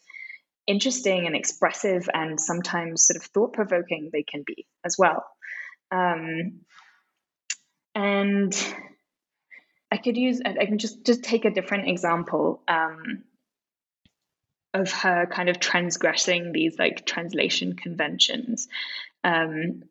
interesting 0.68 1.28
and 1.28 1.36
expressive 1.36 2.10
and 2.14 2.40
sometimes 2.40 3.06
sort 3.06 3.18
of 3.18 3.24
thought 3.24 3.54
provoking 3.54 4.10
they 4.12 4.24
can 4.24 4.44
be 4.46 4.66
as 4.84 4.98
well. 4.98 5.26
Um, 5.92 6.62
and 7.94 8.76
I 9.92 9.98
could 9.98 10.18
use, 10.18 10.42
I 10.46 10.66
can 10.66 10.78
just, 10.78 11.06
just 11.06 11.24
take 11.24 11.46
a 11.46 11.52
different 11.52 11.88
example 11.88 12.62
um, 12.68 13.24
of 14.74 14.92
her 14.92 15.26
kind 15.28 15.50
of 15.50 15.60
transgressing 15.60 16.52
these 16.52 16.78
like 16.78 17.06
translation 17.06 17.76
conventions. 17.76 18.68
Um, 19.24 19.84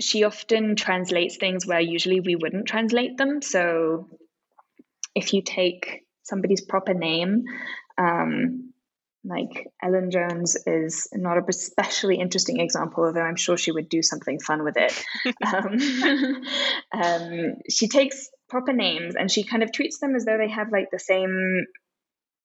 she 0.00 0.24
often 0.24 0.76
translates 0.76 1.36
things 1.36 1.66
where 1.66 1.80
usually 1.80 2.20
we 2.20 2.36
wouldn't 2.36 2.66
translate 2.66 3.18
them. 3.18 3.42
So 3.42 4.08
if 5.14 5.34
you 5.34 5.42
take 5.42 6.06
somebody's 6.22 6.62
proper 6.62 6.94
name, 6.94 7.44
um, 7.98 8.69
like 9.24 9.66
Ellen 9.82 10.10
Jones 10.10 10.56
is 10.66 11.08
not 11.12 11.36
a 11.36 11.42
especially 11.48 12.18
interesting 12.18 12.60
example, 12.60 13.04
although 13.04 13.20
I'm 13.20 13.36
sure 13.36 13.56
she 13.56 13.72
would 13.72 13.88
do 13.88 14.02
something 14.02 14.40
fun 14.40 14.64
with 14.64 14.76
it. 14.76 15.04
um, 15.46 16.42
um, 17.02 17.54
she 17.68 17.88
takes 17.88 18.28
proper 18.48 18.72
names 18.72 19.14
and 19.16 19.30
she 19.30 19.44
kind 19.44 19.62
of 19.62 19.72
treats 19.72 19.98
them 19.98 20.14
as 20.14 20.24
though 20.24 20.38
they 20.38 20.50
have 20.50 20.68
like 20.72 20.88
the 20.90 20.98
same 20.98 21.66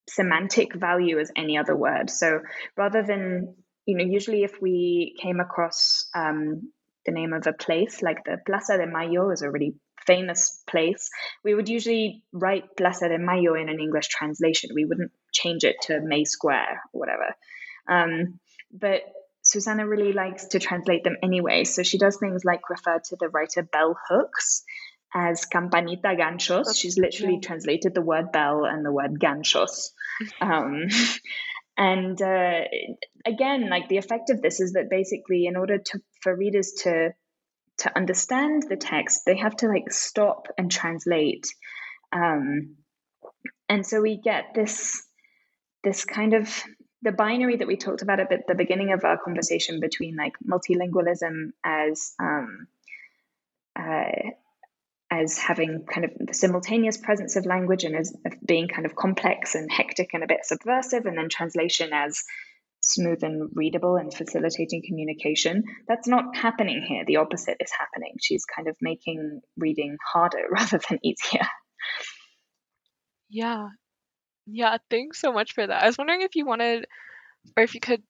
semantic 0.10 0.76
value 0.76 1.20
as 1.20 1.32
any 1.36 1.58
other 1.58 1.76
word. 1.76 2.10
So 2.10 2.42
rather 2.78 3.04
than, 3.04 3.56
you 3.86 3.98
know, 3.98 4.06
usually 4.06 4.44
if 4.44 4.62
we 4.62 5.16
came 5.22 5.40
across 5.40 6.08
um, 6.14 6.72
the 7.06 7.12
name 7.12 7.34
of 7.34 7.48
a 7.48 7.54
place, 7.54 8.02
like 8.02 8.24
the 8.26 8.38
Plaza 8.46 8.78
de 8.78 8.86
Mayo 8.86 9.32
is 9.32 9.42
a 9.42 9.50
really 9.50 9.76
famous 10.06 10.62
place, 10.70 11.10
we 11.44 11.54
would 11.54 11.70
usually 11.70 12.24
write 12.32 12.76
Plaza 12.78 13.10
de 13.10 13.18
Mayo 13.18 13.56
in 13.56 13.70
an 13.70 13.80
English 13.80 14.08
translation. 14.08 14.72
We 14.74 14.86
wouldn't 14.86 15.12
change 15.34 15.64
it 15.64 15.78
to 15.84 16.00
May 16.02 16.26
Square 16.26 16.82
or 16.94 17.00
whatever. 17.00 17.36
Um, 17.88 18.40
but 18.72 19.02
Susana 19.42 19.88
really 19.88 20.14
likes 20.14 20.48
to 20.48 20.60
translate 20.60 21.04
them 21.04 21.18
anyway. 21.22 21.64
So 21.64 21.84
she 21.84 21.98
does 21.98 22.18
things 22.18 22.44
like 22.44 22.70
refer 22.70 23.00
to 23.00 23.16
the 23.20 23.30
writer 23.30 23.64
bell 23.64 23.98
hooks 24.10 24.64
as 25.14 25.46
campanita 25.46 26.18
ganchos. 26.18 26.76
She's 26.76 26.98
literally 26.98 27.40
translated 27.40 27.94
the 27.94 28.02
word 28.02 28.32
bell 28.32 28.66
and 28.66 28.86
the 28.86 28.92
word 28.92 29.20
ganchos. 29.20 29.92
Um, 30.40 30.88
and 31.78 32.22
uh, 32.22 32.62
again, 33.26 33.70
like 33.70 33.90
the 33.90 33.98
effect 33.98 34.30
of 34.30 34.42
this 34.42 34.62
is 34.62 34.74
that 34.74 34.90
basically, 34.90 35.46
in 35.46 35.58
order 35.58 35.78
to 35.78 36.00
for 36.22 36.34
readers 36.34 36.72
to 36.84 37.10
to 37.80 37.96
understand 37.96 38.64
the 38.70 38.76
text, 38.76 39.24
they 39.26 39.38
have 39.38 39.56
to 39.58 39.68
like 39.68 39.92
stop 39.92 40.48
and 40.58 40.72
translate. 40.72 41.48
Um, 42.12 42.76
and 43.68 43.86
so 43.86 44.02
we 44.02 44.18
get 44.18 44.54
this 44.54 45.06
this 45.84 46.06
kind 46.06 46.34
of 46.34 46.64
the 47.02 47.12
binary 47.12 47.58
that 47.58 47.68
we 47.68 47.78
talked 47.78 48.02
about 48.02 48.20
at 48.20 48.48
the 48.48 48.56
beginning 48.56 48.92
of 48.92 49.04
our 49.04 49.18
conversation 49.18 49.80
between 49.80 50.16
like 50.16 50.34
multilingualism 50.44 51.52
as 51.64 52.14
um, 52.20 52.68
uh, 53.78 54.32
as 55.12 55.38
having 55.38 55.86
kind 55.86 56.06
of 56.06 56.12
the 56.20 56.34
simultaneous 56.34 56.98
presence 56.98 57.36
of 57.36 57.46
language 57.46 57.84
and 57.84 57.96
as 57.96 58.14
being 58.46 58.68
kind 58.68 58.86
of 58.86 58.96
complex 58.96 59.54
and 59.54 59.72
hectic 59.72 60.10
and 60.14 60.24
a 60.24 60.28
bit 60.28 60.44
subversive, 60.44 61.06
and 61.06 61.18
then 61.18 61.30
translation 61.30 61.92
as 61.94 62.24
smooth 62.86 63.24
and 63.24 63.50
readable 63.54 63.96
and 63.98 64.14
facilitating 64.14 64.84
communication. 64.88 65.64
That's 65.88 66.08
not 66.08 66.36
happening 66.36 66.86
here. 66.88 67.04
The 67.06 67.18
opposite 67.18 67.58
is 67.60 67.72
happening. 67.78 68.14
She's 68.22 68.46
kind 68.46 68.68
of 68.68 68.78
making 68.82 69.42
reading 69.58 69.98
harder 70.14 70.46
rather 70.52 70.80
than 70.90 71.00
easier. 71.04 71.48
Yeah. 73.30 73.70
Yeah, 74.48 74.78
thanks 74.90 75.20
so 75.20 75.34
much 75.34 75.54
for 75.54 75.66
that. 75.66 75.84
I 75.84 75.88
was 75.88 75.98
wondering 75.98 76.22
if 76.22 76.36
you 76.36 76.46
wanted 76.46 76.86
or 77.58 77.64
if 77.64 77.74
you 77.74 77.80
could 77.80 78.04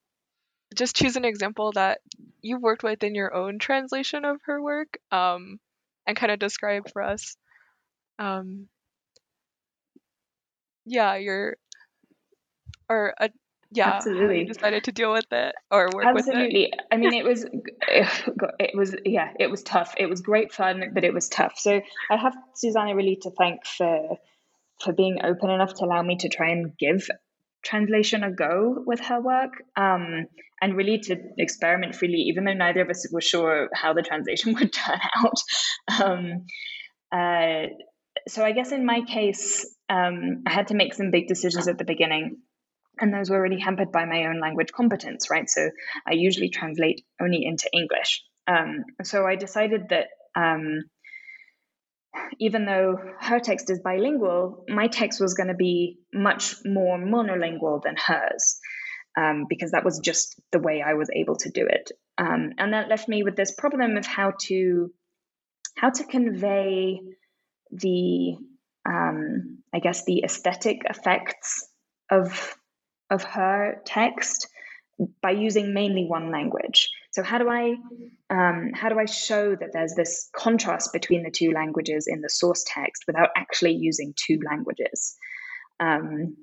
just 0.74 0.96
choose 0.96 1.16
an 1.16 1.24
example 1.24 1.72
that 1.72 2.00
you've 2.42 2.62
worked 2.62 2.82
with 2.82 3.02
in 3.02 3.14
your 3.14 3.34
own 3.34 3.58
translation 3.58 4.24
of 4.24 4.38
her 4.44 4.62
work. 4.62 4.98
Um, 5.10 5.58
and 6.06 6.16
kind 6.16 6.32
of 6.32 6.38
describe 6.38 6.88
for 6.92 7.02
us 7.02 7.36
um 8.18 8.68
yeah 10.86 11.16
your 11.16 11.56
or 12.88 13.14
a 13.18 13.30
yeah 13.72 13.94
absolutely 13.94 14.44
decided 14.44 14.84
to 14.84 14.92
deal 14.92 15.12
with 15.12 15.26
it 15.32 15.54
or 15.70 15.88
work 15.92 16.14
with 16.14 16.26
it. 16.26 16.30
absolutely 16.30 16.72
i 16.90 16.96
mean 16.96 17.14
it 17.14 17.24
was 17.24 17.44
it 17.88 18.74
was 18.74 18.94
yeah 19.04 19.32
it 19.38 19.50
was 19.50 19.62
tough 19.62 19.94
it 19.98 20.08
was 20.08 20.20
great 20.20 20.52
fun 20.52 20.90
but 20.94 21.04
it 21.04 21.12
was 21.12 21.28
tough 21.28 21.54
so 21.56 21.80
i 22.10 22.16
have 22.16 22.34
susana 22.54 22.94
really 22.94 23.16
to 23.16 23.30
thank 23.30 23.66
for 23.66 24.18
for 24.80 24.92
being 24.92 25.18
open 25.24 25.50
enough 25.50 25.74
to 25.74 25.84
allow 25.84 26.02
me 26.02 26.16
to 26.16 26.28
try 26.28 26.50
and 26.50 26.76
give 26.78 27.08
translation 27.64 28.22
a 28.22 28.30
go 28.30 28.82
with 28.86 29.00
her 29.00 29.20
work 29.20 29.52
um, 29.76 30.26
and 30.60 30.76
really 30.76 30.98
to 30.98 31.16
experiment 31.38 31.94
freely, 31.94 32.18
even 32.28 32.44
though 32.44 32.54
neither 32.54 32.80
of 32.80 32.88
us 32.88 33.06
were 33.10 33.20
sure 33.20 33.68
how 33.74 33.92
the 33.92 34.02
translation 34.02 34.54
would 34.58 34.72
turn 34.72 35.00
out. 35.16 36.02
Um, 36.02 36.46
uh, 37.12 37.68
so 38.28 38.44
I 38.44 38.52
guess 38.52 38.72
in 38.72 38.86
my 38.86 39.02
case, 39.02 39.66
um, 39.88 40.42
I 40.46 40.52
had 40.52 40.68
to 40.68 40.74
make 40.74 40.94
some 40.94 41.10
big 41.10 41.28
decisions 41.28 41.68
at 41.68 41.78
the 41.78 41.84
beginning. 41.84 42.38
And 42.98 43.12
those 43.12 43.28
were 43.28 43.40
really 43.40 43.60
hampered 43.60 43.92
by 43.92 44.04
my 44.06 44.26
own 44.26 44.40
language 44.40 44.72
competence, 44.72 45.30
right? 45.30 45.48
So 45.48 45.70
I 46.06 46.12
usually 46.14 46.48
translate 46.48 47.04
only 47.20 47.44
into 47.44 47.68
English. 47.72 48.22
Um, 48.46 48.84
so 49.02 49.26
I 49.26 49.36
decided 49.36 49.90
that 49.90 50.06
um, 50.34 50.84
even 52.38 52.64
though 52.64 52.98
her 53.20 53.40
text 53.40 53.70
is 53.70 53.80
bilingual, 53.80 54.64
my 54.68 54.86
text 54.86 55.20
was 55.20 55.34
going 55.34 55.48
to 55.48 55.54
be 55.54 55.98
much 56.12 56.54
more 56.64 56.98
monolingual 56.98 57.82
than 57.82 57.96
hers. 57.96 58.58
Um, 59.18 59.46
because 59.48 59.70
that 59.70 59.82
was 59.82 59.98
just 60.00 60.38
the 60.52 60.58
way 60.58 60.82
I 60.86 60.92
was 60.92 61.08
able 61.10 61.36
to 61.36 61.50
do 61.50 61.66
it. 61.66 61.90
Um, 62.18 62.52
and 62.58 62.74
that 62.74 62.90
left 62.90 63.08
me 63.08 63.22
with 63.22 63.34
this 63.34 63.50
problem 63.50 63.96
of 63.96 64.04
how 64.04 64.34
to 64.42 64.92
how 65.74 65.88
to 65.88 66.04
convey 66.04 67.00
the 67.70 68.36
um, 68.86 69.62
I 69.74 69.78
guess 69.78 70.04
the 70.04 70.22
aesthetic 70.24 70.82
effects 70.88 71.66
of 72.10 72.56
of 73.10 73.22
her 73.24 73.80
text 73.84 74.48
by 75.22 75.32
using 75.32 75.74
mainly 75.74 76.06
one 76.06 76.30
language. 76.30 76.90
So 77.12 77.22
how 77.22 77.38
do 77.38 77.48
I 77.48 77.76
um, 78.30 78.72
how 78.74 78.88
do 78.88 78.98
I 78.98 79.04
show 79.04 79.54
that 79.54 79.70
there's 79.72 79.94
this 79.94 80.28
contrast 80.34 80.92
between 80.92 81.22
the 81.22 81.30
two 81.30 81.52
languages 81.52 82.06
in 82.08 82.20
the 82.20 82.30
source 82.30 82.64
text 82.66 83.04
without 83.06 83.30
actually 83.36 83.74
using 83.74 84.14
two 84.16 84.40
languages? 84.44 85.16
Um, 85.80 86.36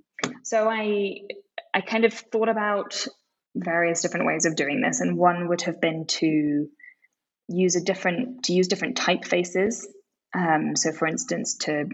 so 0.44 0.70
I 0.70 1.22
I 1.74 1.82
kind 1.82 2.06
of 2.06 2.14
thought 2.14 2.50
about 2.50 3.08
various 3.56 4.02
different 4.02 4.26
ways 4.28 4.46
of 4.46 4.56
doing 4.56 4.82
this, 4.82 5.02
and 5.02 5.18
one 5.18 5.48
would 5.50 5.62
have 5.64 5.82
been 5.82 6.06
to 6.08 6.68
use 7.48 7.76
a 7.76 7.84
different 7.84 8.44
to 8.46 8.54
use 8.54 8.68
different 8.68 8.98
typefaces. 8.98 9.86
Um, 10.36 10.76
so, 10.76 10.92
for 10.92 11.08
instance, 11.08 11.58
to 11.62 11.86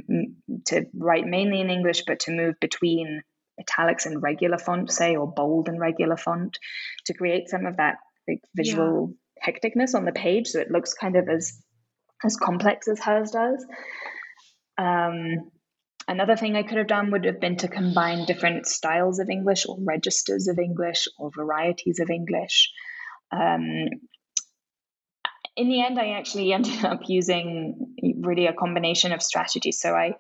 to 0.68 0.86
write 0.94 1.26
mainly 1.26 1.62
in 1.62 1.70
English, 1.70 2.04
but 2.06 2.22
to 2.22 2.32
move 2.32 2.56
between 2.60 3.22
italics 3.60 4.06
and 4.06 4.22
regular 4.22 4.58
font, 4.58 4.92
say, 4.92 5.16
or 5.16 5.32
bold 5.32 5.68
and 5.68 5.80
regular 5.80 6.18
font, 6.18 6.58
to 7.06 7.14
create 7.14 7.50
some 7.50 7.66
of 7.66 7.78
that 7.78 7.98
like 8.28 8.42
visual 8.56 9.14
yeah. 9.38 9.52
hecticness 9.52 9.96
on 9.96 10.06
the 10.06 10.12
page, 10.12 10.48
so 10.48 10.60
it 10.60 10.72
looks 10.72 10.94
kind 10.94 11.16
of 11.16 11.28
as 11.30 11.62
as 12.24 12.36
complex 12.36 12.88
as 12.88 13.00
hers 13.00 13.32
does. 13.32 13.66
Um, 14.78 15.52
another 16.08 16.36
thing 16.36 16.56
I 16.56 16.64
could 16.64 16.78
have 16.78 16.88
done 16.88 17.12
would 17.12 17.26
have 17.26 17.40
been 17.40 17.58
to 17.58 17.68
combine 17.68 18.26
different 18.26 18.66
styles 18.66 19.20
of 19.20 19.30
English 19.30 19.66
or 19.68 19.78
registers 19.80 20.48
of 20.48 20.60
English 20.60 21.08
or 21.18 21.32
varieties 21.36 22.00
of 22.00 22.10
English. 22.10 22.72
Um, 23.32 23.90
in 25.56 25.70
the 25.70 25.82
end, 25.82 26.00
I 26.00 26.12
actually 26.12 26.54
ended 26.58 26.84
up 26.86 27.02
using 27.08 27.96
really 28.22 28.48
a 28.48 28.54
combination 28.54 29.12
of 29.12 29.22
strategies. 29.22 29.80
So 29.80 29.94
I 29.94 30.16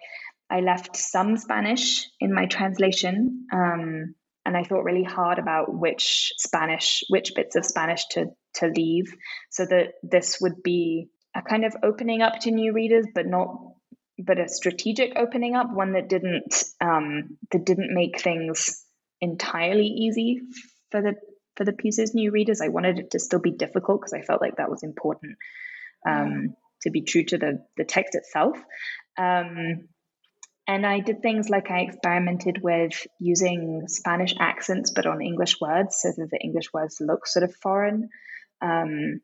I 0.50 0.62
left 0.62 0.95
some 0.95 1.38
Spanish 1.38 2.08
in 2.20 2.34
my 2.34 2.45
translation, 2.47 3.45
um, 3.54 4.16
and 4.45 4.58
I 4.58 4.64
thought 4.64 4.84
really 4.84 5.04
hard 5.04 5.38
about 5.38 5.74
which 5.74 6.34
Spanish, 6.38 7.04
which 7.10 7.34
bits 7.36 7.56
of 7.56 7.66
Spanish 7.66 8.06
to 8.12 8.28
to 8.56 8.68
leave, 8.68 9.14
so 9.52 9.66
that 9.66 9.93
this 10.02 10.39
would 10.41 10.64
be 10.64 11.10
a 11.36 11.41
kind 11.41 11.66
of 11.66 11.76
opening 11.84 12.22
up 12.22 12.39
to 12.41 12.52
new 12.52 12.74
readers, 12.74 13.06
but 13.14 13.28
not 13.28 13.56
but 14.18 14.39
a 14.39 14.50
strategic 14.50 15.14
opening 15.16 15.56
up, 15.56 15.72
one 15.72 15.93
that 15.93 16.10
didn't 16.10 16.64
um, 16.82 17.38
that 17.52 17.66
didn't 17.66 17.93
make 17.93 18.20
things 18.20 18.84
entirely 19.22 19.86
easy 19.86 20.41
for 20.91 21.02
the 21.02 21.16
for 21.56 21.64
the 21.66 21.74
piece's 21.74 22.16
new 22.16 22.32
readers. 22.32 22.62
I 22.62 22.70
wanted 22.70 23.00
it 23.00 23.12
to 23.12 23.20
still 23.20 23.39
be 23.39 23.52
difficult 23.52 24.02
because 24.02 24.14
I 24.14 24.22
felt 24.22 24.41
like 24.41 24.58
that 24.58 24.70
was 24.70 24.84
important 24.84 25.38
um, 26.08 26.56
to 26.82 26.89
be 26.89 27.02
true 27.02 27.24
to 27.26 27.38
the 27.38 27.66
the 27.78 27.86
text 27.86 28.16
itself. 28.16 28.58
Um, 29.18 29.89
and 30.70 30.86
I 30.86 30.99
did 30.99 31.24
things 31.24 31.49
like 31.49 31.72
I 31.72 31.80
experimented 31.80 32.61
with 32.61 33.07
using 33.17 33.86
Spanish 33.88 34.36
accents, 34.39 34.91
but 34.91 35.07
on 35.07 35.20
English 35.20 35.59
words, 35.59 35.97
so 35.99 36.09
that 36.15 36.30
the 36.30 36.38
English 36.38 36.72
words 36.72 36.97
look 37.01 37.26
sort 37.26 37.41
of 37.41 37.55
foreign. 37.55 38.09
Um, 38.61 39.20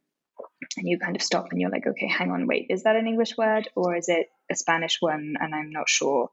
and 0.75 0.89
you 0.89 0.97
kind 0.97 1.15
of 1.15 1.21
stop 1.21 1.45
and 1.51 1.61
you're 1.61 1.69
like, 1.69 1.85
okay, 1.85 2.07
hang 2.07 2.31
on, 2.31 2.47
wait, 2.47 2.65
is 2.71 2.81
that 2.83 2.95
an 2.95 3.05
English 3.05 3.37
word 3.37 3.69
or 3.75 3.95
is 3.95 4.09
it 4.09 4.25
a 4.51 4.55
Spanish 4.55 4.97
one? 4.99 5.35
And 5.39 5.53
I'm 5.53 5.69
not 5.69 5.87
sure. 5.87 6.31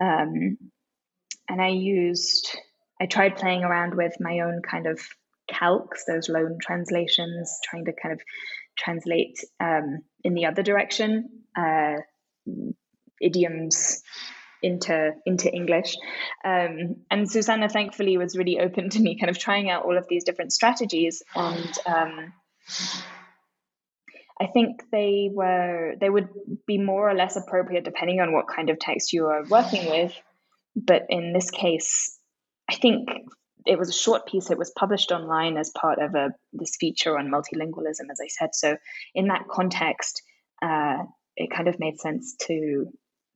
Um, 0.00 0.56
and 1.50 1.60
I 1.60 1.68
used, 1.68 2.48
I 2.98 3.04
tried 3.04 3.36
playing 3.36 3.62
around 3.62 3.94
with 3.94 4.14
my 4.20 4.40
own 4.40 4.62
kind 4.62 4.86
of 4.86 4.98
calques, 5.48 6.06
those 6.06 6.30
loan 6.30 6.56
translations, 6.62 7.58
trying 7.62 7.84
to 7.84 7.92
kind 7.92 8.14
of 8.14 8.22
translate 8.78 9.38
um, 9.60 9.98
in 10.24 10.32
the 10.32 10.46
other 10.46 10.62
direction, 10.62 11.28
uh, 11.54 11.96
idioms 13.20 14.02
into 14.66 15.12
into 15.24 15.52
English. 15.52 15.94
Um, 16.44 16.96
and 17.10 17.30
Susana, 17.30 17.68
thankfully, 17.68 18.18
was 18.18 18.36
really 18.36 18.58
open 18.58 18.90
to 18.90 19.00
me 19.00 19.18
kind 19.18 19.30
of 19.30 19.38
trying 19.38 19.70
out 19.70 19.84
all 19.84 19.96
of 19.96 20.06
these 20.08 20.24
different 20.24 20.52
strategies. 20.52 21.22
And 21.34 21.78
um, 21.86 22.32
I 24.40 24.46
think 24.46 24.82
they 24.90 25.30
were 25.32 25.94
they 26.00 26.10
would 26.10 26.28
be 26.66 26.78
more 26.78 27.08
or 27.08 27.14
less 27.14 27.36
appropriate 27.36 27.84
depending 27.84 28.20
on 28.20 28.32
what 28.32 28.46
kind 28.48 28.70
of 28.70 28.78
text 28.78 29.12
you 29.12 29.26
are 29.26 29.44
working 29.44 29.88
with. 29.88 30.12
But 30.74 31.06
in 31.08 31.32
this 31.32 31.50
case, 31.50 32.18
I 32.68 32.74
think 32.74 33.08
it 33.64 33.78
was 33.78 33.88
a 33.88 33.92
short 34.04 34.26
piece. 34.26 34.50
It 34.50 34.58
was 34.58 34.72
published 34.76 35.10
online 35.10 35.56
as 35.56 35.70
part 35.70 35.98
of 35.98 36.14
a 36.14 36.30
this 36.52 36.76
feature 36.78 37.18
on 37.18 37.30
multilingualism, 37.30 38.10
as 38.10 38.20
I 38.22 38.28
said. 38.28 38.54
So 38.54 38.76
in 39.14 39.28
that 39.28 39.48
context, 39.48 40.22
uh, 40.62 41.04
it 41.36 41.50
kind 41.50 41.68
of 41.68 41.78
made 41.78 41.98
sense 41.98 42.36
to 42.46 42.86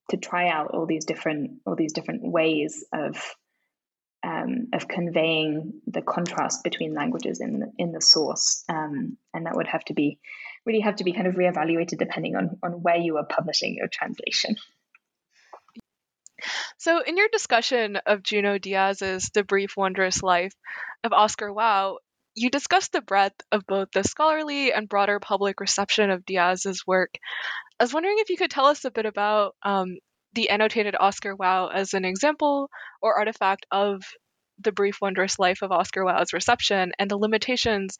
to 0.08 0.16
try 0.16 0.48
out 0.48 0.70
all 0.72 0.86
these 0.86 1.04
different 1.04 1.60
all 1.66 1.76
these 1.76 1.92
different 1.92 2.22
ways 2.22 2.84
of 2.92 3.16
um, 4.22 4.68
of 4.74 4.88
conveying 4.88 5.80
the 5.86 6.02
contrast 6.02 6.62
between 6.62 6.94
languages 6.94 7.40
in 7.40 7.60
the, 7.60 7.72
in 7.78 7.92
the 7.92 8.02
source, 8.02 8.64
um, 8.68 9.16
and 9.32 9.46
that 9.46 9.56
would 9.56 9.66
have 9.66 9.84
to 9.84 9.94
be 9.94 10.18
really 10.66 10.80
have 10.80 10.96
to 10.96 11.04
be 11.04 11.12
kind 11.12 11.26
of 11.26 11.34
reevaluated 11.34 11.98
depending 11.98 12.36
on 12.36 12.58
on 12.62 12.82
where 12.82 12.98
you 12.98 13.16
are 13.16 13.26
publishing 13.26 13.76
your 13.76 13.88
translation. 13.88 14.56
So, 16.78 17.02
in 17.02 17.16
your 17.16 17.28
discussion 17.30 17.96
of 18.06 18.22
Junot 18.22 18.62
Diaz's 18.62 19.30
The 19.34 19.44
Brief 19.44 19.76
Wondrous 19.76 20.22
Life 20.22 20.54
of 21.04 21.12
Oscar 21.12 21.52
Wao, 21.52 21.98
you 22.40 22.48
discussed 22.48 22.92
the 22.92 23.02
breadth 23.02 23.42
of 23.52 23.66
both 23.66 23.88
the 23.92 24.02
scholarly 24.02 24.72
and 24.72 24.88
broader 24.88 25.20
public 25.20 25.60
reception 25.60 26.10
of 26.10 26.24
Diaz's 26.24 26.86
work. 26.86 27.18
I 27.78 27.84
was 27.84 27.92
wondering 27.92 28.16
if 28.18 28.30
you 28.30 28.38
could 28.38 28.50
tell 28.50 28.66
us 28.66 28.84
a 28.84 28.90
bit 28.90 29.04
about 29.04 29.56
um, 29.62 29.98
the 30.32 30.48
annotated 30.48 30.96
Oscar 30.98 31.36
Wao 31.36 31.70
as 31.72 31.92
an 31.92 32.06
example 32.06 32.70
or 33.02 33.18
artifact 33.18 33.66
of 33.70 34.02
the 34.58 34.72
brief, 34.72 34.98
wondrous 35.02 35.38
life 35.38 35.60
of 35.62 35.70
Oscar 35.70 36.02
Wao's 36.04 36.32
reception 36.32 36.92
and 36.98 37.10
the 37.10 37.18
limitations 37.18 37.96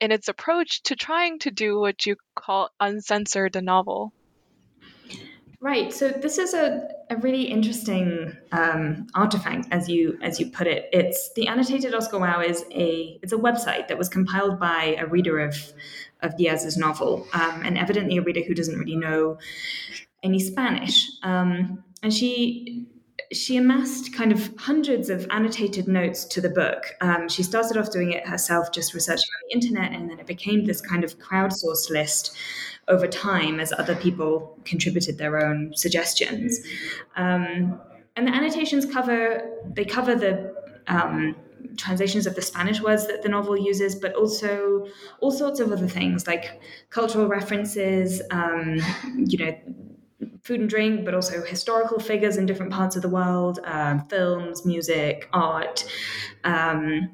in 0.00 0.12
its 0.12 0.28
approach 0.28 0.82
to 0.84 0.96
trying 0.96 1.38
to 1.40 1.50
do 1.50 1.78
what 1.78 2.06
you 2.06 2.16
call 2.34 2.70
uncensored 2.80 3.52
the 3.52 3.62
novel. 3.62 4.12
Right. 5.64 5.94
So 5.94 6.10
this 6.10 6.36
is 6.36 6.52
a, 6.52 6.86
a 7.08 7.16
really 7.16 7.44
interesting 7.44 8.36
um, 8.52 9.06
artifact, 9.14 9.66
as 9.70 9.88
you 9.88 10.18
as 10.20 10.38
you 10.38 10.50
put 10.50 10.66
it. 10.66 10.90
It's 10.92 11.32
the 11.32 11.48
annotated 11.48 11.94
Oscar 11.94 12.18
Wao 12.18 12.46
is 12.46 12.66
a 12.70 13.18
it's 13.22 13.32
a 13.32 13.38
website 13.38 13.88
that 13.88 13.96
was 13.96 14.10
compiled 14.10 14.60
by 14.60 14.94
a 15.00 15.06
reader 15.06 15.38
of 15.40 15.56
of 16.20 16.36
Diaz's 16.36 16.76
novel, 16.76 17.26
um, 17.32 17.62
and 17.64 17.78
evidently 17.78 18.18
a 18.18 18.22
reader 18.22 18.42
who 18.42 18.52
doesn't 18.52 18.78
really 18.78 18.94
know 18.94 19.38
any 20.22 20.38
Spanish. 20.38 21.08
Um, 21.22 21.82
and 22.02 22.12
she 22.12 22.86
she 23.32 23.56
amassed 23.56 24.14
kind 24.14 24.32
of 24.32 24.50
hundreds 24.58 25.08
of 25.10 25.26
annotated 25.30 25.88
notes 25.88 26.24
to 26.26 26.40
the 26.40 26.50
book. 26.50 26.84
Um, 27.00 27.28
she 27.28 27.42
started 27.42 27.76
off 27.76 27.90
doing 27.90 28.12
it 28.12 28.26
herself, 28.26 28.72
just 28.72 28.94
researching 28.94 29.28
on 29.36 29.48
the 29.48 29.54
internet, 29.54 29.92
and 29.92 30.10
then 30.10 30.18
it 30.18 30.26
became 30.26 30.64
this 30.64 30.80
kind 30.80 31.04
of 31.04 31.18
crowdsourced 31.18 31.90
list 31.90 32.36
over 32.88 33.06
time 33.06 33.60
as 33.60 33.72
other 33.72 33.96
people 33.96 34.58
contributed 34.64 35.18
their 35.18 35.44
own 35.44 35.72
suggestions. 35.74 36.60
Um, 37.16 37.80
and 38.16 38.28
the 38.28 38.32
annotations 38.32 38.86
cover 38.86 39.50
they 39.74 39.84
cover 39.84 40.14
the 40.14 40.54
um, 40.86 41.34
translations 41.76 42.26
of 42.26 42.34
the 42.34 42.42
Spanish 42.42 42.80
words 42.80 43.06
that 43.06 43.22
the 43.22 43.28
novel 43.28 43.56
uses, 43.56 43.94
but 43.94 44.14
also 44.14 44.86
all 45.20 45.30
sorts 45.30 45.60
of 45.60 45.72
other 45.72 45.88
things 45.88 46.26
like 46.26 46.60
cultural 46.90 47.26
references, 47.26 48.22
um, 48.30 48.76
you 49.16 49.38
know, 49.38 49.56
food 50.44 50.60
and 50.60 50.68
drink, 50.68 51.04
but 51.04 51.14
also 51.14 51.42
historical 51.42 51.98
figures 51.98 52.36
in 52.36 52.44
different 52.46 52.70
parts 52.70 52.96
of 52.96 53.02
the 53.02 53.08
world, 53.08 53.60
um, 53.64 54.06
films, 54.08 54.64
music, 54.64 55.28
art. 55.32 55.84
Um, 56.44 57.10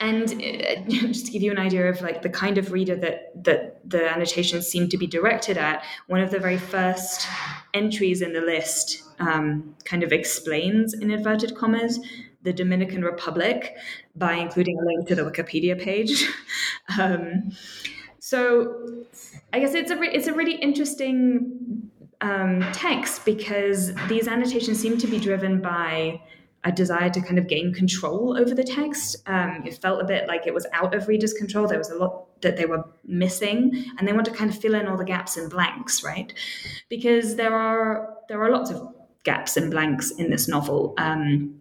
and 0.00 0.32
uh, 0.32 0.80
just 0.88 1.26
to 1.26 1.32
give 1.32 1.42
you 1.42 1.50
an 1.50 1.58
idea 1.58 1.88
of 1.88 2.00
like 2.00 2.22
the 2.22 2.30
kind 2.30 2.56
of 2.56 2.72
reader 2.72 2.96
that 2.96 3.44
that 3.44 3.78
the 3.88 4.10
annotations 4.10 4.66
seem 4.66 4.88
to 4.88 4.96
be 4.96 5.06
directed 5.06 5.58
at, 5.58 5.84
one 6.06 6.22
of 6.22 6.30
the 6.30 6.38
very 6.38 6.56
first 6.56 7.28
entries 7.74 8.22
in 8.22 8.32
the 8.32 8.40
list 8.40 9.02
um, 9.18 9.76
kind 9.84 10.02
of 10.02 10.10
explains, 10.10 10.94
in 10.94 11.10
inverted 11.10 11.54
commas, 11.54 12.00
the 12.42 12.54
Dominican 12.54 13.04
Republic 13.04 13.76
by 14.16 14.32
including 14.34 14.78
a 14.78 14.84
link 14.84 15.06
to 15.08 15.14
the 15.14 15.22
Wikipedia 15.22 15.78
page. 15.78 16.26
um, 16.98 17.50
so 18.18 19.04
I 19.52 19.60
guess 19.60 19.74
it's 19.74 19.90
a 19.90 19.96
re- 19.96 20.10
it's 20.10 20.26
a 20.26 20.32
really 20.32 20.54
interesting 20.54 21.89
um, 22.20 22.60
text 22.72 23.24
because 23.24 23.94
these 24.08 24.28
annotations 24.28 24.78
seem 24.78 24.98
to 24.98 25.06
be 25.06 25.18
driven 25.18 25.60
by 25.60 26.20
a 26.64 26.72
desire 26.72 27.08
to 27.08 27.20
kind 27.22 27.38
of 27.38 27.48
gain 27.48 27.72
control 27.72 28.36
over 28.38 28.54
the 28.54 28.64
text. 28.64 29.16
Um, 29.26 29.62
it 29.66 29.78
felt 29.78 30.02
a 30.02 30.04
bit 30.04 30.28
like 30.28 30.46
it 30.46 30.52
was 30.52 30.66
out 30.72 30.94
of 30.94 31.08
readers' 31.08 31.32
control. 31.32 31.66
There 31.66 31.78
was 31.78 31.90
a 31.90 31.96
lot 31.96 32.26
that 32.42 32.56
they 32.56 32.66
were 32.66 32.84
missing, 33.04 33.84
and 33.98 34.06
they 34.06 34.12
want 34.12 34.26
to 34.26 34.32
kind 34.32 34.50
of 34.50 34.58
fill 34.58 34.74
in 34.74 34.86
all 34.86 34.96
the 34.96 35.04
gaps 35.04 35.36
and 35.36 35.50
blanks, 35.50 36.04
right? 36.04 36.32
Because 36.88 37.36
there 37.36 37.54
are 37.54 38.14
there 38.28 38.42
are 38.42 38.50
lots 38.50 38.70
of 38.70 38.94
gaps 39.24 39.56
and 39.56 39.70
blanks 39.70 40.10
in 40.10 40.30
this 40.30 40.48
novel. 40.48 40.94
Um, 40.98 41.59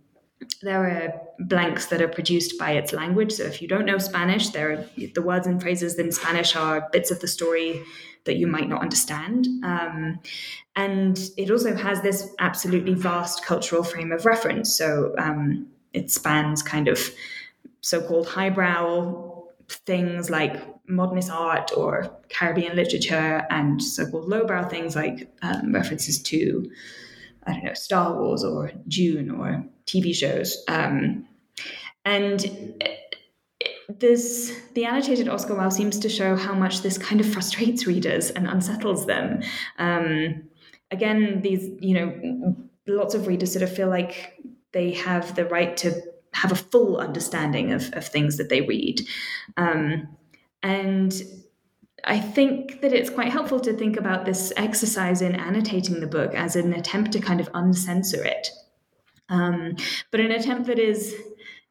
there 0.61 0.83
are 0.83 1.21
blanks 1.39 1.87
that 1.87 2.01
are 2.01 2.07
produced 2.07 2.57
by 2.57 2.71
its 2.71 2.93
language. 2.93 3.33
So 3.33 3.43
if 3.43 3.61
you 3.61 3.67
don't 3.67 3.85
know 3.85 3.97
Spanish, 3.97 4.49
there 4.49 4.71
are, 4.71 4.85
the 5.13 5.21
words 5.21 5.47
and 5.47 5.61
phrases 5.61 5.97
in 5.99 6.11
Spanish 6.11 6.55
are 6.55 6.87
bits 6.91 7.11
of 7.11 7.19
the 7.19 7.27
story 7.27 7.83
that 8.25 8.37
you 8.37 8.47
might 8.47 8.69
not 8.69 8.81
understand. 8.81 9.47
Um, 9.63 10.19
and 10.75 11.19
it 11.37 11.51
also 11.51 11.75
has 11.75 12.01
this 12.01 12.29
absolutely 12.39 12.93
vast 12.93 13.45
cultural 13.45 13.83
frame 13.83 14.11
of 14.11 14.25
reference. 14.25 14.75
So 14.75 15.13
um, 15.17 15.67
it 15.93 16.11
spans 16.11 16.61
kind 16.61 16.87
of 16.87 16.99
so 17.81 18.01
called 18.01 18.27
highbrow 18.27 19.43
things 19.69 20.29
like 20.29 20.55
modernist 20.87 21.29
art 21.29 21.71
or 21.75 22.11
Caribbean 22.29 22.75
literature, 22.75 23.45
and 23.49 23.81
so 23.81 24.09
called 24.09 24.27
lowbrow 24.27 24.67
things 24.67 24.95
like 24.95 25.31
um, 25.41 25.73
references 25.73 26.21
to, 26.23 26.69
I 27.45 27.53
don't 27.53 27.63
know, 27.65 27.73
Star 27.73 28.15
Wars 28.15 28.43
or 28.43 28.71
Dune 28.87 29.29
or 29.29 29.63
TV 29.89 30.13
shows. 30.13 30.63
Um, 30.67 31.25
and 32.05 32.79
this 33.89 34.55
the 34.73 34.85
annotated 34.85 35.27
Oscar 35.27 35.55
Wao 35.55 35.71
seems 35.71 35.97
to 35.99 36.09
show 36.09 36.35
how 36.35 36.53
much 36.53 36.81
this 36.81 36.97
kind 36.97 37.19
of 37.19 37.31
frustrates 37.31 37.87
readers 37.87 38.29
and 38.29 38.47
unsettles 38.47 39.05
them. 39.05 39.41
Um, 39.77 40.43
again, 40.91 41.41
these 41.41 41.69
you 41.79 41.93
know, 41.95 42.55
lots 42.87 43.15
of 43.15 43.27
readers 43.27 43.51
sort 43.51 43.63
of 43.63 43.75
feel 43.75 43.89
like 43.89 44.37
they 44.71 44.91
have 44.91 45.35
the 45.35 45.45
right 45.45 45.75
to 45.77 45.99
have 46.33 46.51
a 46.51 46.55
full 46.55 46.97
understanding 46.97 47.73
of, 47.73 47.91
of 47.93 48.07
things 48.07 48.37
that 48.37 48.49
they 48.49 48.61
read, 48.61 49.01
um, 49.57 50.07
and 50.61 51.21
I 52.03 52.19
think 52.19 52.81
that 52.81 52.93
it's 52.93 53.09
quite 53.09 53.31
helpful 53.31 53.59
to 53.61 53.73
think 53.73 53.97
about 53.97 54.25
this 54.25 54.53
exercise 54.55 55.21
in 55.21 55.35
annotating 55.35 55.99
the 55.99 56.07
book 56.07 56.33
as 56.33 56.55
an 56.55 56.73
attempt 56.73 57.11
to 57.13 57.19
kind 57.19 57.41
of 57.41 57.49
uncensor 57.53 58.23
it, 58.23 58.49
um, 59.29 59.75
but 60.11 60.19
an 60.19 60.31
attempt 60.31 60.67
that 60.67 60.79
is 60.79 61.15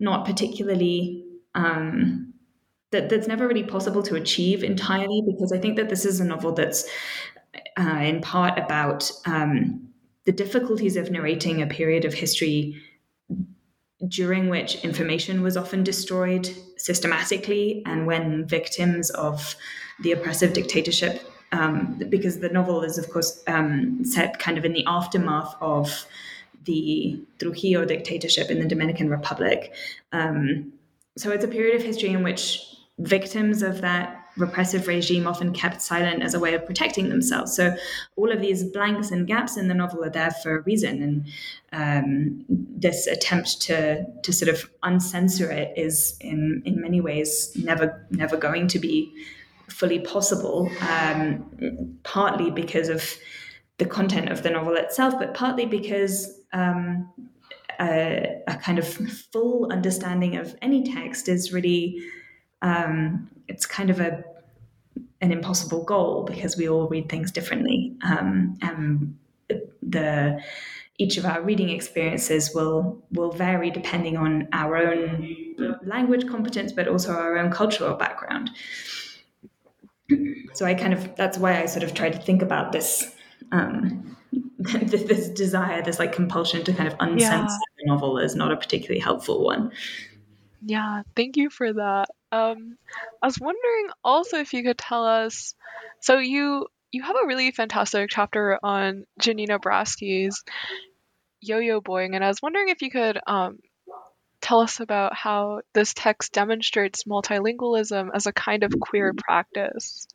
not 0.00 0.24
particularly 0.24 1.24
um, 1.54 2.32
that 2.90 3.08
that's 3.08 3.26
never 3.26 3.46
really 3.46 3.64
possible 3.64 4.02
to 4.02 4.14
achieve 4.14 4.62
entirely 4.62 5.22
because 5.26 5.52
I 5.52 5.58
think 5.58 5.76
that 5.76 5.88
this 5.88 6.04
is 6.04 6.20
a 6.20 6.24
novel 6.24 6.52
that's 6.52 6.88
uh, 7.76 8.00
in 8.02 8.20
part 8.20 8.58
about 8.58 9.10
um, 9.26 9.88
the 10.24 10.32
difficulties 10.32 10.96
of 10.96 11.10
narrating 11.10 11.60
a 11.60 11.66
period 11.66 12.04
of 12.04 12.14
history 12.14 12.80
during 14.06 14.48
which 14.48 14.84
information 14.84 15.42
was 15.42 15.56
often 15.56 15.82
destroyed 15.82 16.48
systematically 16.76 17.82
and 17.84 18.06
when 18.06 18.46
victims 18.46 19.10
of 19.10 19.56
the 20.02 20.12
oppressive 20.12 20.52
dictatorship 20.52 21.28
um, 21.52 22.00
because 22.08 22.38
the 22.40 22.48
novel 22.50 22.82
is, 22.82 22.98
of 22.98 23.10
course, 23.10 23.42
um, 23.46 24.04
set 24.04 24.38
kind 24.38 24.58
of 24.58 24.64
in 24.64 24.72
the 24.72 24.84
aftermath 24.86 25.54
of 25.60 26.06
the 26.64 27.20
Trujillo 27.38 27.84
dictatorship 27.84 28.50
in 28.50 28.60
the 28.60 28.68
Dominican 28.68 29.10
Republic. 29.10 29.72
Um, 30.12 30.72
so 31.16 31.30
it's 31.30 31.44
a 31.44 31.48
period 31.48 31.76
of 31.76 31.82
history 31.82 32.10
in 32.10 32.22
which 32.22 32.62
victims 32.98 33.62
of 33.62 33.80
that 33.80 34.18
repressive 34.36 34.86
regime 34.86 35.26
often 35.26 35.52
kept 35.52 35.82
silent 35.82 36.22
as 36.22 36.34
a 36.34 36.40
way 36.40 36.54
of 36.54 36.64
protecting 36.64 37.08
themselves. 37.08 37.54
So 37.54 37.76
all 38.16 38.30
of 38.32 38.40
these 38.40 38.64
blanks 38.64 39.10
and 39.10 39.26
gaps 39.26 39.56
in 39.56 39.68
the 39.68 39.74
novel 39.74 40.04
are 40.04 40.10
there 40.10 40.30
for 40.30 40.58
a 40.58 40.62
reason, 40.62 41.02
and 41.02 41.26
um, 41.72 42.44
this 42.48 43.06
attempt 43.06 43.60
to 43.62 44.04
to 44.22 44.32
sort 44.32 44.48
of 44.48 44.70
uncensor 44.82 45.50
it 45.50 45.72
is 45.76 46.16
in 46.20 46.62
in 46.64 46.80
many 46.80 47.00
ways 47.00 47.52
never 47.56 48.06
never 48.10 48.36
going 48.36 48.68
to 48.68 48.78
be 48.78 49.12
fully 49.68 49.98
possible. 49.98 50.70
Um, 50.88 51.98
partly 52.04 52.50
because 52.50 52.88
of 52.88 53.16
the 53.78 53.86
content 53.86 54.30
of 54.30 54.42
the 54.42 54.50
novel 54.50 54.76
itself, 54.76 55.14
but 55.18 55.34
partly 55.34 55.66
because 55.66 56.37
um, 56.52 57.10
a, 57.80 58.42
a, 58.46 58.56
kind 58.56 58.78
of 58.78 58.88
full 59.32 59.70
understanding 59.70 60.36
of 60.36 60.56
any 60.62 60.82
text 60.82 61.28
is 61.28 61.52
really 61.52 62.00
um, 62.62 63.30
it's 63.46 63.66
kind 63.66 63.90
of 63.90 64.00
a 64.00 64.24
an 65.20 65.32
impossible 65.32 65.84
goal 65.84 66.24
because 66.24 66.56
we 66.56 66.68
all 66.68 66.88
read 66.88 67.08
things 67.08 67.30
differently, 67.30 67.96
um, 68.02 68.56
and 68.62 69.16
the 69.82 70.40
each 70.98 71.16
of 71.16 71.24
our 71.24 71.40
reading 71.40 71.70
experiences 71.70 72.52
will 72.54 73.02
will 73.12 73.30
vary 73.30 73.70
depending 73.70 74.16
on 74.16 74.48
our 74.52 74.76
own 74.76 75.36
language 75.84 76.26
competence, 76.28 76.72
but 76.72 76.88
also 76.88 77.12
our 77.12 77.38
own 77.38 77.50
cultural 77.50 77.94
background. 77.94 78.50
So 80.54 80.66
I 80.66 80.74
kind 80.74 80.92
of 80.92 81.14
that's 81.16 81.38
why 81.38 81.62
I 81.62 81.66
sort 81.66 81.84
of 81.84 81.94
try 81.94 82.10
to 82.10 82.18
think 82.18 82.42
about 82.42 82.72
this 82.72 83.14
um, 83.52 84.16
this 84.58 85.28
desire, 85.28 85.82
this 85.82 85.98
like 85.98 86.12
compulsion 86.12 86.64
to 86.64 86.72
kind 86.72 86.88
of 86.88 86.98
uncensor 86.98 87.20
yeah. 87.20 87.46
the 87.78 87.86
novel 87.86 88.18
is 88.18 88.34
not 88.34 88.50
a 88.50 88.56
particularly 88.56 89.00
helpful 89.00 89.44
one. 89.44 89.70
Yeah, 90.62 91.02
thank 91.14 91.36
you 91.36 91.50
for 91.50 91.72
that. 91.72 92.08
Um, 92.32 92.76
I 93.22 93.26
was 93.26 93.38
wondering 93.38 93.88
also 94.02 94.38
if 94.38 94.52
you 94.52 94.64
could 94.64 94.78
tell 94.78 95.04
us. 95.04 95.54
So 96.00 96.18
you 96.18 96.66
you 96.90 97.02
have 97.02 97.16
a 97.16 97.26
really 97.26 97.52
fantastic 97.52 98.10
chapter 98.10 98.58
on 98.62 99.04
Giannina 99.20 99.58
Braschi's 99.60 100.42
Yo-Yo 101.40 101.80
Boing, 101.80 102.14
and 102.14 102.24
I 102.24 102.28
was 102.28 102.42
wondering 102.42 102.68
if 102.68 102.82
you 102.82 102.90
could 102.90 103.20
um, 103.26 103.58
tell 104.40 104.60
us 104.60 104.80
about 104.80 105.14
how 105.14 105.60
this 105.72 105.94
text 105.94 106.32
demonstrates 106.32 107.04
multilingualism 107.04 108.10
as 108.12 108.26
a 108.26 108.32
kind 108.32 108.64
of 108.64 108.72
queer 108.80 109.12
practice. 109.14 110.08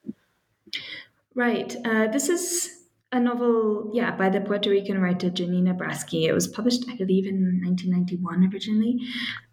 Right. 1.36 1.74
Uh, 1.86 2.08
this 2.08 2.30
is 2.30 2.83
a 3.14 3.20
novel, 3.20 3.92
yeah, 3.94 4.12
by 4.12 4.28
the 4.28 4.42
Puerto 4.42 4.72
Rican 4.72 5.00
writer 5.00 5.30
Giannina 5.30 5.78
Braschi. 5.78 6.24
It 6.24 6.34
was 6.34 6.48
published, 6.48 6.84
I 6.90 6.96
believe, 6.96 7.28
in 7.28 7.62
1991 7.64 8.50
originally, 8.52 9.00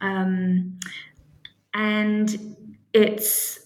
um, 0.00 0.80
and 1.74 2.56
it's 2.94 3.58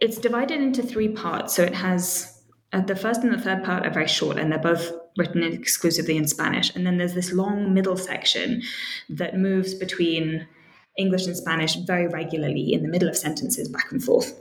it's 0.00 0.16
divided 0.16 0.62
into 0.62 0.82
three 0.82 1.08
parts. 1.08 1.54
So 1.54 1.62
it 1.62 1.74
has 1.74 2.42
uh, 2.72 2.80
the 2.80 2.96
first 2.96 3.22
and 3.22 3.32
the 3.32 3.38
third 3.38 3.62
part 3.62 3.86
are 3.86 3.92
very 3.92 4.08
short, 4.08 4.38
and 4.38 4.50
they're 4.50 4.58
both 4.58 4.90
written 5.18 5.42
exclusively 5.42 6.16
in 6.16 6.26
Spanish. 6.26 6.74
And 6.74 6.86
then 6.86 6.96
there's 6.96 7.14
this 7.14 7.30
long 7.30 7.74
middle 7.74 7.98
section 7.98 8.62
that 9.10 9.36
moves 9.36 9.74
between 9.74 10.48
English 10.96 11.26
and 11.26 11.36
Spanish 11.36 11.76
very 11.76 12.08
regularly 12.08 12.72
in 12.72 12.82
the 12.82 12.88
middle 12.88 13.08
of 13.08 13.18
sentences, 13.18 13.68
back 13.68 13.92
and 13.92 14.02
forth. 14.02 14.34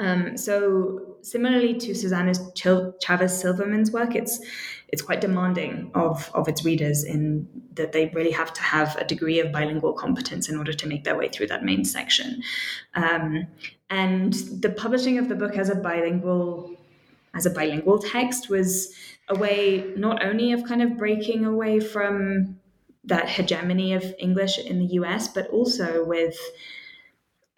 Um, 0.00 0.36
so 0.36 1.11
similarly 1.22 1.74
to 1.74 1.94
Susana 1.94 2.32
Chavez 2.54 3.40
Silverman's 3.40 3.90
work, 3.90 4.14
it's 4.14 4.40
it's 4.88 5.02
quite 5.02 5.20
demanding 5.20 5.90
of 5.94 6.30
of 6.34 6.48
its 6.48 6.64
readers 6.64 7.04
in 7.04 7.48
that 7.74 7.92
they 7.92 8.10
really 8.14 8.30
have 8.30 8.52
to 8.52 8.62
have 8.62 8.96
a 8.96 9.04
degree 9.04 9.40
of 9.40 9.50
bilingual 9.50 9.94
competence 9.94 10.48
in 10.48 10.58
order 10.58 10.72
to 10.72 10.86
make 10.86 11.04
their 11.04 11.16
way 11.16 11.28
through 11.28 11.46
that 11.46 11.64
main 11.64 11.84
section. 11.84 12.42
Um, 12.94 13.46
and 13.88 14.34
the 14.34 14.70
publishing 14.70 15.18
of 15.18 15.28
the 15.28 15.34
book 15.34 15.56
as 15.56 15.68
a 15.68 15.74
bilingual 15.74 16.76
as 17.34 17.46
a 17.46 17.50
bilingual 17.50 17.98
text 17.98 18.50
was 18.50 18.94
a 19.28 19.34
way 19.34 19.92
not 19.96 20.22
only 20.22 20.52
of 20.52 20.64
kind 20.64 20.82
of 20.82 20.98
breaking 20.98 21.44
away 21.44 21.80
from 21.80 22.58
that 23.04 23.28
hegemony 23.28 23.94
of 23.94 24.14
English 24.18 24.58
in 24.58 24.78
the 24.78 24.94
US, 25.00 25.28
but 25.28 25.48
also 25.48 26.04
with 26.04 26.38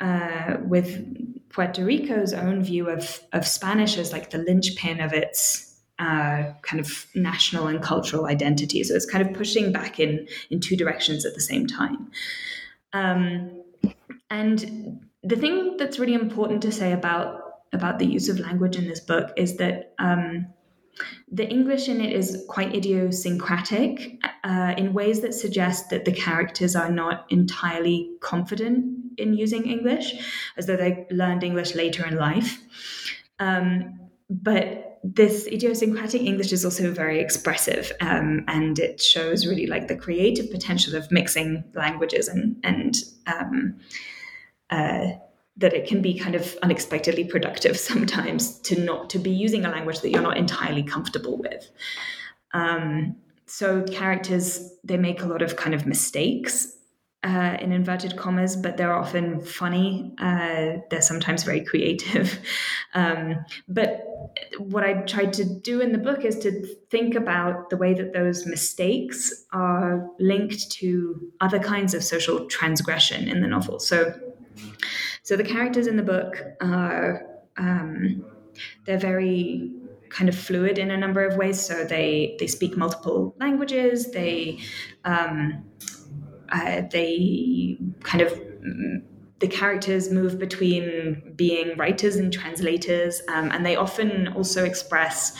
uh, 0.01 0.57
with 0.63 1.05
Puerto 1.55 1.85
Rico's 1.85 2.35
own 2.35 2.65
view 2.65 2.89
of, 2.89 3.21
of 3.33 3.47
Spanish 3.47 3.97
as 3.97 4.13
like 4.13 4.31
the 4.31 4.39
linchpin 4.39 5.01
of 5.01 5.13
its 5.13 5.81
uh, 6.01 6.53
kind 6.63 6.81
of 6.81 7.07
national 7.15 7.69
and 7.69 7.81
cultural 7.81 8.27
identity. 8.27 8.83
So 8.83 8.95
it's 8.95 9.07
kind 9.07 9.25
of 9.27 9.33
pushing 9.33 9.71
back 9.71 10.01
in 10.01 10.27
in 10.51 10.59
two 10.59 10.77
directions 10.77 11.25
at 11.25 11.35
the 11.35 11.41
same 11.41 11.69
time. 11.69 12.11
Um, 12.93 13.63
and 14.31 15.01
the 15.23 15.37
thing 15.37 15.77
that's 15.77 16.01
really 16.01 16.15
important 16.15 16.61
to 16.63 16.73
say 16.73 16.93
about 16.93 17.41
about 17.73 18.01
the 18.01 18.07
use 18.07 18.29
of 18.29 18.41
language 18.41 18.77
in 18.77 18.89
this 18.89 19.01
book 19.01 19.33
is 19.37 19.57
that 19.59 19.95
um, 20.01 20.47
the 21.31 21.49
English 21.49 21.89
in 21.89 22.01
it 22.01 22.13
is 22.13 22.45
quite 22.49 22.75
idiosyncratic 22.75 24.21
uh, 24.45 24.75
in 24.77 24.93
ways 24.93 25.21
that 25.23 25.35
suggest 25.35 25.91
that 25.91 26.05
the 26.05 26.13
characters 26.13 26.77
are 26.77 26.91
not 26.91 27.27
entirely 27.31 28.11
confident 28.21 28.95
in 29.19 29.35
using 29.35 29.69
English, 29.69 30.15
as 30.57 30.67
though 30.67 30.77
they 30.77 31.07
learned 31.11 31.43
English 31.43 31.75
later 31.75 32.07
in 32.07 32.17
life. 32.17 32.61
Um, 33.39 34.01
but 34.31 35.01
this 35.03 35.47
idiosyncratic 35.47 36.23
English 36.23 36.53
is 36.53 36.65
also 36.65 36.91
very 36.91 37.21
expressive, 37.21 37.93
um, 38.01 38.45
and 38.49 38.79
it 38.79 39.03
shows 39.03 39.47
really 39.47 39.67
like 39.67 39.89
the 39.89 39.97
creative 39.97 40.51
potential 40.51 40.95
of 40.95 41.11
mixing 41.11 41.65
languages 41.75 42.29
and 42.29 42.57
and 42.65 42.97
um, 43.27 43.77
uh, 44.71 45.13
that 45.57 45.73
it 45.73 45.87
can 45.87 46.03
be 46.03 46.19
kind 46.19 46.35
of 46.35 46.57
unexpectedly 46.63 47.25
productive 47.25 47.79
sometimes 47.91 48.59
to 48.61 48.81
not 48.81 49.11
to 49.11 49.19
be 49.19 49.31
using 49.31 49.65
a 49.65 49.71
language 49.71 50.01
that 50.01 50.11
you're 50.11 50.23
not 50.23 50.37
entirely 50.37 50.83
comfortable 50.83 51.37
with. 51.39 51.71
Um, 52.53 53.17
so 53.47 53.83
characters 53.85 54.71
they 54.85 54.97
make 54.97 55.23
a 55.23 55.27
lot 55.27 55.43
of 55.43 55.57
kind 55.57 55.75
of 55.75 55.87
mistakes 55.87 56.75
uh, 57.25 57.57
in 57.61 57.73
inverted 57.73 58.17
commas, 58.17 58.55
but 58.55 58.77
they're 58.77 58.95
often 58.95 59.41
funny. 59.41 60.15
Uh, 60.19 60.79
they're 60.91 61.01
sometimes 61.01 61.43
very 61.43 61.65
creative. 61.65 62.39
Um, 62.97 63.45
but 63.67 64.05
what 64.59 64.85
I 64.85 65.03
tried 65.03 65.33
to 65.33 65.45
do 65.45 65.81
in 65.81 65.91
the 65.91 65.99
book 65.99 66.25
is 66.25 66.39
to 66.39 66.65
think 66.93 67.17
about 67.17 67.69
the 67.69 67.77
way 67.77 67.93
that 67.93 68.13
those 68.13 68.47
mistakes 68.47 69.33
are 69.53 70.09
linked 70.21 70.71
to 70.75 71.21
other 71.41 71.59
kinds 71.59 71.93
of 71.93 72.05
social 72.05 72.47
transgression 72.47 73.27
in 73.27 73.41
the 73.41 73.49
novel. 73.49 73.81
So, 73.81 74.15
so 75.25 75.37
the 75.37 75.43
characters 75.43 75.87
in 75.87 75.97
the 75.97 76.03
book 76.03 76.45
are 76.61 77.27
um, 77.57 78.23
they're 78.85 78.99
very 78.99 79.73
kind 80.11 80.29
of 80.29 80.37
fluid 80.37 80.79
in 80.79 80.91
a 80.91 80.99
number 80.99 81.25
of 81.25 81.37
ways. 81.37 81.59
So 81.59 81.83
they 81.85 82.37
they 82.39 82.47
speak 82.47 82.77
multiple 82.77 83.35
languages. 83.41 84.13
They 84.13 84.61
um, 85.07 85.65
uh, 86.51 86.83
they 86.91 87.79
kind 88.03 88.21
of 88.21 88.39
the 89.39 89.49
characters 89.49 90.11
move 90.11 90.39
between 90.39 91.33
being 91.37 91.75
writers 91.79 92.17
and 92.17 92.31
translators, 92.31 93.23
um, 93.29 93.51
and 93.51 93.65
they 93.65 93.77
often 93.77 94.29
also 94.29 94.63
express 94.65 95.35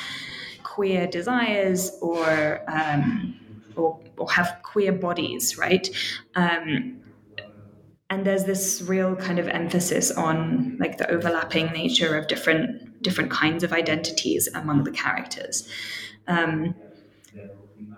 queer 0.63 1.07
desires 1.07 1.93
or 2.01 2.63
um, 2.69 3.39
or, 3.77 4.01
or, 4.17 4.31
have 4.31 4.61
queer 4.63 4.93
bodies, 4.93 5.59
right? 5.59 5.91
Um, 6.37 7.04
and 8.15 8.25
there's 8.25 8.45
this 8.45 8.81
real 8.83 9.17
kind 9.17 9.41
of 9.41 9.49
emphasis 9.49 10.13
on 10.13 10.77
like 10.79 10.99
the 10.99 11.11
overlapping 11.11 11.67
nature 11.73 12.17
of 12.17 12.29
different 12.29 13.03
different 13.03 13.31
kinds 13.31 13.65
of 13.65 13.73
identities 13.73 14.49
among 14.55 14.85
the 14.85 14.93
characters. 14.93 15.69
Um, 16.29 16.77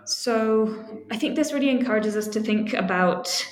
so 0.05 1.03
I 1.11 1.19
think 1.19 1.37
this 1.37 1.53
really 1.53 1.69
encourages 1.69 2.17
us 2.17 2.29
to 2.29 2.41
think 2.41 2.73
about 2.73 3.47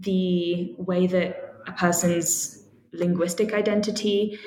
the 0.00 0.74
way 0.76 1.06
that 1.06 1.54
a 1.66 1.72
person's 1.72 2.64
linguistic 2.92 3.54
identity 3.54 4.38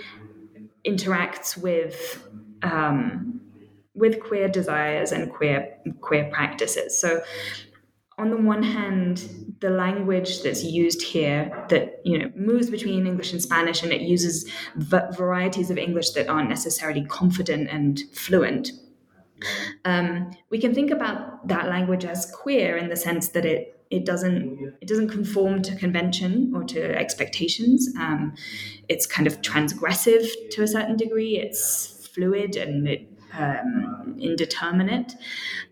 interacts 0.85 1.57
with 1.57 2.27
um, 2.61 3.41
with 3.95 4.19
queer 4.21 4.47
desires 4.47 5.11
and 5.11 5.33
queer 5.33 5.75
queer 6.01 6.29
practices. 6.31 6.99
So 6.99 7.23
on 8.23 8.29
the 8.29 8.37
one 8.37 8.63
hand, 8.63 9.15
the 9.59 9.69
language 9.69 10.43
that's 10.43 10.63
used 10.63 11.01
here 11.01 11.65
that 11.67 11.99
you 12.05 12.17
know 12.17 12.31
moves 12.35 12.69
between 12.69 13.05
English 13.05 13.33
and 13.33 13.41
Spanish, 13.41 13.83
and 13.83 13.91
it 13.91 14.01
uses 14.01 14.49
v- 14.75 15.09
varieties 15.11 15.69
of 15.69 15.77
English 15.77 16.11
that 16.11 16.29
aren't 16.29 16.49
necessarily 16.49 17.03
confident 17.05 17.69
and 17.69 18.01
fluent. 18.13 18.71
Um, 19.83 20.31
we 20.49 20.57
can 20.57 20.73
think 20.73 20.89
about 20.89 21.47
that 21.49 21.67
language 21.67 22.05
as 22.05 22.31
queer 22.41 22.77
in 22.77 22.87
the 22.87 22.95
sense 22.95 23.29
that 23.35 23.45
it 23.45 23.61
it 23.89 24.05
doesn't 24.05 24.73
it 24.81 24.87
doesn't 24.87 25.09
conform 25.09 25.61
to 25.63 25.75
convention 25.75 26.53
or 26.55 26.63
to 26.63 26.79
expectations. 27.03 27.89
Um, 27.99 28.33
it's 28.87 29.05
kind 29.05 29.27
of 29.27 29.41
transgressive 29.41 30.25
to 30.51 30.63
a 30.63 30.67
certain 30.67 30.95
degree. 30.95 31.33
It's 31.45 32.07
fluid 32.13 32.55
and 32.55 32.87
um, 33.37 34.17
indeterminate, 34.19 35.13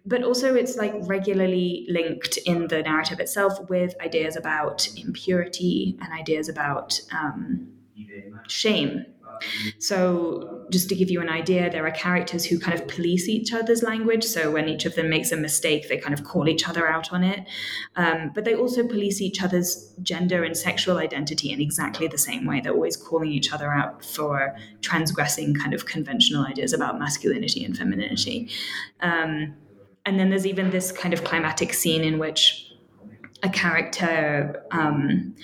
but 0.06 0.24
also 0.24 0.56
it's 0.56 0.78
like 0.78 0.94
regularly 1.02 1.86
linked 1.90 2.38
in 2.38 2.68
the 2.68 2.82
narrative 2.82 3.20
itself 3.20 3.70
with 3.70 3.94
ideas 4.02 4.36
about 4.36 4.88
impurity 4.98 5.98
and 6.02 6.14
ideas 6.14 6.50
about 6.50 7.00
um, 7.12 7.68
shame 8.48 9.06
so, 9.80 10.66
just 10.72 10.90
to 10.90 10.96
give 10.96 11.10
you 11.10 11.22
an 11.22 11.30
idea, 11.30 11.70
there 11.70 11.86
are 11.86 11.92
characters 11.92 12.46
who 12.46 12.60
kind 12.60 12.80
of 12.80 12.88
police 12.88 13.28
each 13.28 13.54
other's 13.54 13.84
language. 13.84 14.24
So, 14.24 14.52
when 14.52 14.68
each 14.70 14.86
of 14.86 14.96
them 14.96 15.10
makes 15.10 15.32
a 15.32 15.38
mistake, 15.38 15.90
they 15.90 15.98
kind 15.98 16.14
of 16.14 16.24
call 16.24 16.48
each 16.48 16.68
other 16.68 16.88
out 16.88 17.12
on 17.12 17.24
it. 17.24 17.48
Um, 17.96 18.32
but 18.34 18.46
they 18.46 18.56
also 18.56 18.88
police 18.88 19.22
each 19.22 19.42
other's 19.42 19.94
gender 20.02 20.44
and 20.44 20.56
sexual 20.56 20.98
identity 20.98 21.52
in 21.52 21.62
exactly 21.62 22.08
the 22.08 22.18
same 22.18 22.46
way. 22.46 22.62
They're 22.62 22.74
always 22.74 22.98
calling 22.98 23.32
each 23.32 23.52
other 23.54 23.72
out 23.72 24.04
for 24.04 24.56
transgressing 24.82 25.56
kind 25.56 25.74
of 25.74 25.86
conventional 25.86 26.46
ideas 26.46 26.74
about 26.74 27.00
masculinity 27.00 27.64
and 27.66 27.78
femininity. 27.78 28.50
Um, 29.02 29.56
and 30.06 30.20
then 30.20 30.30
there's 30.30 30.48
even 30.48 30.72
this 30.72 30.92
kind 30.92 31.14
of 31.14 31.24
climatic 31.24 31.74
scene 31.74 32.04
in 32.04 32.18
which 32.18 32.71
a 33.44 33.50
character 33.50 34.64
um, 34.72 35.36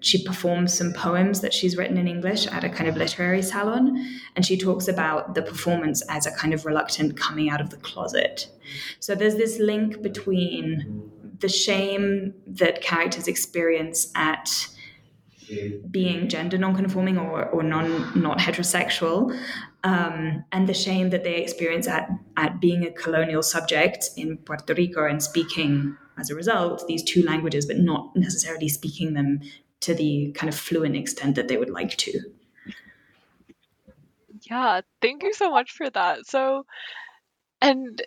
she 0.00 0.22
performs 0.24 0.72
some 0.72 0.92
poems 0.92 1.40
that 1.40 1.52
she's 1.52 1.76
written 1.76 1.96
in 1.96 2.06
English 2.06 2.46
at 2.46 2.62
a 2.62 2.68
kind 2.68 2.88
of 2.88 2.96
literary 2.96 3.42
salon, 3.42 4.20
and 4.36 4.46
she 4.46 4.56
talks 4.56 4.88
about 4.88 5.34
the 5.34 5.42
performance 5.42 6.02
as 6.08 6.26
a 6.26 6.30
kind 6.30 6.54
of 6.54 6.64
reluctant 6.64 7.16
coming 7.16 7.50
out 7.50 7.60
of 7.60 7.70
the 7.70 7.76
closet. 7.78 8.48
So 9.00 9.14
there's 9.14 9.36
this 9.36 9.58
link 9.58 10.02
between 10.02 11.10
the 11.40 11.48
shame 11.48 12.34
that 12.46 12.82
characters 12.82 13.26
experience 13.26 14.12
at 14.14 14.68
being 15.90 16.28
gender 16.28 16.58
nonconforming 16.58 17.18
or, 17.18 17.46
or 17.46 17.62
non 17.62 18.20
not 18.20 18.38
heterosexual, 18.38 19.36
um, 19.82 20.44
and 20.52 20.68
the 20.68 20.74
shame 20.74 21.10
that 21.10 21.24
they 21.24 21.36
experience 21.36 21.88
at, 21.88 22.08
at 22.36 22.60
being 22.60 22.84
a 22.84 22.90
colonial 22.90 23.42
subject 23.42 24.10
in 24.16 24.36
Puerto 24.38 24.74
Rico 24.74 25.06
and 25.06 25.22
speaking 25.22 25.96
as 26.18 26.30
a 26.30 26.34
result 26.34 26.86
these 26.86 27.02
two 27.02 27.22
languages, 27.22 27.66
but 27.66 27.78
not 27.78 28.14
necessarily 28.16 28.68
speaking 28.68 29.14
them 29.14 29.40
to 29.80 29.94
the 29.94 30.32
kind 30.34 30.48
of 30.48 30.58
fluent 30.58 30.96
extent 30.96 31.36
that 31.36 31.48
they 31.48 31.56
would 31.56 31.70
like 31.70 31.96
to. 31.96 32.20
Yeah, 34.48 34.82
thank 35.02 35.22
you 35.22 35.32
so 35.32 35.50
much 35.50 35.72
for 35.72 35.90
that. 35.90 36.26
So, 36.26 36.66
and 37.60 38.00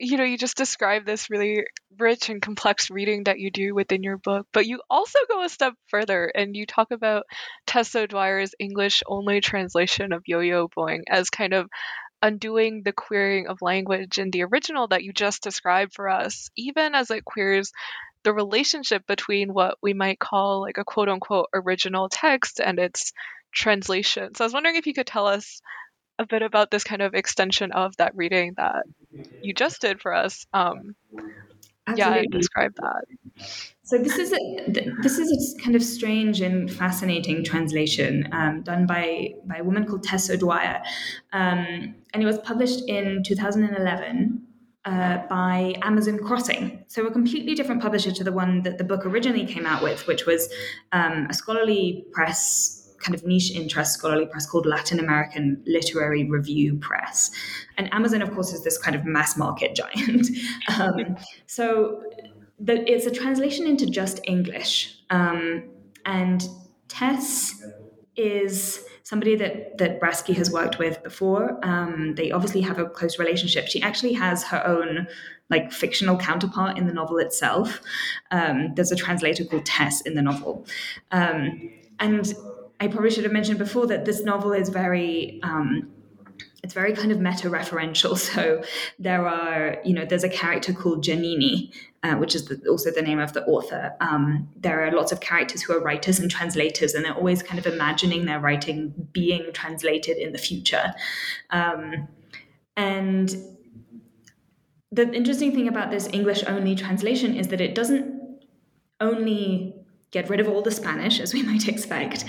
you 0.00 0.16
know, 0.16 0.24
you 0.24 0.38
just 0.38 0.56
described 0.56 1.06
this 1.06 1.28
really 1.28 1.64
rich 1.98 2.30
and 2.30 2.40
complex 2.40 2.90
reading 2.90 3.24
that 3.24 3.38
you 3.38 3.50
do 3.50 3.74
within 3.74 4.02
your 4.02 4.16
book, 4.16 4.46
but 4.50 4.66
you 4.66 4.80
also 4.88 5.18
go 5.28 5.44
a 5.44 5.48
step 5.48 5.74
further 5.88 6.24
and 6.34 6.56
you 6.56 6.64
talk 6.64 6.90
about 6.90 7.24
Tess 7.66 7.94
O'Dwyer's 7.94 8.54
English 8.58 9.02
only 9.06 9.42
translation 9.42 10.14
of 10.14 10.22
Yo 10.26 10.40
Yo 10.40 10.68
Boing 10.68 11.02
as 11.08 11.28
kind 11.28 11.52
of 11.52 11.68
undoing 12.22 12.82
the 12.82 12.92
queering 12.92 13.48
of 13.48 13.62
language 13.62 14.18
in 14.18 14.30
the 14.30 14.44
original 14.44 14.88
that 14.88 15.02
you 15.02 15.12
just 15.12 15.42
described 15.42 15.94
for 15.94 16.08
us, 16.08 16.50
even 16.56 16.94
as 16.94 17.10
it 17.10 17.24
queers 17.24 17.72
the 18.22 18.32
relationship 18.32 19.06
between 19.06 19.52
what 19.52 19.78
we 19.82 19.94
might 19.94 20.18
call 20.18 20.60
like 20.60 20.78
a 20.78 20.84
quote 20.84 21.08
unquote 21.08 21.48
original 21.54 22.08
text 22.08 22.60
and 22.60 22.78
its 22.78 23.12
translation. 23.52 24.34
So 24.34 24.44
I 24.44 24.46
was 24.46 24.52
wondering 24.52 24.76
if 24.76 24.86
you 24.86 24.94
could 24.94 25.06
tell 25.06 25.26
us 25.26 25.60
a 26.18 26.26
bit 26.26 26.42
about 26.42 26.70
this 26.70 26.84
kind 26.84 27.00
of 27.00 27.14
extension 27.14 27.72
of 27.72 27.96
that 27.96 28.14
reading 28.14 28.54
that 28.58 28.84
you 29.42 29.54
just 29.54 29.80
did 29.80 30.00
for 30.00 30.14
us. 30.14 30.46
Um, 30.52 30.94
yeah, 31.96 32.22
describe 32.30 32.74
that. 32.76 33.04
So 33.82 33.98
this 33.98 34.18
is 34.18 34.32
a 34.32 34.92
this 35.02 35.18
is 35.18 35.56
a 35.58 35.62
kind 35.62 35.74
of 35.74 35.82
strange 35.82 36.40
and 36.40 36.70
fascinating 36.70 37.42
translation 37.42 38.28
um, 38.32 38.62
done 38.62 38.86
by 38.86 39.34
by 39.46 39.56
a 39.56 39.64
woman 39.64 39.84
called 39.84 40.04
Tess 40.04 40.30
O'Dwyer, 40.30 40.80
um, 41.32 41.94
and 42.12 42.22
it 42.22 42.26
was 42.26 42.38
published 42.38 42.88
in 42.88 43.22
2011 43.24 44.46
uh, 44.84 45.18
by 45.28 45.74
Amazon 45.82 46.18
Crossing. 46.18 46.84
So, 46.88 47.06
a 47.06 47.10
completely 47.10 47.54
different 47.54 47.82
publisher 47.82 48.12
to 48.12 48.24
the 48.24 48.32
one 48.32 48.62
that 48.62 48.78
the 48.78 48.84
book 48.84 49.04
originally 49.04 49.44
came 49.44 49.66
out 49.66 49.82
with, 49.82 50.06
which 50.06 50.26
was 50.26 50.48
um, 50.92 51.26
a 51.28 51.34
scholarly 51.34 52.06
press, 52.12 52.79
kind 53.00 53.14
of 53.14 53.24
niche 53.26 53.50
interest 53.52 53.94
scholarly 53.94 54.26
press 54.26 54.46
called 54.46 54.66
Latin 54.66 55.00
American 55.00 55.62
Literary 55.66 56.28
Review 56.28 56.76
Press. 56.76 57.30
And 57.76 57.92
Amazon, 57.92 58.22
of 58.22 58.32
course, 58.32 58.52
is 58.52 58.62
this 58.62 58.78
kind 58.78 58.94
of 58.94 59.04
mass 59.04 59.36
market 59.36 59.74
giant. 59.94 60.28
um, 60.78 61.16
so, 61.46 62.02
the, 62.58 62.88
it's 62.90 63.06
a 63.06 63.10
translation 63.10 63.66
into 63.66 63.86
just 63.86 64.20
English. 64.24 65.02
Um, 65.08 65.70
and 66.04 66.46
Tess 66.88 67.62
is 68.16 68.84
somebody 69.04 69.34
that 69.34 69.78
that 69.78 70.00
Braschi 70.00 70.34
has 70.36 70.50
worked 70.50 70.78
with 70.78 71.02
before. 71.02 71.58
Um, 71.64 72.14
they 72.14 72.30
obviously 72.30 72.60
have 72.60 72.78
a 72.78 72.86
close 72.86 73.18
relationship. 73.18 73.66
She 73.66 73.82
actually 73.82 74.12
has 74.14 74.44
her 74.44 74.64
own 74.66 75.08
like 75.48 75.72
fictional 75.72 76.16
counterpart 76.16 76.78
in 76.78 76.86
the 76.86 76.92
novel 76.92 77.18
itself. 77.18 77.80
Um, 78.30 78.72
there's 78.76 78.92
a 78.92 78.96
translator 78.96 79.44
called 79.44 79.66
Tess 79.66 80.00
in 80.02 80.14
the 80.14 80.22
novel, 80.22 80.66
um, 81.10 81.70
and 81.98 82.32
I 82.80 82.88
probably 82.88 83.10
should 83.10 83.24
have 83.24 83.32
mentioned 83.32 83.58
before 83.58 83.86
that 83.88 84.06
this 84.06 84.22
novel 84.22 84.52
is 84.52 84.70
very 84.70 85.38
um, 85.42 85.90
it's 86.62 86.74
very 86.74 86.94
kind 86.94 87.10
of 87.10 87.20
meta 87.20 87.48
referential. 87.48 88.16
So 88.30 88.62
there 88.98 89.26
are, 89.26 89.78
you 89.84 89.92
know, 89.92 90.04
there's 90.04 90.24
a 90.24 90.28
character 90.28 90.72
called 90.72 91.02
Giannina, 91.02 91.72
uh, 92.02 92.14
which 92.14 92.34
is 92.34 92.44
the, 92.44 92.60
also 92.68 92.90
the 92.90 93.02
name 93.02 93.18
of 93.18 93.32
the 93.32 93.44
author. 93.44 93.94
Um, 94.00 94.48
there 94.56 94.86
are 94.86 94.92
lots 94.92 95.10
of 95.10 95.20
characters 95.20 95.62
who 95.62 95.72
are 95.72 95.80
writers 95.80 96.18
and 96.18 96.30
translators, 96.30 96.94
and 96.94 97.04
they're 97.04 97.14
always 97.14 97.42
kind 97.42 97.58
of 97.58 97.66
imagining 97.66 98.26
their 98.26 98.38
writing 98.40 99.08
being 99.12 99.52
translated 99.52 100.16
in 100.16 100.32
the 100.32 100.38
future. 100.38 100.94
Um, 101.50 102.08
and 102.76 103.34
the 104.92 105.12
interesting 105.12 105.52
thing 105.52 105.66
about 105.66 105.90
this 105.90 106.08
English 106.12 106.44
only 106.46 106.74
translation 106.74 107.34
is 107.34 107.48
that 107.48 107.60
it 107.60 107.74
doesn't 107.74 108.20
only 109.00 109.74
get 110.10 110.28
rid 110.28 110.40
of 110.40 110.48
all 110.48 110.62
the 110.62 110.70
Spanish, 110.70 111.20
as 111.20 111.32
we 111.32 111.42
might 111.50 111.68
expect, 111.68 112.24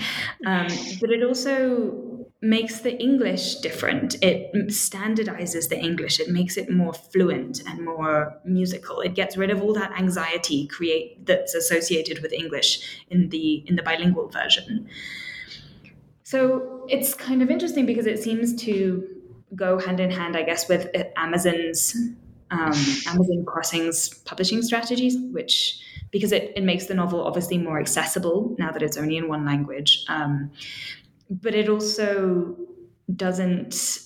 um, 0.46 0.68
but 1.00 1.10
it 1.10 1.22
also 1.22 2.12
makes 2.44 2.80
the 2.80 3.00
English 3.00 3.56
different. 3.56 4.16
It 4.20 4.52
standardizes 4.68 5.68
the 5.68 5.78
English. 5.78 6.18
It 6.18 6.28
makes 6.28 6.56
it 6.56 6.68
more 6.68 6.92
fluent 6.92 7.62
and 7.68 7.84
more 7.84 8.36
musical. 8.44 9.00
It 9.00 9.14
gets 9.14 9.36
rid 9.36 9.50
of 9.50 9.62
all 9.62 9.72
that 9.74 9.92
anxiety 9.92 10.66
create 10.66 11.24
that's 11.24 11.54
associated 11.54 12.20
with 12.20 12.32
English 12.32 13.04
in 13.10 13.28
the 13.28 13.64
in 13.66 13.76
the 13.76 13.82
bilingual 13.82 14.28
version. 14.28 14.88
So 16.24 16.84
it's 16.88 17.14
kind 17.14 17.42
of 17.42 17.50
interesting 17.50 17.86
because 17.86 18.06
it 18.06 18.18
seems 18.18 18.54
to 18.62 19.06
go 19.54 19.78
hand 19.78 20.00
in 20.00 20.10
hand, 20.10 20.36
I 20.36 20.42
guess, 20.42 20.68
with 20.68 20.88
Amazon's 21.16 21.94
um, 22.50 22.72
Amazon 23.06 23.44
Crossing's 23.46 24.08
publishing 24.24 24.62
strategies, 24.62 25.16
which 25.30 25.80
because 26.12 26.30
it, 26.30 26.52
it 26.54 26.62
makes 26.62 26.86
the 26.86 26.94
novel 26.94 27.26
obviously 27.26 27.58
more 27.58 27.80
accessible 27.80 28.54
now 28.58 28.70
that 28.70 28.82
it's 28.82 28.96
only 28.96 29.16
in 29.16 29.28
one 29.28 29.44
language. 29.44 30.04
Um, 30.08 30.52
but 31.28 31.54
it 31.54 31.68
also 31.68 32.56
doesn't 33.16 33.98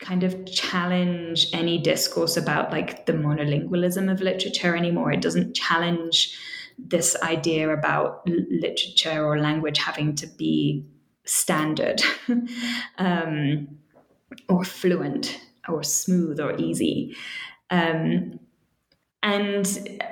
kind 0.00 0.24
of 0.24 0.46
challenge 0.46 1.46
any 1.52 1.78
discourse 1.78 2.36
about 2.36 2.72
like 2.72 3.06
the 3.06 3.12
monolingualism 3.12 4.10
of 4.10 4.20
literature 4.20 4.74
anymore. 4.74 5.12
It 5.12 5.20
doesn't 5.20 5.54
challenge 5.54 6.36
this 6.78 7.14
idea 7.22 7.70
about 7.70 8.26
literature 8.26 9.24
or 9.24 9.38
language 9.38 9.78
having 9.78 10.14
to 10.16 10.26
be 10.26 10.84
standard 11.24 12.02
um, 12.98 13.68
or 14.48 14.64
fluent 14.64 15.38
or 15.68 15.82
smooth 15.82 16.40
or 16.40 16.56
easy. 16.56 17.14
Um, 17.70 18.40
and 19.22 20.02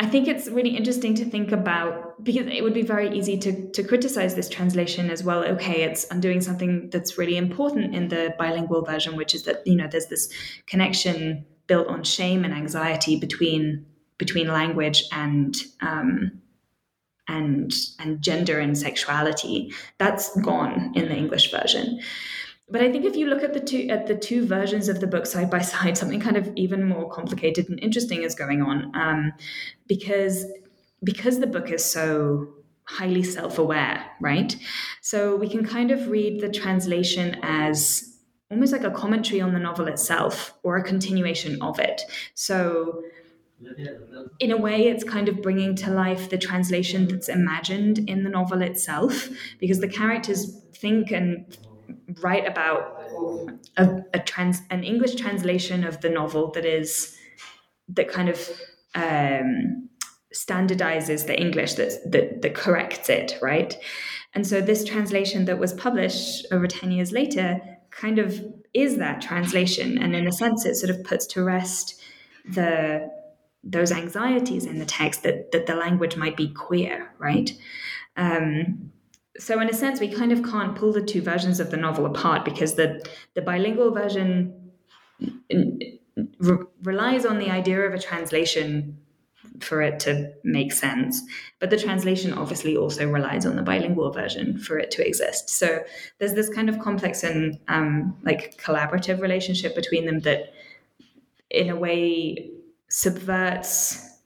I 0.00 0.06
think 0.06 0.28
it's 0.28 0.48
really 0.48 0.74
interesting 0.74 1.14
to 1.16 1.26
think 1.26 1.52
about 1.52 2.24
because 2.24 2.46
it 2.46 2.64
would 2.64 2.72
be 2.72 2.80
very 2.80 3.14
easy 3.16 3.36
to, 3.38 3.70
to 3.72 3.82
criticize 3.82 4.34
this 4.34 4.48
translation 4.48 5.10
as 5.10 5.22
well. 5.22 5.44
Okay, 5.44 5.82
it's 5.82 6.06
undoing 6.10 6.40
something 6.40 6.88
that's 6.88 7.18
really 7.18 7.36
important 7.36 7.94
in 7.94 8.08
the 8.08 8.34
bilingual 8.38 8.82
version, 8.82 9.14
which 9.14 9.34
is 9.34 9.42
that 9.42 9.66
you 9.66 9.76
know 9.76 9.86
there's 9.86 10.06
this 10.06 10.32
connection 10.66 11.44
built 11.66 11.86
on 11.88 12.02
shame 12.02 12.46
and 12.46 12.54
anxiety 12.54 13.16
between 13.16 13.84
between 14.16 14.48
language 14.48 15.04
and 15.12 15.54
um, 15.82 16.32
and 17.28 17.70
and 17.98 18.22
gender 18.22 18.58
and 18.58 18.78
sexuality. 18.78 19.70
That's 19.98 20.34
gone 20.40 20.92
in 20.94 21.10
the 21.10 21.14
English 21.14 21.50
version 21.50 22.00
but 22.70 22.82
I 22.82 22.90
think 22.90 23.04
if 23.04 23.16
you 23.16 23.26
look 23.26 23.42
at 23.42 23.52
the 23.52 23.60
two 23.60 23.88
at 23.88 24.06
the 24.06 24.16
two 24.16 24.46
versions 24.46 24.88
of 24.88 25.00
the 25.00 25.06
book 25.06 25.26
side 25.26 25.50
by 25.50 25.60
side, 25.74 25.96
something 25.96 26.20
kind 26.20 26.36
of 26.36 26.50
even 26.56 26.84
more 26.84 27.08
complicated 27.10 27.68
and 27.68 27.78
interesting 27.80 28.22
is 28.22 28.34
going 28.34 28.62
on, 28.62 28.92
um, 28.94 29.32
because 29.86 30.46
because 31.02 31.40
the 31.40 31.46
book 31.46 31.70
is 31.70 31.84
so 31.84 32.48
highly 32.84 33.22
self-aware, 33.22 34.04
right? 34.20 34.56
So 35.00 35.36
we 35.36 35.48
can 35.48 35.64
kind 35.64 35.90
of 35.90 36.08
read 36.08 36.40
the 36.40 36.48
translation 36.48 37.38
as 37.42 38.18
almost 38.50 38.72
like 38.72 38.82
a 38.82 38.90
commentary 38.90 39.40
on 39.40 39.52
the 39.52 39.60
novel 39.60 39.86
itself 39.86 40.54
or 40.64 40.76
a 40.76 40.82
continuation 40.82 41.62
of 41.62 41.78
it. 41.78 42.02
So 42.34 43.02
in 44.40 44.50
a 44.50 44.56
way, 44.56 44.88
it's 44.88 45.04
kind 45.04 45.28
of 45.28 45.42
bringing 45.42 45.76
to 45.76 45.90
life 45.90 46.30
the 46.30 46.38
translation 46.38 47.06
that's 47.06 47.28
imagined 47.28 47.98
in 48.10 48.24
the 48.24 48.30
novel 48.30 48.62
itself, 48.62 49.28
because 49.60 49.80
the 49.80 49.88
characters 49.88 50.60
think 50.74 51.12
and 51.12 51.56
write 52.22 52.46
about 52.46 53.02
a, 53.76 54.02
a, 54.14 54.20
trans 54.20 54.62
an 54.70 54.84
English 54.84 55.14
translation 55.16 55.84
of 55.84 56.00
the 56.00 56.08
novel 56.08 56.50
that 56.52 56.64
is 56.64 57.16
that 57.88 58.08
kind 58.08 58.28
of 58.28 58.48
um, 58.94 59.88
standardizes 60.34 61.26
the 61.26 61.38
English 61.38 61.74
that, 61.74 62.10
that 62.10 62.42
that 62.42 62.54
corrects 62.54 63.08
it, 63.08 63.38
right? 63.42 63.76
And 64.34 64.46
so 64.46 64.60
this 64.60 64.84
translation 64.84 65.44
that 65.46 65.58
was 65.58 65.72
published 65.72 66.46
over 66.52 66.66
10 66.66 66.92
years 66.92 67.12
later 67.12 67.60
kind 67.90 68.18
of 68.18 68.40
is 68.72 68.98
that 68.98 69.20
translation. 69.20 69.98
And 69.98 70.14
in 70.14 70.26
a 70.28 70.32
sense, 70.32 70.64
it 70.64 70.76
sort 70.76 70.90
of 70.90 71.02
puts 71.02 71.26
to 71.28 71.42
rest 71.42 72.00
the 72.44 73.10
those 73.62 73.92
anxieties 73.92 74.64
in 74.64 74.78
the 74.78 74.86
text 74.86 75.22
that, 75.22 75.52
that 75.52 75.66
the 75.66 75.74
language 75.74 76.16
might 76.16 76.36
be 76.36 76.48
queer, 76.48 77.12
right? 77.18 77.52
Um, 78.16 78.90
so 79.40 79.58
in 79.60 79.68
a 79.68 79.72
sense, 79.72 80.00
we 80.00 80.08
kind 80.08 80.32
of 80.32 80.42
can't 80.42 80.76
pull 80.76 80.92
the 80.92 81.02
two 81.02 81.22
versions 81.22 81.60
of 81.60 81.70
the 81.70 81.76
novel 81.76 82.06
apart 82.06 82.44
because 82.44 82.74
the, 82.74 83.02
the 83.34 83.42
bilingual 83.42 83.90
version 83.90 84.70
re- 86.38 86.58
relies 86.82 87.24
on 87.24 87.38
the 87.38 87.50
idea 87.50 87.80
of 87.80 87.94
a 87.94 87.98
translation 87.98 88.98
for 89.60 89.82
it 89.82 89.98
to 90.00 90.32
make 90.44 90.72
sense. 90.72 91.22
But 91.58 91.70
the 91.70 91.78
translation 91.78 92.32
obviously 92.34 92.76
also 92.76 93.10
relies 93.10 93.46
on 93.46 93.56
the 93.56 93.62
bilingual 93.62 94.12
version 94.12 94.58
for 94.58 94.78
it 94.78 94.90
to 94.92 95.06
exist. 95.06 95.48
So 95.50 95.82
there's 96.18 96.34
this 96.34 96.48
kind 96.50 96.68
of 96.68 96.78
complex 96.78 97.22
and 97.22 97.58
um, 97.68 98.16
like 98.22 98.58
collaborative 98.58 99.20
relationship 99.20 99.74
between 99.74 100.06
them 100.06 100.20
that, 100.20 100.52
in 101.50 101.70
a 101.70 101.76
way, 101.76 102.50
subverts 102.88 104.18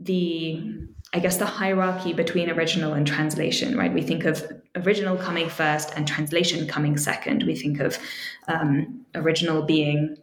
the 0.00 0.86
I 1.16 1.18
guess 1.18 1.38
the 1.38 1.46
hierarchy 1.46 2.12
between 2.12 2.50
original 2.50 2.92
and 2.92 3.06
translation, 3.06 3.74
right? 3.74 3.90
We 3.90 4.02
think 4.02 4.26
of 4.26 4.52
original 4.74 5.16
coming 5.16 5.48
first 5.48 5.94
and 5.96 6.06
translation 6.06 6.68
coming 6.68 6.98
second. 6.98 7.42
We 7.44 7.56
think 7.56 7.80
of 7.80 7.98
um, 8.48 9.06
original 9.14 9.62
being 9.62 10.18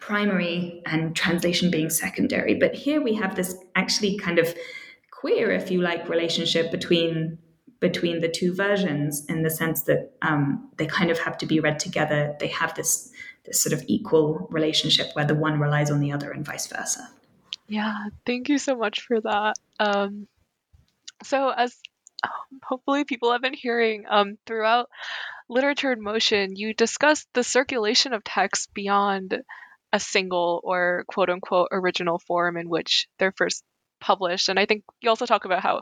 primary 0.00 0.80
and 0.86 1.14
translation 1.14 1.70
being 1.70 1.90
secondary. 1.90 2.54
But 2.54 2.74
here 2.74 3.02
we 3.02 3.12
have 3.16 3.36
this 3.36 3.54
actually 3.74 4.16
kind 4.16 4.38
of 4.38 4.54
queer, 5.10 5.50
if 5.50 5.70
you 5.70 5.82
like, 5.82 6.08
relationship 6.08 6.70
between 6.70 7.36
between 7.80 8.22
the 8.22 8.28
two 8.28 8.54
versions 8.54 9.26
in 9.26 9.42
the 9.42 9.50
sense 9.50 9.82
that 9.82 10.12
um, 10.22 10.70
they 10.78 10.86
kind 10.86 11.10
of 11.10 11.18
have 11.18 11.36
to 11.36 11.46
be 11.46 11.60
read 11.60 11.78
together. 11.78 12.34
They 12.40 12.46
have 12.46 12.74
this 12.74 13.12
this 13.44 13.60
sort 13.60 13.74
of 13.74 13.84
equal 13.86 14.48
relationship 14.50 15.08
where 15.12 15.26
the 15.26 15.34
one 15.34 15.60
relies 15.60 15.90
on 15.90 16.00
the 16.00 16.10
other 16.10 16.30
and 16.30 16.42
vice 16.42 16.68
versa. 16.68 17.06
Yeah, 17.72 18.08
thank 18.26 18.50
you 18.50 18.58
so 18.58 18.76
much 18.76 19.00
for 19.00 19.18
that. 19.22 19.54
Um, 19.80 20.28
so, 21.22 21.48
as 21.48 21.74
hopefully 22.62 23.04
people 23.04 23.32
have 23.32 23.40
been 23.40 23.54
hearing 23.54 24.04
um, 24.10 24.36
throughout 24.46 24.90
literature 25.48 25.92
in 25.92 26.02
motion, 26.02 26.54
you 26.54 26.74
discussed 26.74 27.28
the 27.32 27.42
circulation 27.42 28.12
of 28.12 28.24
text 28.24 28.74
beyond 28.74 29.42
a 29.90 29.98
single 30.00 30.60
or 30.64 31.04
quote 31.08 31.30
unquote 31.30 31.68
original 31.72 32.18
form 32.18 32.58
in 32.58 32.68
which 32.68 33.08
they're 33.18 33.32
first 33.32 33.64
published. 34.00 34.50
And 34.50 34.58
I 34.58 34.66
think 34.66 34.84
you 35.00 35.08
also 35.08 35.24
talk 35.24 35.46
about 35.46 35.62
how, 35.62 35.80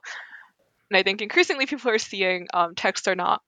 and 0.91 0.97
I 0.97 1.03
think 1.03 1.23
increasingly 1.23 1.67
people 1.67 1.91
are 1.91 1.99
seeing 1.99 2.47
um, 2.55 2.77
texts 2.77 3.09
are 3.09 3.17
not 3.17 3.43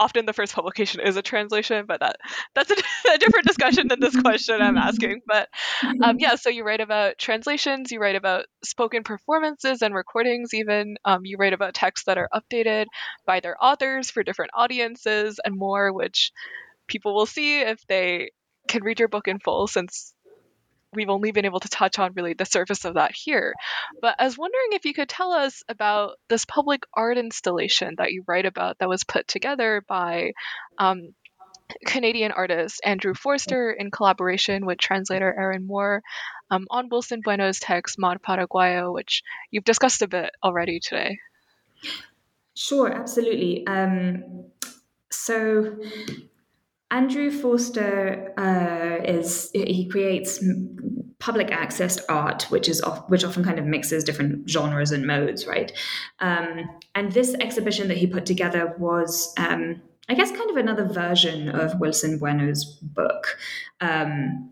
often 0.00 0.26
the 0.26 0.32
first 0.32 0.54
publication 0.54 1.00
is 1.00 1.16
a 1.16 1.22
translation, 1.22 1.84
but 1.86 2.00
that 2.00 2.16
that's 2.54 2.70
a, 2.70 2.74
a 3.14 3.18
different 3.18 3.46
discussion 3.46 3.88
than 3.88 4.00
this 4.00 4.16
question 4.16 4.60
I'm 4.60 4.76
asking. 4.78 5.22
But 5.26 5.48
um, 6.02 6.18
yeah, 6.18 6.36
so 6.36 6.50
you 6.50 6.64
write 6.64 6.80
about 6.80 7.18
translations, 7.18 7.90
you 7.90 8.00
write 8.00 8.16
about 8.16 8.46
spoken 8.64 9.04
performances 9.04 9.82
and 9.82 9.94
recordings, 9.94 10.54
even 10.54 10.96
um, 11.04 11.24
you 11.24 11.36
write 11.38 11.52
about 11.52 11.74
texts 11.74 12.06
that 12.06 12.18
are 12.18 12.28
updated 12.32 12.86
by 13.26 13.40
their 13.40 13.56
authors 13.62 14.10
for 14.10 14.22
different 14.22 14.52
audiences 14.54 15.40
and 15.44 15.56
more, 15.56 15.92
which 15.92 16.32
people 16.86 17.14
will 17.14 17.26
see 17.26 17.60
if 17.60 17.86
they 17.86 18.30
can 18.68 18.82
read 18.82 18.98
your 18.98 19.08
book 19.08 19.28
in 19.28 19.38
full, 19.38 19.66
since 19.66 20.14
we've 20.94 21.10
only 21.10 21.32
been 21.32 21.44
able 21.44 21.60
to 21.60 21.68
touch 21.68 21.98
on 21.98 22.12
really 22.14 22.34
the 22.34 22.44
surface 22.44 22.84
of 22.84 22.94
that 22.94 23.12
here. 23.14 23.54
But 24.00 24.16
I 24.18 24.24
was 24.24 24.38
wondering 24.38 24.68
if 24.72 24.84
you 24.84 24.94
could 24.94 25.08
tell 25.08 25.32
us 25.32 25.62
about 25.68 26.16
this 26.28 26.44
public 26.44 26.84
art 26.94 27.18
installation 27.18 27.94
that 27.98 28.12
you 28.12 28.24
write 28.26 28.46
about 28.46 28.78
that 28.78 28.88
was 28.88 29.04
put 29.04 29.28
together 29.28 29.82
by 29.86 30.32
um, 30.78 31.14
Canadian 31.86 32.32
artist 32.32 32.80
Andrew 32.84 33.14
Forster 33.14 33.70
in 33.70 33.90
collaboration 33.90 34.64
with 34.64 34.78
translator 34.78 35.34
Erín 35.38 35.66
Moure 35.66 36.02
um, 36.50 36.66
on 36.70 36.88
Wilson 36.88 37.20
Bueno's 37.22 37.60
text 37.60 37.98
Mar 37.98 38.18
Paraguayo, 38.18 38.92
which 38.92 39.22
you've 39.50 39.64
discussed 39.64 40.02
a 40.02 40.08
bit 40.08 40.30
already 40.42 40.80
today. 40.80 41.18
Sure, 42.54 42.90
absolutely. 42.92 43.66
Um, 43.66 44.46
so 45.10 45.76
Andrew 46.90 47.30
Forster 47.30 48.32
uh, 48.38 49.04
is 49.04 49.50
he 49.52 49.88
creates 49.88 50.42
public 51.18 51.50
access 51.50 51.98
art, 52.06 52.44
which 52.44 52.68
is 52.68 52.82
which 53.08 53.24
often 53.24 53.44
kind 53.44 53.58
of 53.58 53.66
mixes 53.66 54.04
different 54.04 54.48
genres 54.48 54.90
and 54.90 55.06
modes, 55.06 55.46
right? 55.46 55.72
Um, 56.20 56.68
and 56.94 57.12
this 57.12 57.34
exhibition 57.40 57.88
that 57.88 57.96
he 57.96 58.06
put 58.06 58.24
together 58.24 58.74
was, 58.78 59.34
um, 59.36 59.82
I 60.08 60.14
guess, 60.14 60.30
kind 60.30 60.50
of 60.50 60.56
another 60.56 60.86
version 60.86 61.50
of 61.50 61.78
Wilson 61.78 62.18
Bueno's 62.18 62.64
book. 62.64 63.36
Um, 63.80 64.50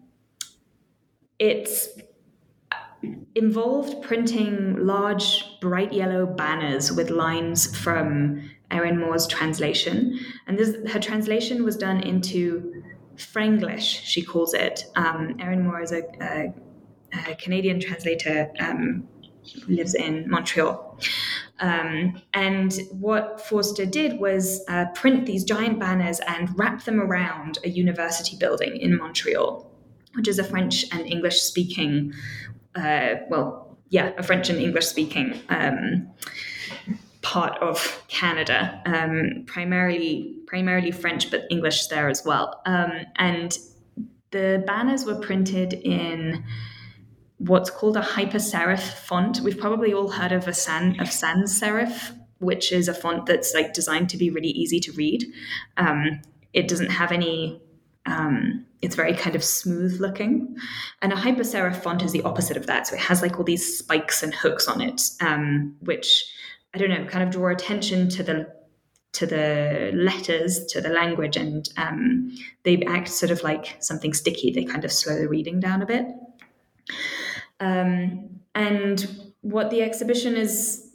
it's 1.39 1.89
involved 3.35 4.03
printing 4.03 4.77
large, 4.85 5.45
bright 5.61 5.93
yellow 5.93 6.27
banners 6.27 6.91
with 6.93 7.11
lines 7.11 7.77
from 7.77 8.51
Erín 8.71 8.99
Moure's 8.99 9.27
translation. 9.27 10.19
And 10.47 10.59
this, 10.59 10.77
her 10.93 11.01
translation 11.01 11.65
was 11.65 11.77
done 11.77 12.01
into 12.01 12.83
Frenglish, 13.17 14.03
she 14.05 14.23
calls 14.23 14.55
it. 14.55 14.85
Um, 14.97 15.35
Erín 15.39 15.63
Moure 15.63 15.83
is 15.83 15.93
a, 15.93 16.03
a, 16.21 16.55
a 17.31 17.35
Canadian 17.37 17.81
translator 17.81 18.51
um, 18.61 19.09
who 19.65 19.75
lives 19.75 19.95
in 19.95 20.29
Montreal. 20.29 20.99
Um, 21.61 22.21
and 22.35 22.79
what 22.91 23.41
Forster 23.41 23.87
did 23.87 24.21
was 24.21 24.63
uh, 24.69 24.87
print 24.95 25.25
these 25.25 25.45
giant 25.45 25.79
banners 25.79 26.21
and 26.27 26.49
wrap 26.59 26.85
them 26.85 27.01
around 27.01 27.59
a 27.65 27.69
university 27.69 28.37
building 28.37 28.77
in 28.77 28.99
Montreal, 28.99 29.71
which 30.15 30.29
is 30.29 30.39
a 30.39 30.45
French 30.45 30.85
and 30.93 31.07
English 31.07 31.41
speaking, 31.41 32.13
uh, 32.75 33.17
well, 33.31 33.79
yeah, 33.89 34.13
a 34.19 34.23
French 34.23 34.51
and 34.51 34.59
English 34.59 34.87
speaking 34.87 35.41
um, 35.49 36.09
part 37.27 37.61
of 37.61 38.05
Canada, 38.07 38.81
um, 38.87 39.43
primarily 39.47 40.33
primarily 40.47 40.93
French, 40.93 41.29
but 41.29 41.43
English 41.51 41.89
there 41.89 42.09
as 42.09 42.25
well. 42.25 42.63
Um, 42.67 42.93
and 43.17 43.59
the 44.31 44.63
banners 44.65 45.05
were 45.05 45.17
printed 45.17 45.73
in 45.73 46.45
what's 47.39 47.69
called 47.69 47.97
a 47.97 48.01
hyper 48.01 48.39
serif 48.39 48.93
font. 49.09 49.41
We've 49.41 49.59
probably 49.59 49.93
all 49.93 50.09
heard 50.09 50.31
of 50.31 50.47
a 50.47 50.55
sans 50.55 51.01
of 51.01 51.11
sans 51.11 51.61
serif, 51.61 52.17
which 52.39 52.71
is 52.71 52.87
a 52.87 52.95
font 52.95 53.27
that's 53.27 53.53
like 53.55 53.75
designed 53.75 54.09
to 54.11 54.17
be 54.17 54.31
really 54.31 54.55
easy 54.63 54.79
to 54.81 54.93
read. 54.93 55.25
Um, 55.77 56.23
it 56.53 56.69
doesn't 56.69 56.91
have 56.91 57.11
any. 57.11 57.61
Um, 58.07 58.65
it's 58.83 58.95
very 58.95 59.15
kind 59.15 59.35
of 59.35 59.43
smooth 59.43 59.99
looking, 60.01 60.57
and 61.03 61.13
a 61.13 61.17
hyper 61.17 61.43
serif 61.43 61.83
font 61.83 62.05
is 62.05 62.13
the 62.13 62.23
opposite 62.23 62.57
of 62.57 62.67
that. 62.67 62.87
So 62.87 62.95
it 62.95 63.01
has 63.01 63.21
like 63.21 63.37
all 63.37 63.45
these 63.45 63.79
spikes 63.79 64.23
and 64.23 64.33
hooks 64.33 64.69
on 64.69 64.81
it, 64.81 65.03
um, 65.21 65.75
which 65.81 66.25
I 66.77 66.79
don't 66.79 66.91
know, 66.91 67.07
kind 67.07 67.25
of 67.25 67.31
draw 67.31 67.49
attention 67.49 68.11
to 68.11 68.23
the 68.23 68.55
to 69.13 69.25
the 69.25 69.93
letters, 69.95 70.67
to 70.67 70.83
the 70.83 70.91
language, 70.91 71.39
and 71.39 71.67
um, 71.79 72.37
they 72.65 72.83
act 72.83 73.09
sort 73.09 73.33
of 73.33 73.43
like 73.43 73.79
something 73.81 74.13
sticky. 74.13 74.51
They 74.51 74.65
kind 74.65 74.85
of 74.85 74.93
slow 74.93 75.17
the 75.17 75.27
reading 75.27 75.59
down 75.59 75.81
a 75.81 75.87
bit. 75.87 76.05
Um, 77.61 78.29
and 78.55 79.31
what 79.41 79.71
the 79.71 79.81
exhibition 79.81 80.37
is 80.37 80.91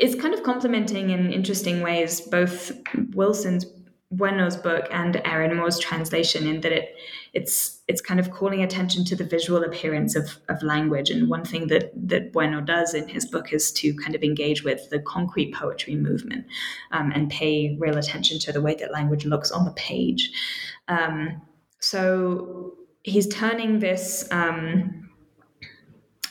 is 0.00 0.16
kind 0.16 0.34
of 0.34 0.42
complementing 0.42 1.10
in 1.10 1.32
interesting 1.32 1.82
ways 1.82 2.20
both 2.20 2.72
Wilson's 3.12 3.64
Bueno's 4.12 4.56
book 4.56 4.88
and 4.90 5.14
Erín 5.24 5.54
Moure's 5.54 5.78
translation 5.78 6.48
in 6.48 6.62
that 6.62 6.72
it 6.72 6.96
it's 7.36 7.82
it's 7.86 8.00
kind 8.00 8.18
of 8.18 8.30
calling 8.30 8.62
attention 8.62 9.04
to 9.04 9.14
the 9.14 9.22
visual 9.22 9.62
appearance 9.62 10.16
of, 10.16 10.38
of 10.48 10.62
language. 10.62 11.10
And 11.10 11.28
one 11.28 11.44
thing 11.44 11.66
that 11.68 11.92
that 12.08 12.32
Bueno 12.32 12.62
does 12.62 12.94
in 12.94 13.08
his 13.08 13.26
book 13.26 13.52
is 13.52 13.70
to 13.72 13.94
kind 13.94 14.14
of 14.14 14.22
engage 14.22 14.64
with 14.64 14.88
the 14.88 15.00
concrete 15.00 15.52
poetry 15.54 15.96
movement 15.96 16.46
um, 16.92 17.12
and 17.14 17.30
pay 17.30 17.76
real 17.78 17.98
attention 17.98 18.38
to 18.40 18.52
the 18.52 18.62
way 18.62 18.74
that 18.76 18.90
language 18.90 19.26
looks 19.26 19.50
on 19.50 19.66
the 19.66 19.72
page. 19.72 20.32
Um, 20.88 21.42
so 21.78 22.72
he's 23.02 23.28
turning 23.28 23.80
this. 23.80 24.26
Um, 24.30 25.10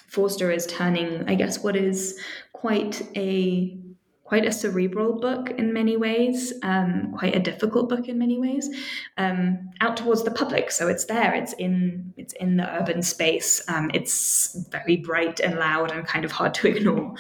Forster 0.08 0.50
is 0.50 0.66
turning, 0.66 1.30
I 1.30 1.36
guess, 1.36 1.62
what 1.62 1.76
is 1.76 2.18
quite 2.54 3.02
a 3.16 3.78
quite 4.26 4.46
a 4.46 4.52
cerebral 4.52 5.20
book 5.20 5.52
in 5.52 5.72
many 5.72 5.96
ways, 5.96 6.54
um, 6.64 7.14
quite 7.18 7.36
a 7.36 7.40
difficult 7.40 7.88
book 7.88 8.10
in 8.10 8.18
many 8.18 8.38
ways, 8.40 8.70
um, 9.18 9.70
out 9.82 9.96
towards 9.96 10.24
the 10.24 10.32
public. 10.32 10.72
So 10.72 10.88
it's 10.90 11.06
there. 11.06 11.34
It's 11.34 11.54
in 11.54 12.14
it's 12.18 12.34
in 12.34 12.58
the 12.58 12.68
urban 12.76 13.02
space. 13.02 13.64
Um, 13.70 13.90
it's 13.94 14.58
very 14.70 14.98
bright 14.98 15.40
and 15.40 15.58
loud 15.58 15.92
and 15.92 16.06
kind 16.06 16.26
of 16.26 16.32
hard 16.32 16.54
to 16.56 16.68
ignore. 16.76 17.16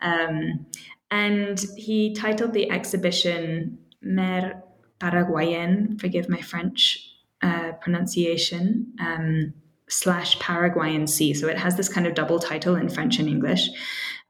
Um, 0.00 0.66
and 1.10 1.60
he 1.76 2.14
titled 2.14 2.52
the 2.52 2.70
exhibition 2.70 3.78
"Mer 4.00 4.62
Paraguayen." 5.00 6.00
Forgive 6.00 6.28
my 6.28 6.40
French. 6.40 7.08
uh, 7.42 7.72
pronunciation 7.80 8.92
um, 9.00 9.52
slash 9.88 10.38
Paraguayan 10.38 11.06
Sea. 11.06 11.34
So 11.34 11.48
it 11.48 11.58
has 11.58 11.76
this 11.76 11.88
kind 11.88 12.06
of 12.06 12.14
double 12.14 12.38
title 12.38 12.76
in 12.76 12.88
French 12.88 13.18
and 13.18 13.28
English. 13.28 13.68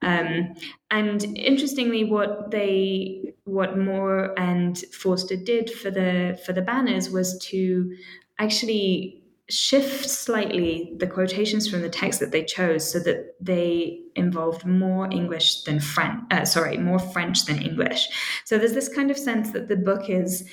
Um, 0.03 0.55
and 0.91 1.25
interestingly, 1.37 2.05
what 2.05 2.51
they, 2.51 3.35
what 3.45 3.79
Moure 3.79 4.35
and 4.39 4.79
Forster 4.93 5.37
did 5.37 5.71
for 5.71 5.91
the 5.91 6.41
for 6.45 6.53
the 6.53 6.63
banners 6.63 7.11
was 7.11 7.39
to 7.51 7.97
actually 8.39 9.23
shift 9.49 10.09
slightly 10.09 10.95
the 10.97 11.07
quotations 11.07 11.69
from 11.69 11.83
the 11.83 11.89
text 11.89 12.21
that 12.21 12.31
they 12.31 12.43
chose 12.43 12.91
so 12.91 12.99
that 12.99 13.35
they 13.41 14.01
involved 14.17 14.65
more 14.65 15.11
English 15.13 15.63
than 15.65 15.79
French. 15.79 16.23
Uh, 16.31 16.45
sorry, 16.45 16.79
more 16.79 16.99
French 16.99 17.45
than 17.45 17.61
English. 17.61 18.09
So 18.45 18.59
there's 18.59 18.73
this 18.73 18.89
kind 18.89 19.11
of 19.11 19.19
sense 19.19 19.51
that 19.51 19.69
the 19.69 19.77
book 19.77 20.09
is 20.09 20.49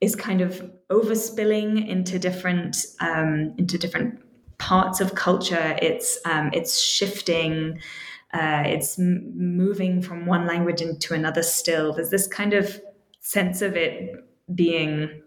is 0.00 0.14
kind 0.14 0.40
of 0.40 0.70
overspilling 0.90 1.88
into 1.88 2.18
different 2.18 2.76
um, 3.00 3.54
into 3.58 3.76
different 3.76 4.20
parts 4.58 5.00
of 5.00 5.14
culture. 5.14 5.76
It's 5.82 6.18
um, 6.24 6.50
it's 6.52 6.80
shifting. 6.80 7.80
Uh, 8.32 8.62
it's 8.66 8.98
m- 8.98 9.32
moving 9.34 10.02
from 10.02 10.26
one 10.26 10.46
language 10.46 10.80
into 10.80 11.14
another. 11.14 11.42
Still, 11.42 11.92
there's 11.94 12.10
this 12.10 12.26
kind 12.26 12.52
of 12.52 12.80
sense 13.20 13.62
of 13.62 13.76
it 13.76 14.24
being 14.54 15.22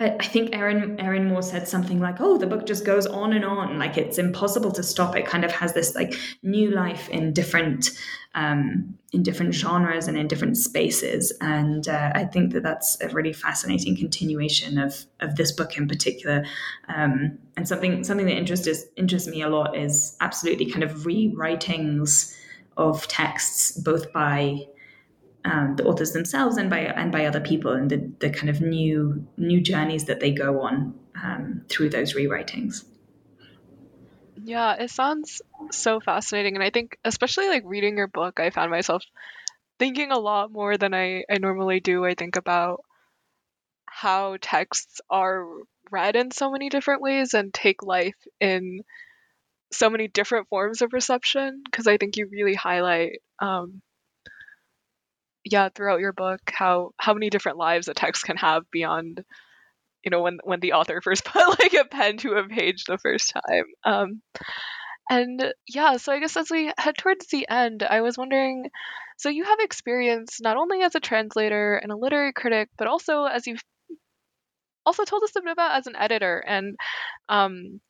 I 0.00 0.24
think 0.24 0.52
Erín 0.52 0.98
Erín 0.98 1.26
Moure 1.26 1.42
said 1.42 1.68
something 1.68 2.00
like, 2.00 2.20
"Oh, 2.20 2.38
the 2.38 2.46
book 2.46 2.66
just 2.66 2.86
goes 2.86 3.06
on 3.06 3.34
and 3.34 3.44
on. 3.44 3.78
Like 3.78 3.98
it's 3.98 4.16
impossible 4.16 4.72
to 4.72 4.82
stop. 4.82 5.14
It 5.14 5.26
kind 5.26 5.44
of 5.44 5.52
has 5.52 5.74
this 5.74 5.94
like 5.94 6.14
new 6.42 6.70
life 6.70 7.10
in 7.10 7.34
different 7.34 7.90
um, 8.34 8.96
in 9.12 9.22
different 9.22 9.52
genres 9.52 10.08
and 10.08 10.16
in 10.16 10.26
different 10.26 10.56
spaces." 10.56 11.32
And 11.42 11.86
uh, 11.86 12.12
I 12.14 12.24
think 12.24 12.54
that 12.54 12.62
that's 12.62 12.98
a 13.02 13.08
really 13.10 13.34
fascinating 13.34 13.94
continuation 13.94 14.78
of 14.78 15.04
of 15.20 15.36
this 15.36 15.52
book 15.52 15.76
in 15.76 15.86
particular. 15.86 16.46
Um, 16.88 17.38
and 17.58 17.68
something 17.68 18.02
something 18.02 18.24
that 18.24 18.38
interests 18.38 18.84
interests 18.96 19.28
me 19.28 19.42
a 19.42 19.50
lot 19.50 19.76
is 19.76 20.16
absolutely 20.22 20.70
kind 20.70 20.82
of 20.82 20.92
rewritings 21.00 22.34
of 22.78 23.06
texts, 23.08 23.72
both 23.72 24.10
by 24.14 24.66
um, 25.44 25.76
the 25.76 25.84
authors 25.84 26.12
themselves 26.12 26.56
and 26.56 26.68
by 26.68 26.80
and 26.80 27.10
by 27.10 27.26
other 27.26 27.40
people 27.40 27.72
and 27.72 27.90
the, 27.90 28.12
the 28.20 28.30
kind 28.30 28.50
of 28.50 28.60
new 28.60 29.26
new 29.36 29.60
journeys 29.60 30.04
that 30.04 30.20
they 30.20 30.32
go 30.32 30.62
on 30.62 30.98
um, 31.22 31.62
through 31.68 31.90
those 31.90 32.14
rewritings. 32.14 32.84
Yeah 34.42 34.74
it 34.74 34.90
sounds 34.90 35.42
so 35.70 36.00
fascinating. 36.00 36.54
And 36.54 36.64
i 36.64 36.70
think 36.70 36.98
especially 37.04 37.48
like 37.48 37.62
reading 37.64 37.96
your 37.96 38.08
book 38.08 38.40
i 38.40 38.50
found 38.50 38.70
myself 38.70 39.02
thinking 39.78 40.12
a 40.12 40.18
lot 40.18 40.52
more 40.52 40.76
than 40.76 40.94
i, 40.94 41.24
I 41.30 41.38
normally 41.38 41.80
do. 41.80 42.04
I 42.04 42.14
think 42.14 42.36
about 42.36 42.84
how 43.86 44.36
texts 44.40 45.00
are 45.10 45.44
read 45.90 46.16
in 46.16 46.30
so 46.30 46.50
many 46.50 46.68
different 46.68 47.02
ways 47.02 47.34
and 47.34 47.52
take 47.52 47.82
life 47.82 48.16
in 48.40 48.80
so 49.72 49.90
many 49.90 50.08
different 50.08 50.48
forms 50.48 50.82
of 50.82 50.92
reception 50.92 51.62
because 51.64 51.86
i 51.86 51.96
think 51.96 52.16
you 52.16 52.28
really 52.30 52.54
highlight 52.54 53.20
um, 53.40 53.82
yeah 55.50 55.68
throughout 55.68 56.00
your 56.00 56.12
book 56.12 56.40
how 56.50 56.90
how 56.98 57.14
many 57.14 57.30
different 57.30 57.58
lives 57.58 57.88
a 57.88 57.94
text 57.94 58.24
can 58.24 58.36
have 58.36 58.62
beyond 58.70 59.24
you 60.04 60.10
know 60.10 60.22
when 60.22 60.38
when 60.44 60.60
the 60.60 60.72
author 60.72 61.00
first 61.04 61.24
put 61.24 61.60
like 61.60 61.74
a 61.74 61.84
pen 61.84 62.16
to 62.18 62.32
a 62.34 62.46
page 62.48 62.84
the 62.84 62.98
first 62.98 63.32
time. 63.32 63.64
Um 63.84 64.22
and 65.08 65.52
yeah 65.66 65.96
so 65.96 66.12
i 66.12 66.20
guess 66.20 66.36
as 66.36 66.50
we 66.50 66.72
head 66.78 66.96
towards 66.96 67.26
the 67.28 67.48
end 67.48 67.82
i 67.82 68.00
was 68.00 68.16
wondering 68.16 68.70
so 69.16 69.28
you 69.28 69.42
have 69.44 69.58
experience 69.60 70.38
not 70.40 70.56
only 70.56 70.82
as 70.82 70.94
a 70.94 71.00
translator 71.00 71.74
and 71.74 71.90
a 71.90 71.96
literary 71.96 72.32
critic 72.32 72.68
but 72.78 72.86
also 72.86 73.24
as 73.24 73.46
you've 73.46 73.62
also 74.86 75.04
told 75.04 75.22
us 75.22 75.32
a 75.36 75.42
bit 75.42 75.52
about 75.52 75.78
as 75.78 75.86
an 75.86 75.96
editor. 75.96 76.42
And 76.46 76.76
um 77.28 77.80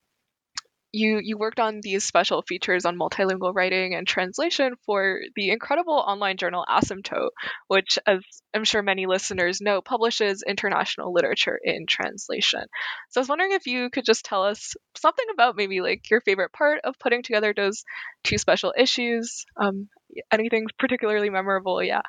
you 0.93 1.21
you 1.23 1.39
worked 1.39 1.61
on 1.61 1.81
these 1.83 2.05
special 2.05 2.43
features 2.43 2.85
on 2.85 2.99
multilingual 2.99 3.55
writing 3.55 3.95
and 3.95 4.07
translation 4.07 4.75
for 4.87 5.21
the 5.37 5.51
incredible 5.51 5.95
online 5.95 6.37
journal 6.37 6.65
Asymptote, 6.69 7.31
which, 7.69 7.99
as 8.07 8.21
I'm 8.55 8.65
sure 8.65 8.83
many 8.83 9.07
listeners 9.07 9.61
know, 9.61 9.81
publishes 9.81 10.43
international 10.47 11.13
literature 11.13 11.59
in 11.63 11.87
translation. 11.87 12.63
So 13.11 13.21
I 13.21 13.23
was 13.23 13.29
wondering 13.29 13.53
if 13.53 13.67
you 13.67 13.91
could 13.91 14.05
just 14.05 14.25
tell 14.25 14.45
us 14.45 14.75
something 14.97 15.27
about 15.33 15.57
maybe 15.57 15.81
like 15.81 16.11
your 16.11 16.21
favorite 16.21 16.53
part 16.53 16.81
of 16.85 16.99
putting 16.99 17.23
together 17.23 17.55
those 17.57 17.85
two 18.25 18.39
special 18.39 18.75
issues. 18.77 19.45
Um, 19.57 19.89
anything 20.33 20.67
particularly 20.79 21.31
memorable? 21.31 21.83
Yeah. 21.83 22.03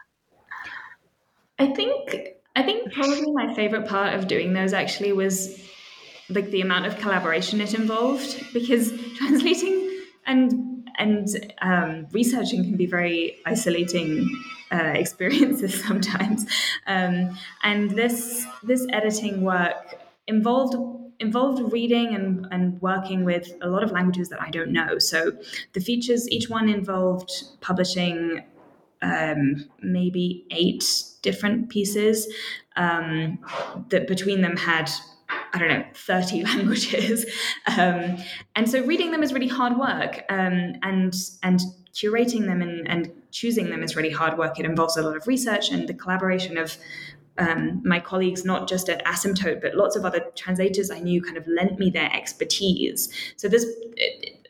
I 1.60 1.74
think 1.74 2.36
I 2.56 2.64
think 2.64 2.92
probably 2.92 3.32
my 3.32 3.54
favorite 3.54 3.88
part 3.88 4.16
of 4.16 4.28
doing 4.28 4.54
those 4.54 4.74
actually 4.74 5.14
was 5.14 5.58
like 6.34 6.50
the 6.52 6.62
amount 6.62 6.86
of 6.86 6.98
collaboration 6.98 7.62
it 7.62 7.74
involved 7.74 8.44
because 8.54 8.92
translating 9.18 9.90
and 10.26 10.90
and 10.98 11.28
um, 11.62 12.08
researching 12.12 12.64
can 12.64 12.76
be 12.76 12.86
very 12.86 13.38
isolating 13.46 14.30
uh, 14.72 14.78
experiences 14.96 15.84
sometimes 15.84 16.46
um, 16.88 17.38
and 17.64 17.92
this 17.92 18.46
this 18.64 18.86
editing 18.92 19.42
work 19.42 20.00
involved 20.28 20.76
involved 21.22 21.72
reading 21.72 22.16
and, 22.16 22.48
and 22.52 22.82
working 22.82 23.24
with 23.24 23.54
a 23.62 23.68
lot 23.68 23.84
of 23.84 23.92
languages 23.92 24.30
that 24.30 24.42
I 24.42 24.50
don't 24.50 24.72
know. 24.72 24.98
So 24.98 25.32
the 25.74 25.80
features, 25.80 26.28
each 26.30 26.50
one 26.50 26.68
involved 26.68 27.32
publishing 27.62 28.44
um, 29.04 29.66
maybe 29.82 30.46
eight 30.52 30.84
different 31.22 31.70
pieces 31.70 32.28
um, 32.76 33.40
that 33.90 34.08
between 34.08 34.42
them 34.42 34.58
had 34.58 34.90
I 35.54 35.60
don't 35.60 35.70
know, 35.70 35.84
30 35.94 36.44
languages. 36.46 37.26
Um, 37.78 38.18
and 38.56 38.70
so 38.70 38.84
reading 38.84 39.12
them 39.12 39.24
is 39.24 39.34
really 39.34 39.48
hard 39.48 39.78
work. 39.78 40.24
Um, 40.30 40.76
and, 40.82 41.14
and 41.44 41.60
curating 41.94 42.46
them 42.46 42.62
and, 42.62 42.88
and 42.88 43.12
choosing 43.32 43.70
them 43.70 43.84
is 43.84 43.96
really 43.96 44.10
hard 44.10 44.38
work. 44.38 44.60
It 44.60 44.66
involves 44.66 44.98
a 44.98 45.02
lot 45.02 45.16
of 45.16 45.28
research 45.28 45.72
and 45.72 45.88
the 45.88 45.94
collaboration 45.94 46.58
of 46.58 46.78
um, 47.38 47.82
my 47.84 48.00
colleagues, 48.00 48.46
not 48.46 48.68
just 48.68 48.90
at 48.90 49.04
Asymptote, 49.06 49.62
but 49.62 49.76
lots 49.76 49.96
of 49.96 50.06
other 50.06 50.20
translators 50.36 50.92
I 50.92 51.00
knew 51.00 51.22
kind 51.22 51.38
of 51.38 51.48
lent 51.48 51.80
me 51.80 51.90
their 51.90 52.14
expertise. 52.14 53.10
So 53.38 53.48
this, 53.48 53.66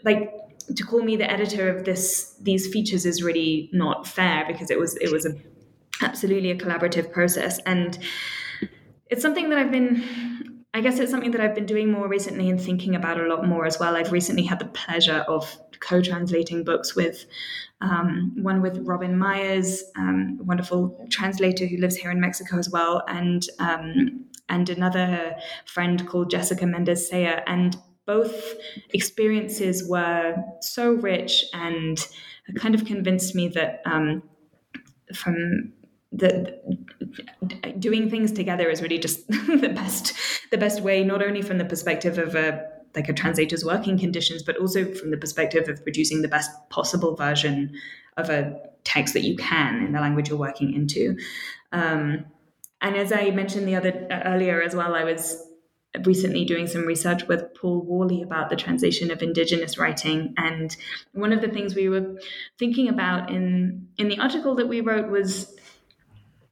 like, 0.03 0.33
to 0.75 0.83
call 0.83 1.01
me 1.01 1.15
the 1.15 1.29
editor 1.29 1.69
of 1.69 1.85
this 1.85 2.35
these 2.41 2.67
features 2.67 3.05
is 3.05 3.21
really 3.21 3.69
not 3.73 4.07
fair 4.07 4.45
because 4.47 4.71
it 4.71 4.79
was 4.79 4.95
it 4.97 5.11
was 5.11 5.25
a 5.25 5.35
absolutely 6.01 6.51
a 6.51 6.55
collaborative 6.55 7.11
process 7.11 7.59
and 7.65 7.99
it's 9.09 9.21
something 9.21 9.49
that 9.49 9.57
I've 9.57 9.71
been 9.71 10.50
I 10.73 10.79
guess 10.79 10.99
it's 10.99 11.11
something 11.11 11.31
that 11.31 11.41
I've 11.41 11.55
been 11.55 11.65
doing 11.65 11.91
more 11.91 12.07
recently 12.07 12.49
and 12.49 12.59
thinking 12.59 12.95
about 12.95 13.19
a 13.19 13.27
lot 13.27 13.45
more 13.45 13.65
as 13.65 13.77
well. 13.77 13.97
I've 13.97 14.13
recently 14.13 14.43
had 14.43 14.59
the 14.59 14.65
pleasure 14.65 15.25
of 15.27 15.57
co-translating 15.81 16.63
books 16.63 16.95
with 16.95 17.25
um, 17.81 18.31
one 18.37 18.61
with 18.61 18.77
Robin 18.85 19.17
Myers, 19.17 19.83
um, 19.97 20.37
a 20.39 20.43
wonderful 20.43 21.05
translator 21.09 21.65
who 21.65 21.77
lives 21.77 21.95
here 21.95 22.11
in 22.11 22.21
Mexico 22.21 22.57
as 22.57 22.69
well, 22.69 23.03
and 23.07 23.45
um, 23.59 24.25
and 24.47 24.69
another 24.69 25.35
friend 25.65 26.07
called 26.07 26.29
Jessica 26.29 26.65
Mendez 26.65 27.09
Saya. 27.09 27.41
And 27.47 27.75
both 28.05 28.53
experiences 28.93 29.87
were 29.87 30.35
so 30.61 30.91
rich 30.93 31.45
and 31.53 32.05
kind 32.55 32.75
of 32.75 32.85
convinced 32.85 33.35
me 33.35 33.47
that 33.49 33.81
um, 33.85 34.23
from 35.15 35.73
the 36.11 36.59
doing 37.79 38.09
things 38.09 38.31
together 38.31 38.69
is 38.69 38.81
really 38.81 38.99
just 38.99 39.27
the 39.27 39.71
best 39.73 40.13
the 40.51 40.57
best 40.57 40.81
way 40.81 41.03
not 41.03 41.23
only 41.23 41.41
from 41.41 41.57
the 41.57 41.65
perspective 41.65 42.17
of 42.17 42.35
a 42.35 42.67
like 42.95 43.07
a 43.07 43.13
translator's 43.13 43.63
working 43.63 43.97
conditions 43.97 44.43
but 44.43 44.57
also 44.57 44.93
from 44.93 45.11
the 45.11 45.17
perspective 45.17 45.69
of 45.69 45.81
producing 45.83 46.21
the 46.21 46.27
best 46.27 46.51
possible 46.69 47.15
version 47.15 47.73
of 48.17 48.29
a 48.29 48.59
text 48.83 49.13
that 49.13 49.23
you 49.23 49.37
can 49.37 49.85
in 49.85 49.93
the 49.93 50.01
language 50.01 50.27
you're 50.27 50.37
working 50.37 50.73
into. 50.73 51.15
Um, 51.71 52.25
and 52.81 52.97
as 52.97 53.13
i 53.13 53.29
mentioned 53.29 53.67
the 53.67 53.75
other 53.75 54.07
earlier 54.25 54.61
as 54.61 54.75
well 54.75 54.95
i 54.95 55.03
was 55.03 55.41
recently 56.05 56.45
doing 56.45 56.67
some 56.67 56.85
research 56.85 57.27
with 57.27 57.53
Paul 57.55 57.81
Worley 57.81 58.21
about 58.21 58.49
the 58.49 58.55
translation 58.55 59.11
of 59.11 59.21
indigenous 59.21 59.77
writing. 59.77 60.33
And 60.37 60.75
one 61.11 61.33
of 61.33 61.41
the 61.41 61.49
things 61.49 61.75
we 61.75 61.89
were 61.89 62.17
thinking 62.57 62.87
about 62.87 63.29
in 63.29 63.87
in 63.97 64.07
the 64.07 64.17
article 64.17 64.55
that 64.55 64.67
we 64.67 64.81
wrote 64.81 65.09
was 65.09 65.53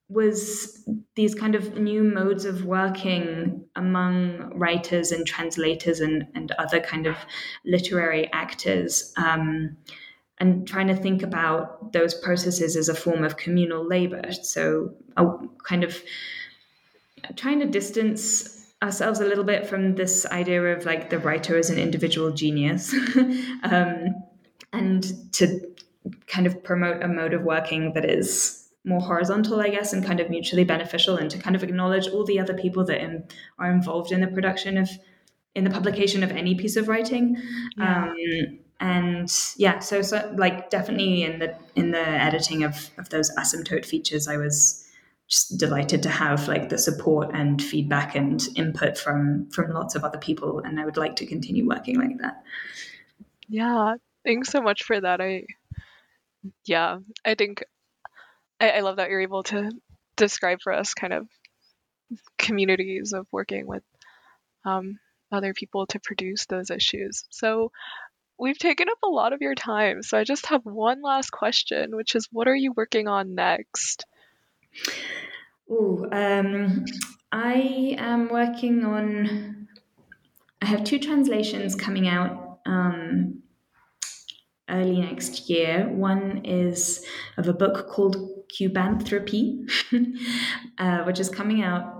was 0.10 0.84
these 1.15 1.36
kind 1.36 1.53
of 1.53 1.77
new 1.77 2.03
modes 2.03 2.44
of 2.44 2.65
working 2.65 3.64
among 3.76 4.52
writers 4.57 5.11
and 5.11 5.26
translators 5.26 5.99
and, 5.99 6.26
and 6.34 6.52
other 6.53 6.80
kind 6.80 7.06
of 7.06 7.15
literary 7.64 8.31
actors 8.34 9.14
um, 9.18 9.77
and 10.40 10.68
trying 10.68 10.88
to 10.88 10.95
think 10.95 11.22
about 11.22 11.94
those 11.94 12.15
processes 12.15 12.76
as 12.76 12.90
a 12.90 12.95
form 12.95 13.23
of 13.23 13.38
communal 13.38 13.86
labor. 13.86 14.31
So 14.31 14.94
a 15.15 15.27
kind 15.64 15.84
of 15.84 16.02
trying 17.36 17.60
to 17.60 17.68
distance 17.68 18.73
ourselves 18.81 19.19
a 19.19 19.26
little 19.26 19.44
bit 19.44 19.68
from 19.68 19.95
this 19.95 20.26
idea 20.27 20.64
of 20.76 20.86
like 20.86 21.10
the 21.10 21.19
writer 21.19 21.57
as 21.57 21.69
an 21.69 21.77
individual 21.77 22.31
genius 22.31 22.94
um, 23.64 24.15
and 24.72 25.31
to 25.34 25.60
kind 26.27 26.48
of 26.48 26.64
promote 26.64 27.03
a 27.03 27.07
mode 27.07 27.34
of 27.34 27.44
working 27.44 27.94
that 27.94 28.06
is 28.06 28.59
more 28.90 28.99
horizontal, 28.99 29.61
I 29.61 29.70
guess, 29.70 29.94
and 29.94 30.03
kind 30.06 30.20
of 30.20 30.30
mutually 30.30 30.66
beneficial, 30.66 31.16
and 31.16 31.30
to 31.32 31.38
kind 31.38 31.56
of 31.56 31.64
acknowledge 31.64 32.07
all 32.07 32.26
the 32.26 32.40
other 32.40 32.53
people 32.53 32.84
that 32.86 32.99
in, 32.99 33.28
are 33.57 33.72
involved 33.72 34.11
in 34.11 34.20
the 34.20 34.28
production 34.28 34.78
of, 34.78 34.90
in 35.56 35.64
the 35.64 35.70
publication 35.70 36.24
of 36.24 36.32
any 36.32 36.56
piece 36.56 36.76
of 36.76 36.88
writing. 36.88 37.38
Yeah. 37.78 38.03
Um, 38.03 38.60
and 38.82 39.32
yeah, 39.57 39.80
so, 39.80 40.02
so 40.02 40.34
like 40.38 40.70
definitely 40.70 41.24
in 41.24 41.40
the 41.40 41.56
in 41.76 41.91
the 41.91 41.99
editing 41.99 42.64
of 42.64 42.90
of 42.98 43.10
those 43.10 43.30
asymptote 43.38 43.86
features, 43.86 44.28
I 44.28 44.38
was 44.38 44.86
just 45.28 45.60
delighted 45.60 46.02
to 46.03 46.10
have 46.10 46.48
like 46.48 46.70
the 46.70 46.78
support 46.78 47.30
and 47.34 47.61
feedback 47.61 48.16
and 48.16 48.41
input 48.56 48.98
from 48.98 49.49
from 49.52 49.72
lots 49.72 49.95
of 49.95 50.03
other 50.03 50.18
people, 50.18 50.60
and 50.60 50.80
I 50.80 50.86
would 50.86 50.98
like 50.98 51.18
to 51.18 51.26
continue 51.26 51.68
working 51.68 51.99
like 51.99 52.18
that. 52.20 52.41
Yeah, 53.48 53.95
thanks 54.26 54.49
so 54.49 54.61
much 54.61 54.84
for 54.84 54.99
that. 54.99 55.20
I 55.22 55.45
yeah, 56.66 56.99
I 57.26 57.36
think 57.36 57.64
I, 58.60 58.69
I 58.72 58.80
love 58.81 58.98
that 58.98 59.10
you're 59.10 59.22
able 59.22 59.44
to 59.44 59.72
describe 60.15 60.61
for 60.61 60.73
us 60.73 60.94
kind 60.94 61.14
of 61.14 61.27
communities 62.38 63.14
of 63.14 63.27
working 63.31 63.68
with 63.68 63.84
um, 64.65 64.99
other 65.31 65.53
people 65.53 65.86
to 65.88 65.99
produce 65.99 66.45
those 66.45 66.69
issues. 66.69 67.23
So 67.30 67.72
we've 68.38 68.57
taken 68.57 68.90
up 68.90 68.98
a 69.03 69.10
lot 69.10 69.34
of 69.34 69.41
your 69.41 69.56
time. 69.56 70.02
So 70.02 70.18
I 70.18 70.23
just 70.23 70.48
have 70.48 70.65
one 70.65 71.02
last 71.02 71.31
question, 71.31 71.95
which 71.95 72.15
is 72.15 72.27
what 72.31 72.48
are 72.48 72.56
you 72.56 72.73
working 72.76 73.07
on 73.07 73.36
next? 73.36 74.06
Oh, 75.69 76.07
um, 76.11 76.86
I 77.31 77.95
am 77.98 78.30
working 78.30 78.84
on. 78.84 79.68
I 80.61 80.65
have 80.65 80.84
two 80.84 80.99
translations 80.99 81.76
coming 81.76 82.07
out 82.07 82.60
um, 82.65 83.44
early 84.70 85.02
next 85.02 85.50
year. 85.50 85.88
One 85.90 86.44
is 86.46 87.06
of 87.38 87.48
a 87.48 87.54
book 87.54 87.88
called 87.90 88.18
Cubanthropy, 88.50 89.70
uh, 90.78 91.04
which 91.04 91.20
is 91.20 91.30
coming 91.30 91.62
out 91.62 92.00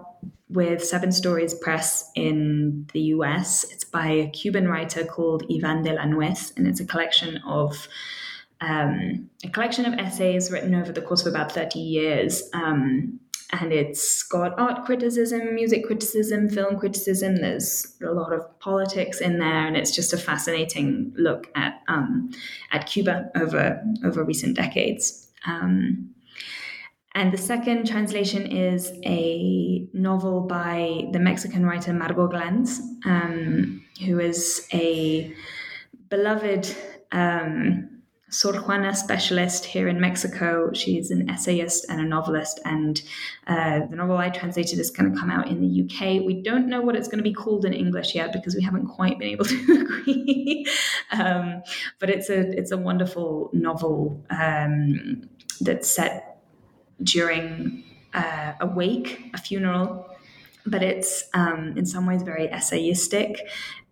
with 0.50 0.84
Seven 0.84 1.12
Stories 1.12 1.54
Press 1.54 2.12
in 2.16 2.88
the 2.94 3.02
US. 3.16 3.64
It's 3.66 3.84
by 3.84 4.08
a 4.08 4.30
Cuban 4.32 4.68
writer 4.68 5.06
called 5.06 5.44
Ivan 5.52 5.84
de 5.84 5.94
la 5.94 6.04
Nuez, 6.04 6.56
and 6.58 6.68
it's 6.68 6.80
a 6.80 6.86
collection 6.86 7.38
of 7.46 7.88
um, 8.62 9.30
a 9.44 9.50
collection 9.50 9.86
of 9.86 9.94
essays 9.94 10.52
written 10.52 10.76
over 10.76 10.92
the 10.92 11.02
course 11.02 11.26
of 11.26 11.34
about 11.34 11.52
30 11.52 11.80
years. 11.80 12.50
Um, 12.54 13.20
and 13.52 13.74
it's 13.74 14.24
got 14.24 14.58
art 14.60 14.86
criticism, 14.86 15.56
music 15.56 15.86
criticism, 15.86 16.50
film 16.50 16.78
criticism. 16.78 17.38
There's 17.38 17.98
a 18.02 18.12
lot 18.12 18.32
of 18.32 18.60
politics 18.60 19.22
in 19.22 19.40
there, 19.40 19.68
and 19.68 19.76
it's 19.76 19.92
just 19.92 20.14
a 20.14 20.18
fascinating 20.18 21.14
look 21.18 21.48
at 21.56 21.82
um, 21.88 22.32
at 22.72 22.86
Cuba 22.86 23.32
over 23.36 23.84
over 24.06 24.24
recent 24.24 24.56
decades. 24.56 25.32
Um, 25.46 26.12
and 27.16 27.34
the 27.34 27.38
second 27.38 27.88
translation 27.88 28.46
is 28.46 28.92
a 29.04 29.88
novel 29.94 30.42
by 30.42 31.08
the 31.12 31.20
Mexican 31.20 31.66
writer 31.66 31.92
Margo 31.92 32.28
Glantz, 32.28 32.80
um, 33.04 33.84
who 34.06 34.20
is 34.20 34.68
a 34.74 35.34
beloved 36.10 36.76
um, 37.12 37.89
Sor 38.30 38.54
Juana 38.54 38.96
specialist 38.96 39.66
here 39.66 39.88
in 39.88 40.00
Mexico. 40.00 40.72
She's 40.74 41.12
an 41.12 41.30
essayist 41.30 41.86
and 41.90 42.00
a 42.00 42.06
novelist, 42.06 42.60
and 42.66 43.02
uh, 43.48 43.86
the 43.90 43.96
novel 43.96 44.18
I 44.18 44.30
translated 44.30 44.80
is 44.80 44.92
going 44.92 45.12
to 45.12 45.20
come 45.20 45.32
out 45.32 45.48
in 45.48 45.62
the 45.62 45.84
UK. 45.84 46.26
We 46.26 46.42
don't 46.42 46.68
know 46.68 46.82
what 46.82 46.96
it's 46.96 47.08
going 47.08 47.18
to 47.18 47.24
be 47.24 47.34
called 47.34 47.66
in 47.66 47.74
English 47.74 48.16
yet 48.16 48.32
because 48.32 48.56
we 48.56 48.62
haven't 48.62 48.88
quite 48.88 49.18
been 49.18 49.30
able 49.30 49.46
to 49.54 49.56
agree. 49.82 50.66
um, 51.12 51.62
but 52.00 52.10
it's 52.10 52.30
a 52.30 52.58
it's 52.58 52.72
a 52.72 52.78
wonderful 52.78 53.50
novel 53.54 54.24
um, 54.30 55.30
that's 55.62 55.90
set 55.90 56.42
during 57.04 57.84
uh, 58.14 58.54
a 58.60 58.68
wake, 58.68 59.32
a 59.34 59.38
funeral, 59.38 60.09
but 60.70 60.84
it's 60.84 61.24
um, 61.34 61.78
in 61.78 61.86
some 61.86 62.06
ways 62.06 62.22
very 62.22 62.48
essayistic 62.48 63.38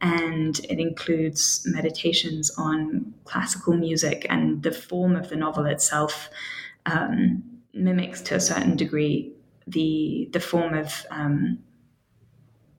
and 0.01 0.59
it 0.59 0.79
includes 0.79 1.63
meditations 1.65 2.51
on 2.57 3.13
classical 3.25 3.75
music 3.75 4.25
and 4.29 4.63
the 4.63 4.71
form 4.71 5.15
of 5.15 5.29
the 5.29 5.35
novel 5.35 5.65
itself 5.65 6.29
um, 6.85 7.43
mimics 7.73 8.21
to 8.21 8.35
a 8.35 8.39
certain 8.39 8.75
degree 8.75 9.31
the 9.67 10.29
the 10.31 10.39
form 10.39 10.73
of 10.73 11.05
um, 11.11 11.59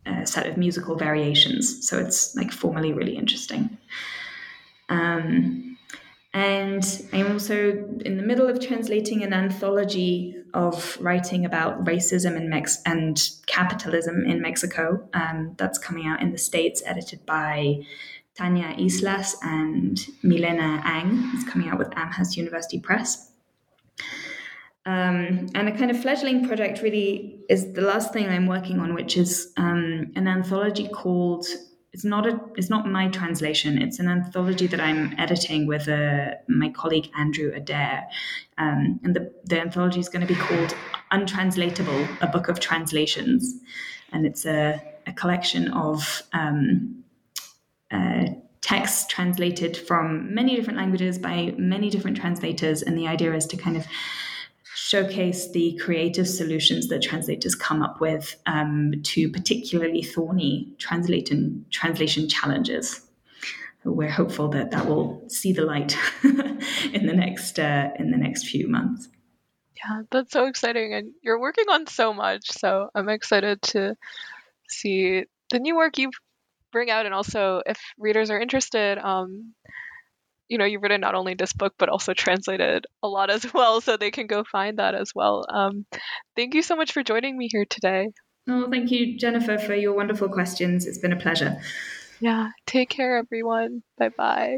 a 0.07 0.27
set 0.27 0.47
of 0.47 0.57
musical 0.57 0.97
variations. 0.97 1.87
So 1.87 1.99
it's 1.99 2.35
like 2.35 2.53
formally 2.53 2.93
really 2.93 3.17
interesting. 3.17 3.77
Um, 4.89 5.77
and 6.33 6.85
I'm 7.13 7.33
also 7.33 7.71
in 8.05 8.17
the 8.17 8.23
middle 8.23 8.49
of 8.49 8.61
translating 8.61 9.23
an 9.23 9.33
anthology 9.33 10.37
of 10.55 10.99
writing 11.01 11.45
about 11.45 11.85
racism 11.85 12.37
in 12.37 12.49
Mex- 12.49 12.83
and 12.87 13.21
capitalism 13.47 14.25
in 14.25 14.41
Mexico. 14.41 15.09
Um, 15.15 15.55
that's 15.57 15.79
coming 15.79 16.07
out 16.07 16.23
in 16.23 16.33
the 16.33 16.39
States, 16.39 16.83
edited 16.87 17.25
by 17.27 17.83
Tanya 18.35 18.75
Islas 18.79 19.37
and 19.43 19.99
Milena 20.23 20.81
Ang. 20.85 21.31
It's 21.35 21.49
coming 21.49 21.69
out 21.69 21.79
with 21.79 21.97
Amherst 21.97 22.37
University 22.37 22.79
Press. 22.79 23.33
Um, 24.87 25.49
and 25.55 25.69
a 25.69 25.77
kind 25.77 25.91
of 25.91 26.01
fledgling 26.01 26.47
project 26.47 26.81
really 26.81 27.41
is 27.51 27.75
the 27.75 27.83
last 27.83 28.13
thing 28.13 28.27
I'm 28.27 28.47
working 28.47 28.81
on, 28.81 28.95
which 28.95 29.17
is 29.19 29.53
um, 29.59 30.13
an 30.17 30.27
anthology 30.27 30.89
called 30.89 31.47
it's 31.93 32.05
not 32.05 32.27
a 32.27 32.39
it's 32.57 32.69
not 32.69 32.87
my 32.87 33.09
translation. 33.09 33.81
It's 33.81 33.99
an 33.99 34.09
anthology 34.09 34.67
that 34.67 34.81
I'm 34.81 35.15
editing 35.19 35.67
with 35.67 35.89
uh, 35.89 36.35
my 36.47 36.69
colleague 36.71 37.09
Andrew 37.17 37.53
Adair, 37.55 38.07
um, 38.59 39.01
and 39.03 39.17
the 39.17 39.33
the 39.45 39.61
anthology 39.61 40.01
is 40.01 40.09
going 40.09 40.27
to 40.27 40.33
be 40.33 40.39
called 40.39 40.75
Untranslatable: 41.11 42.07
A 42.21 42.27
Book 42.27 42.49
of 42.49 42.61
Translations, 42.61 43.55
and 44.13 44.27
it's 44.27 44.45
a, 44.45 44.83
a 45.07 45.13
collection 45.13 45.69
of 45.69 46.23
um, 46.33 47.05
uh, 47.91 48.27
texts 48.61 49.07
translated 49.07 49.77
from 49.77 50.35
many 50.35 50.57
different 50.57 50.79
languages 50.79 51.19
by 51.19 51.55
many 51.57 51.89
different 51.89 52.19
translators, 52.19 52.83
and 52.83 52.99
the 52.99 53.09
idea 53.09 53.35
is 53.35 53.47
to 53.47 53.57
kind 53.57 53.79
of 53.79 53.87
showcase 54.89 55.51
the 55.51 55.79
creative 55.85 56.27
solutions 56.27 56.89
that 56.89 57.03
translators 57.03 57.55
come 57.55 57.83
up 57.83 58.01
with 58.01 58.35
um, 58.47 58.95
to 59.03 59.29
particularly 59.29 60.03
thorny 60.03 60.75
translation 60.79 61.67
translation 61.71 62.27
challenges. 62.27 63.03
We're 63.85 64.09
hopeful 64.09 64.49
that 64.49 64.71
that 64.71 64.87
will 64.87 65.23
see 65.29 65.53
the 65.53 65.67
light 65.67 65.95
in 66.25 67.07
the 67.07 67.13
next 67.15 67.59
uh, 67.59 67.91
in 67.99 68.11
the 68.11 68.17
next 68.17 68.49
few 68.49 68.67
months. 68.67 69.09
Yeah, 69.77 70.03
that's 70.11 70.33
so 70.33 70.47
exciting, 70.47 70.95
and 70.95 71.13
you're 71.23 71.41
working 71.41 71.67
on 71.69 71.87
so 71.87 72.15
much. 72.15 72.51
So 72.51 72.89
I'm 72.95 73.11
excited 73.11 73.61
to 73.75 73.95
see 74.71 75.25
the 75.51 75.59
new 75.59 75.77
work 75.77 75.99
you 75.99 76.11
bring 76.73 76.91
out, 76.91 77.05
and 77.05 77.15
also 77.15 77.61
if 77.67 77.79
readers 77.99 78.31
are 78.31 78.41
interested, 78.41 78.97
um, 78.97 79.53
you 80.49 80.59
know 80.59 80.65
you've 80.65 80.83
written 80.83 81.01
not 81.01 81.15
only 81.15 81.35
this 81.35 81.53
book 81.53 81.75
but 81.79 81.89
also 81.89 82.15
translated 82.15 82.87
a 83.03 83.09
lot 83.09 83.31
as 83.31 83.53
well 83.55 83.81
so 83.81 83.97
they 83.97 84.11
can 84.11 84.27
go 84.27 84.45
find 84.45 84.79
that 84.79 84.95
as 84.95 85.13
well. 85.15 85.45
Um, 85.49 85.87
thank 86.37 86.55
you 86.55 86.63
so 86.63 86.77
much 86.77 86.93
for 86.93 87.03
joining 87.03 87.37
me 87.37 87.49
here 87.51 87.67
today. 87.69 88.09
Oh 88.49 88.71
thank 88.71 88.91
you 88.91 89.19
jennifer 89.19 89.59
for 89.59 89.75
your 89.75 89.95
wonderful 89.95 90.29
questions. 90.29 90.87
It's 90.87 90.99
been 90.99 91.13
a 91.13 91.17
pleasure. 91.17 91.57
Yeah 92.21 92.49
take 92.67 92.91
care 92.91 93.19
everyone. 93.19 93.83
Bye 93.99 94.11
bye 94.17 94.57